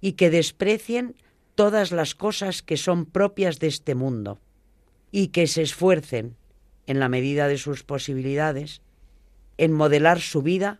y 0.00 0.12
que 0.12 0.30
desprecien 0.30 1.16
todas 1.56 1.90
las 1.90 2.14
cosas 2.14 2.62
que 2.62 2.76
son 2.76 3.06
propias 3.06 3.58
de 3.58 3.66
este 3.66 3.96
mundo 3.96 4.38
y 5.10 5.28
que 5.28 5.48
se 5.48 5.62
esfuercen 5.62 6.36
en 6.86 7.00
la 7.00 7.08
medida 7.08 7.48
de 7.48 7.58
sus 7.58 7.82
posibilidades, 7.82 8.82
en 9.58 9.72
modelar 9.72 10.20
su 10.20 10.42
vida 10.42 10.78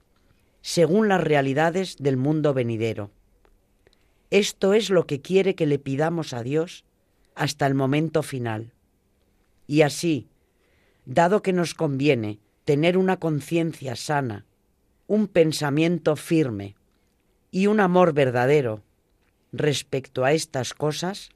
según 0.62 1.08
las 1.08 1.22
realidades 1.22 1.96
del 1.98 2.16
mundo 2.16 2.54
venidero. 2.54 3.10
Esto 4.30 4.72
es 4.72 4.88
lo 4.88 5.06
que 5.06 5.20
quiere 5.20 5.54
que 5.54 5.66
le 5.66 5.78
pidamos 5.78 6.32
a 6.32 6.42
Dios 6.42 6.84
hasta 7.34 7.66
el 7.66 7.74
momento 7.74 8.22
final. 8.22 8.72
Y 9.66 9.82
así, 9.82 10.28
dado 11.04 11.42
que 11.42 11.52
nos 11.52 11.74
conviene 11.74 12.38
tener 12.64 12.96
una 12.96 13.18
conciencia 13.18 13.96
sana, 13.96 14.46
un 15.06 15.26
pensamiento 15.26 16.16
firme 16.16 16.76
y 17.50 17.66
un 17.66 17.80
amor 17.80 18.14
verdadero 18.14 18.82
respecto 19.52 20.24
a 20.24 20.32
estas 20.32 20.72
cosas, 20.72 21.30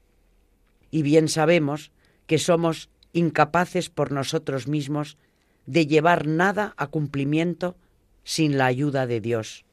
y 0.89 1.01
bien 1.01 1.27
sabemos 1.27 1.91
que 2.25 2.39
somos 2.39 2.89
incapaces 3.13 3.89
por 3.89 4.11
nosotros 4.11 4.67
mismos 4.67 5.17
de 5.65 5.85
llevar 5.85 6.25
nada 6.27 6.73
a 6.77 6.87
cumplimiento 6.87 7.75
sin 8.27 8.57
la 8.57 8.65
ayuda 8.65 9.07
de 9.07 9.21
Dios. 9.21 9.63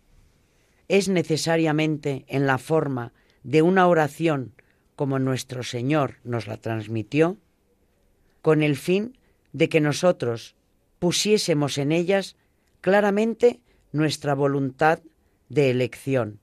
Es 0.86 1.08
necesariamente 1.08 2.24
en 2.28 2.46
la 2.46 2.58
forma 2.58 3.12
de 3.42 3.62
una 3.62 3.88
oración 3.88 4.54
como 4.94 5.18
nuestro 5.18 5.64
Señor 5.64 6.18
nos 6.22 6.46
la 6.46 6.56
transmitió, 6.56 7.36
con 8.42 8.62
el 8.62 8.76
fin 8.76 9.18
de 9.52 9.68
que 9.68 9.80
nosotros 9.80 10.54
pusiésemos 11.00 11.78
en 11.78 11.90
ellas 11.90 12.36
claramente 12.80 13.58
nuestra 13.90 14.36
voluntad 14.36 15.00
de 15.48 15.70
elección, 15.70 16.38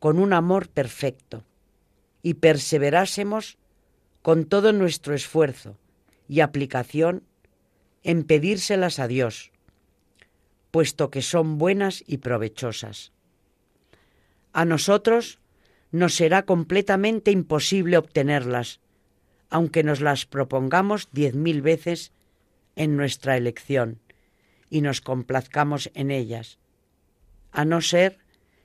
con 0.00 0.18
un 0.18 0.34
amor 0.34 0.68
perfecto, 0.68 1.44
y 2.22 2.34
perseverásemos 2.34 3.56
con 4.20 4.44
todo 4.44 4.74
nuestro 4.74 5.14
esfuerzo, 5.14 5.78
y 6.28 6.40
aplicación 6.40 7.22
en 8.02 8.24
pedírselas 8.24 8.98
a 8.98 9.08
Dios, 9.08 9.53
puesto 10.74 11.08
que 11.08 11.22
son 11.22 11.56
buenas 11.56 12.02
y 12.04 12.16
provechosas. 12.16 13.12
A 14.52 14.64
nosotros 14.64 15.38
nos 15.92 16.16
será 16.16 16.46
completamente 16.46 17.30
imposible 17.30 17.96
obtenerlas, 17.96 18.80
aunque 19.50 19.84
nos 19.84 20.00
las 20.00 20.26
propongamos 20.26 21.10
diez 21.12 21.36
mil 21.36 21.62
veces 21.62 22.10
en 22.74 22.96
nuestra 22.96 23.36
elección 23.36 24.00
y 24.68 24.80
nos 24.80 25.00
complazcamos 25.00 25.92
en 25.94 26.10
ellas, 26.10 26.58
a 27.52 27.64
no 27.64 27.80
ser 27.80 28.18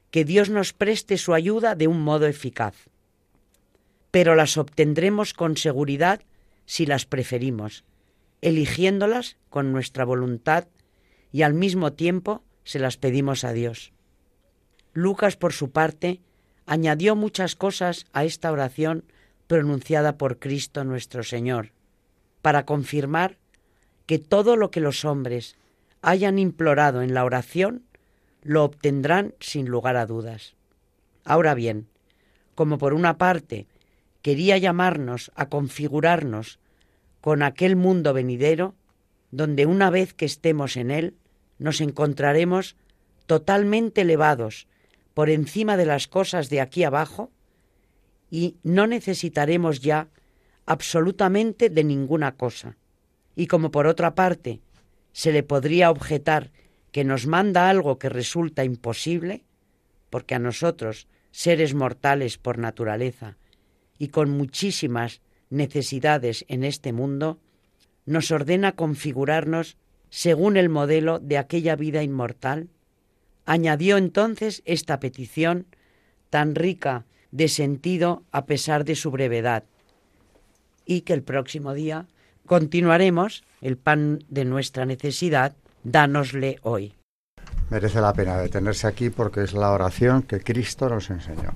que 0.10 0.26
Dios 0.26 0.50
nos 0.50 0.74
preste 0.74 1.16
su 1.16 1.36
ayuda 1.36 1.76
de 1.76 1.86
un 1.86 2.02
modo 2.02 2.26
eficaz. 2.26 2.90
Pero 4.10 4.34
las 4.34 4.58
obtendremos 4.58 5.36
con 5.36 5.58
seguridad 5.58 6.22
si 6.66 6.88
las 6.88 7.06
preferimos, 7.06 7.84
eligiéndolas 8.42 9.38
con 9.52 9.72
nuestra 9.72 10.06
voluntad 10.06 10.66
y 11.32 11.44
al 11.44 11.54
mismo 11.54 11.94
tiempo 11.94 12.44
se 12.64 12.80
las 12.80 12.98
pedimos 12.98 13.44
a 13.44 13.54
Dios. 13.54 13.94
Lucas, 14.94 15.36
por 15.36 15.54
su 15.54 15.72
parte, 15.72 16.22
añadió 16.66 17.16
muchas 17.16 17.56
cosas 17.56 18.06
a 18.14 18.26
esta 18.26 18.52
oración 18.52 19.04
pronunciada 19.48 20.18
por 20.18 20.40
Cristo 20.40 20.84
nuestro 20.84 21.24
Señor, 21.24 21.72
para 22.42 22.66
confirmar 22.66 23.38
que 24.06 24.20
todo 24.20 24.56
lo 24.56 24.72
que 24.72 24.80
los 24.80 25.06
hombres 25.06 25.56
hayan 26.02 26.40
implorado 26.40 27.02
en 27.02 27.14
la 27.14 27.26
oración 27.26 27.84
lo 28.42 28.64
obtendrán 28.64 29.34
sin 29.40 29.68
lugar 29.68 29.98
a 29.98 30.06
dudas. 30.06 30.56
Ahora 31.26 31.54
bien, 31.54 31.88
como 32.56 32.78
por 32.78 32.94
una 32.94 33.18
parte 33.18 33.68
quería 34.22 34.58
llamarnos 34.58 35.32
a 35.36 35.50
configurarnos 35.50 36.60
con 37.22 37.44
aquel 37.44 37.76
mundo 37.76 38.14
venidero, 38.14 38.76
donde 39.32 39.66
una 39.66 39.90
vez 39.90 40.14
que 40.14 40.26
estemos 40.26 40.78
en 40.78 40.92
él, 40.92 41.16
nos 41.60 41.82
encontraremos 41.82 42.76
totalmente 43.28 44.02
elevados 44.02 44.68
por 45.14 45.30
encima 45.30 45.78
de 45.78 45.86
las 45.86 46.08
cosas 46.08 46.50
de 46.50 46.62
aquí 46.62 46.84
abajo 46.84 47.32
y 48.32 48.58
no 48.64 48.88
necesitaremos 48.88 49.82
ya 49.82 50.08
absolutamente 50.66 51.70
de 51.70 51.84
ninguna 51.84 52.36
cosa. 52.36 52.78
Y 53.36 53.48
como 53.48 53.72
por 53.72 53.86
otra 53.88 54.16
parte 54.16 54.62
se 55.12 55.32
le 55.32 55.44
podría 55.44 55.92
objetar 55.92 56.52
que 56.92 57.04
nos 57.04 57.28
manda 57.28 57.70
algo 57.70 58.00
que 58.00 58.10
resulta 58.10 58.64
imposible, 58.64 59.44
porque 60.10 60.36
a 60.36 60.40
nosotros, 60.40 61.08
seres 61.32 61.74
mortales 61.74 62.38
por 62.38 62.58
naturaleza, 62.58 63.38
y 63.98 64.08
con 64.08 64.30
muchísimas 64.30 65.22
necesidades 65.50 66.46
en 66.48 66.64
este 66.64 66.94
mundo, 66.94 67.40
nos 68.06 68.32
ordena 68.32 68.72
configurarnos 68.72 69.78
según 70.10 70.58
el 70.58 70.70
modelo 70.70 71.20
de 71.20 71.38
aquella 71.38 71.76
vida 71.76 72.04
inmortal, 72.04 72.70
añadió 73.46 73.98
entonces 73.98 74.62
esta 74.66 75.00
petición 75.00 75.66
tan 76.30 76.56
rica 76.56 77.06
de 77.32 77.48
sentido 77.48 78.24
a 78.32 78.46
pesar 78.46 78.86
de 78.86 78.96
su 78.96 79.12
brevedad, 79.12 79.64
y 80.86 81.02
que 81.02 81.14
el 81.14 81.22
próximo 81.22 81.74
día 81.74 82.08
continuaremos 82.46 83.44
el 83.62 83.78
pan 83.78 84.24
de 84.30 84.46
nuestra 84.46 84.86
necesidad, 84.86 85.56
dánosle 85.84 86.58
hoy. 86.64 86.96
Merece 87.70 88.02
la 88.02 88.14
pena 88.14 88.38
detenerse 88.38 88.88
aquí 88.88 89.12
porque 89.12 89.44
es 89.44 89.54
la 89.54 89.72
oración 89.72 90.24
que 90.24 90.40
Cristo 90.40 90.90
nos 90.90 91.12
enseñó. 91.12 91.52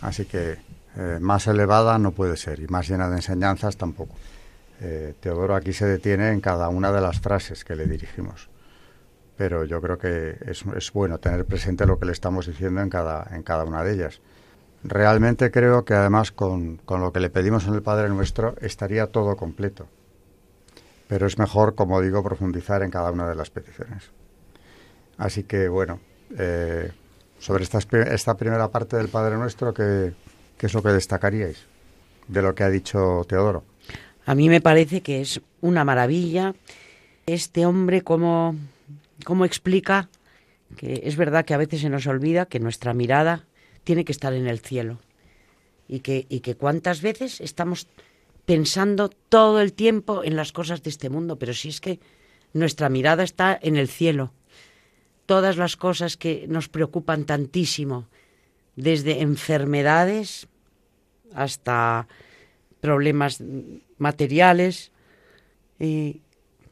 Así 0.00 0.24
que 0.24 0.56
eh, 0.96 1.18
más 1.20 1.46
elevada 1.46 1.98
no 1.98 2.10
puede 2.10 2.36
ser 2.36 2.58
y 2.60 2.66
más 2.66 2.88
llena 2.88 3.08
de 3.08 3.16
enseñanzas 3.16 3.76
tampoco. 3.76 4.16
Eh, 4.86 5.14
Teodoro 5.18 5.54
aquí 5.54 5.72
se 5.72 5.86
detiene 5.86 6.30
en 6.30 6.42
cada 6.42 6.68
una 6.68 6.92
de 6.92 7.00
las 7.00 7.18
frases 7.18 7.64
que 7.64 7.74
le 7.74 7.86
dirigimos, 7.86 8.50
pero 9.34 9.64
yo 9.64 9.80
creo 9.80 9.96
que 9.96 10.36
es, 10.44 10.92
bueno 10.92 11.18
tener 11.18 11.46
presente 11.46 11.86
lo 11.86 11.98
que 11.98 12.04
le 12.04 12.12
estamos 12.12 12.46
diciendo 12.46 12.82
en 12.82 12.90
cada, 12.90 13.34
en 13.34 13.42
cada 13.42 13.64
una 13.64 13.82
de 13.82 13.94
ellas. 13.94 14.20
Realmente 14.82 15.50
creo 15.50 15.86
que 15.86 15.94
además 15.94 16.32
con, 16.32 16.76
con 16.76 17.00
lo 17.00 17.14
que 17.14 17.20
le 17.20 17.30
pedimos 17.30 17.66
en 17.66 17.72
el 17.72 17.80
Padre 17.80 18.10
Nuestro 18.10 18.56
estaría 18.60 19.06
todo 19.06 19.36
completo, 19.36 19.88
pero 21.08 21.26
es 21.26 21.38
mejor, 21.38 21.74
como 21.74 22.02
digo, 22.02 22.22
profundizar 22.22 22.82
en 22.82 22.90
cada 22.90 23.10
una 23.10 23.26
de 23.26 23.36
las 23.36 23.48
peticiones. 23.48 24.10
Así 25.16 25.44
que 25.44 25.66
bueno, 25.68 26.00
eh, 26.36 26.92
sobre 27.38 27.64
esta, 27.64 27.78
esta 27.78 28.34
primera 28.34 28.68
parte 28.68 28.98
del 28.98 29.08
Padre 29.08 29.36
Nuestro, 29.36 29.72
¿qué, 29.72 30.12
¿qué 30.58 30.66
es 30.66 30.74
lo 30.74 30.82
que 30.82 30.90
destacaríais 30.90 31.64
de 32.28 32.42
lo 32.42 32.54
que 32.54 32.64
ha 32.64 32.68
dicho 32.68 33.24
Teodoro? 33.26 33.64
A 34.26 34.34
mí 34.34 34.48
me 34.48 34.60
parece 34.60 35.02
que 35.02 35.20
es 35.20 35.40
una 35.60 35.84
maravilla 35.84 36.54
este 37.26 37.66
hombre 37.66 38.02
cómo, 38.02 38.56
cómo 39.24 39.44
explica 39.44 40.08
que 40.76 41.02
es 41.04 41.16
verdad 41.16 41.44
que 41.44 41.54
a 41.54 41.58
veces 41.58 41.80
se 41.80 41.88
nos 41.88 42.06
olvida 42.06 42.46
que 42.46 42.60
nuestra 42.60 42.94
mirada 42.94 43.44
tiene 43.84 44.04
que 44.04 44.12
estar 44.12 44.32
en 44.32 44.46
el 44.46 44.60
cielo 44.60 44.98
y 45.88 46.00
que, 46.00 46.26
y 46.28 46.40
que 46.40 46.56
cuántas 46.56 47.00
veces 47.00 47.40
estamos 47.40 47.86
pensando 48.44 49.08
todo 49.08 49.60
el 49.60 49.72
tiempo 49.72 50.24
en 50.24 50.36
las 50.36 50.52
cosas 50.52 50.82
de 50.82 50.90
este 50.90 51.10
mundo, 51.10 51.38
pero 51.38 51.54
si 51.54 51.68
es 51.68 51.80
que 51.80 52.00
nuestra 52.52 52.88
mirada 52.88 53.22
está 53.22 53.58
en 53.60 53.76
el 53.76 53.88
cielo. 53.88 54.32
Todas 55.26 55.56
las 55.56 55.76
cosas 55.76 56.16
que 56.16 56.46
nos 56.48 56.68
preocupan 56.68 57.24
tantísimo, 57.24 58.06
desde 58.76 59.22
enfermedades 59.22 60.46
hasta 61.34 62.06
problemas 62.84 63.42
materiales. 63.96 64.92
Y 65.80 66.20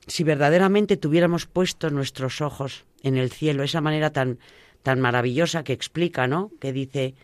si 0.07 0.25
verdaderamente 0.25 0.99
tuviéramos 0.99 1.47
puesto 1.47 1.89
nuestros 1.89 2.43
ojos 2.43 2.85
en 3.03 3.17
el 3.17 3.31
cielo, 3.31 3.63
esa 3.63 3.81
manera 3.81 4.11
tan, 4.11 4.39
tan 4.83 5.01
maravillosa 5.01 5.65
que 5.65 5.73
explica, 5.73 6.27
¿no? 6.27 6.51
Que 6.61 6.75
dice, 6.75 7.15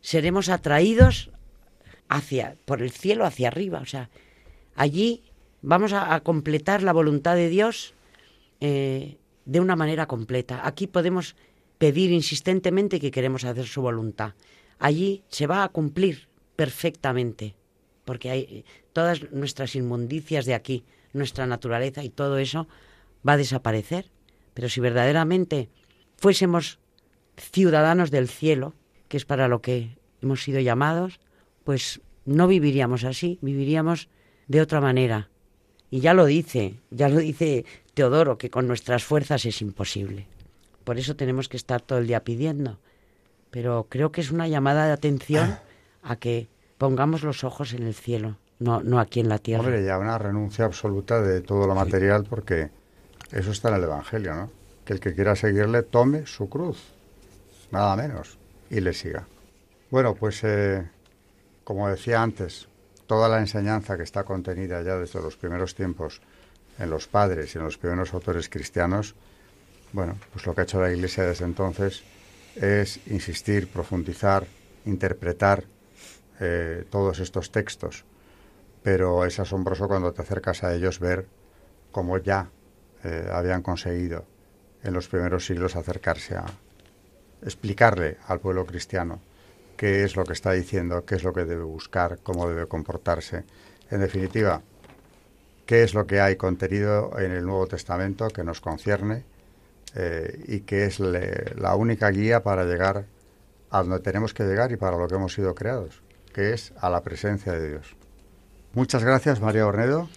seremos 0.00 0.48
atraídos 0.48 1.30
hacia, 2.08 2.56
por 2.64 2.80
el 2.80 2.92
cielo 2.92 3.26
hacia 3.26 3.48
arriba. 3.48 3.80
O 3.80 3.84
sea, 3.84 4.08
allí 4.74 5.22
vamos 5.60 5.92
a, 5.92 6.18
completar 6.20 6.82
la 6.82 6.94
voluntad 6.94 7.34
de 7.36 7.50
Dios 7.50 7.92
eh, 8.60 9.18
de 9.44 9.60
una 9.60 9.76
manera 9.76 10.06
completa. 10.06 10.66
Aquí 10.66 10.86
podemos 10.86 11.36
pedir 11.76 12.10
insistentemente 12.10 13.00
que 13.00 13.10
queremos 13.10 13.44
hacer 13.44 13.66
su 13.66 13.82
voluntad. 13.82 14.32
Allí 14.78 15.24
se 15.28 15.46
va 15.46 15.62
a 15.62 15.68
cumplir 15.68 16.28
perfectamente, 16.56 17.54
porque 18.10 18.28
hay 18.28 18.64
todas 18.92 19.30
nuestras 19.30 19.76
inmundicias 19.76 20.44
de 20.44 20.54
aquí, 20.54 20.82
nuestra 21.12 21.46
naturaleza 21.46 22.02
y 22.02 22.10
todo 22.10 22.38
eso 22.38 22.66
va 23.24 23.34
a 23.34 23.36
desaparecer. 23.36 24.10
Pero 24.52 24.68
si 24.68 24.80
verdaderamente 24.80 25.68
fuésemos 26.16 26.80
ciudadanos 27.36 28.10
del 28.10 28.28
cielo, 28.28 28.74
que 29.06 29.16
es 29.16 29.24
para 29.24 29.46
lo 29.46 29.62
que 29.62 29.96
hemos 30.22 30.42
sido 30.42 30.58
llamados, 30.58 31.20
pues 31.62 32.00
no 32.24 32.48
viviríamos 32.48 33.04
así, 33.04 33.38
viviríamos 33.42 34.08
de 34.48 34.60
otra 34.60 34.80
manera. 34.80 35.28
Y 35.88 36.00
ya 36.00 36.12
lo 36.12 36.24
dice, 36.26 36.80
ya 36.90 37.08
lo 37.08 37.20
dice 37.20 37.64
Teodoro, 37.94 38.38
que 38.38 38.50
con 38.50 38.66
nuestras 38.66 39.04
fuerzas 39.04 39.44
es 39.44 39.62
imposible. 39.62 40.26
Por 40.82 40.98
eso 40.98 41.14
tenemos 41.14 41.48
que 41.48 41.56
estar 41.56 41.80
todo 41.80 42.00
el 42.00 42.08
día 42.08 42.24
pidiendo. 42.24 42.80
Pero 43.52 43.86
creo 43.88 44.10
que 44.10 44.20
es 44.20 44.32
una 44.32 44.48
llamada 44.48 44.86
de 44.86 44.94
atención 44.94 45.60
a 46.02 46.16
que 46.16 46.48
pongamos 46.80 47.22
los 47.22 47.44
ojos 47.44 47.74
en 47.74 47.82
el 47.82 47.92
cielo, 47.92 48.38
no, 48.58 48.82
no 48.82 49.00
aquí 49.00 49.20
en 49.20 49.28
la 49.28 49.38
tierra. 49.38 49.64
Hombre, 49.64 49.84
ya 49.84 49.98
una 49.98 50.16
renuncia 50.16 50.64
absoluta 50.64 51.20
de 51.20 51.42
todo 51.42 51.66
lo 51.66 51.74
material, 51.74 52.24
porque 52.24 52.70
eso 53.30 53.50
está 53.50 53.68
en 53.68 53.74
el 53.74 53.84
Evangelio, 53.84 54.34
¿no? 54.34 54.50
Que 54.86 54.94
el 54.94 55.00
que 55.00 55.14
quiera 55.14 55.36
seguirle 55.36 55.82
tome 55.82 56.24
su 56.24 56.48
cruz, 56.48 56.78
nada 57.70 57.96
menos, 57.96 58.38
y 58.70 58.80
le 58.80 58.94
siga. 58.94 59.26
Bueno, 59.90 60.14
pues 60.14 60.42
eh, 60.42 60.88
como 61.64 61.86
decía 61.86 62.22
antes, 62.22 62.66
toda 63.06 63.28
la 63.28 63.40
enseñanza 63.40 63.98
que 63.98 64.02
está 64.02 64.24
contenida 64.24 64.80
ya 64.80 64.96
desde 64.96 65.20
los 65.20 65.36
primeros 65.36 65.74
tiempos 65.74 66.22
en 66.78 66.88
los 66.88 67.06
padres 67.08 67.54
y 67.54 67.58
en 67.58 67.64
los 67.64 67.76
primeros 67.76 68.14
autores 68.14 68.48
cristianos, 68.48 69.14
bueno, 69.92 70.16
pues 70.32 70.46
lo 70.46 70.54
que 70.54 70.62
ha 70.62 70.64
hecho 70.64 70.80
la 70.80 70.90
Iglesia 70.90 71.24
desde 71.24 71.44
entonces 71.44 72.04
es 72.56 73.00
insistir, 73.06 73.68
profundizar, 73.68 74.46
interpretar 74.86 75.64
eh, 76.42 76.86
todos 76.88 77.20
estos 77.20 77.52
textos, 77.52 78.06
pero 78.82 79.26
es 79.26 79.38
asombroso 79.38 79.86
cuando 79.88 80.12
te 80.14 80.22
acercas 80.22 80.64
a 80.64 80.74
ellos 80.74 80.98
ver 80.98 81.26
cómo 81.92 82.16
ya 82.16 82.50
eh, 83.04 83.28
habían 83.30 83.60
conseguido 83.60 84.24
en 84.82 84.94
los 84.94 85.06
primeros 85.06 85.44
siglos 85.44 85.76
acercarse 85.76 86.36
a 86.36 86.46
explicarle 87.42 88.16
al 88.26 88.40
pueblo 88.40 88.64
cristiano 88.64 89.20
qué 89.76 90.02
es 90.02 90.16
lo 90.16 90.24
que 90.24 90.32
está 90.32 90.52
diciendo, 90.52 91.04
qué 91.04 91.16
es 91.16 91.24
lo 91.24 91.34
que 91.34 91.44
debe 91.44 91.62
buscar, 91.62 92.18
cómo 92.22 92.48
debe 92.48 92.66
comportarse. 92.66 93.44
En 93.90 94.00
definitiva, 94.00 94.62
qué 95.66 95.82
es 95.82 95.92
lo 95.92 96.06
que 96.06 96.20
hay 96.20 96.36
contenido 96.36 97.18
en 97.18 97.32
el 97.32 97.44
Nuevo 97.44 97.66
Testamento 97.66 98.28
que 98.28 98.44
nos 98.44 98.62
concierne 98.62 99.24
eh, 99.94 100.42
y 100.48 100.60
que 100.60 100.86
es 100.86 101.00
la 101.00 101.74
única 101.76 102.08
guía 102.10 102.42
para 102.42 102.64
llegar 102.64 103.04
a 103.70 103.82
donde 103.82 104.00
tenemos 104.00 104.32
que 104.32 104.44
llegar 104.44 104.72
y 104.72 104.76
para 104.76 104.96
lo 104.96 105.06
que 105.06 105.16
hemos 105.16 105.34
sido 105.34 105.54
creados 105.54 106.02
que 106.32 106.52
es 106.52 106.72
a 106.80 106.90
la 106.90 107.02
presencia 107.02 107.52
de 107.52 107.68
Dios. 107.70 107.96
Muchas 108.72 109.04
gracias, 109.04 109.40
María 109.40 109.66
Ornedo. 109.66 110.08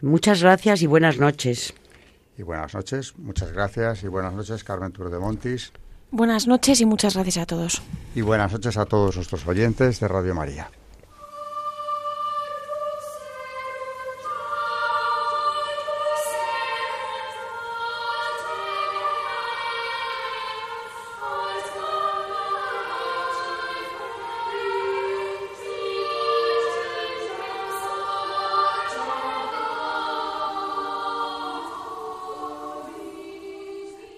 Muchas 0.00 0.42
gracias 0.42 0.82
y 0.82 0.86
buenas 0.86 1.18
noches. 1.18 1.74
Y 2.36 2.42
buenas 2.42 2.74
noches, 2.74 3.16
muchas 3.16 3.52
gracias 3.52 4.02
y 4.02 4.08
buenas 4.08 4.34
noches, 4.34 4.64
Carmen 4.64 4.92
Tour 4.92 5.10
de 5.10 5.18
Montis. 5.18 5.72
Buenas 6.10 6.46
noches 6.46 6.80
y 6.80 6.86
muchas 6.86 7.14
gracias 7.14 7.38
a 7.38 7.46
todos. 7.46 7.82
Y 8.14 8.20
buenas 8.20 8.52
noches 8.52 8.76
a 8.76 8.86
todos 8.86 9.16
nuestros 9.16 9.46
oyentes 9.46 10.00
de 10.00 10.08
Radio 10.08 10.34
María. 10.34 10.68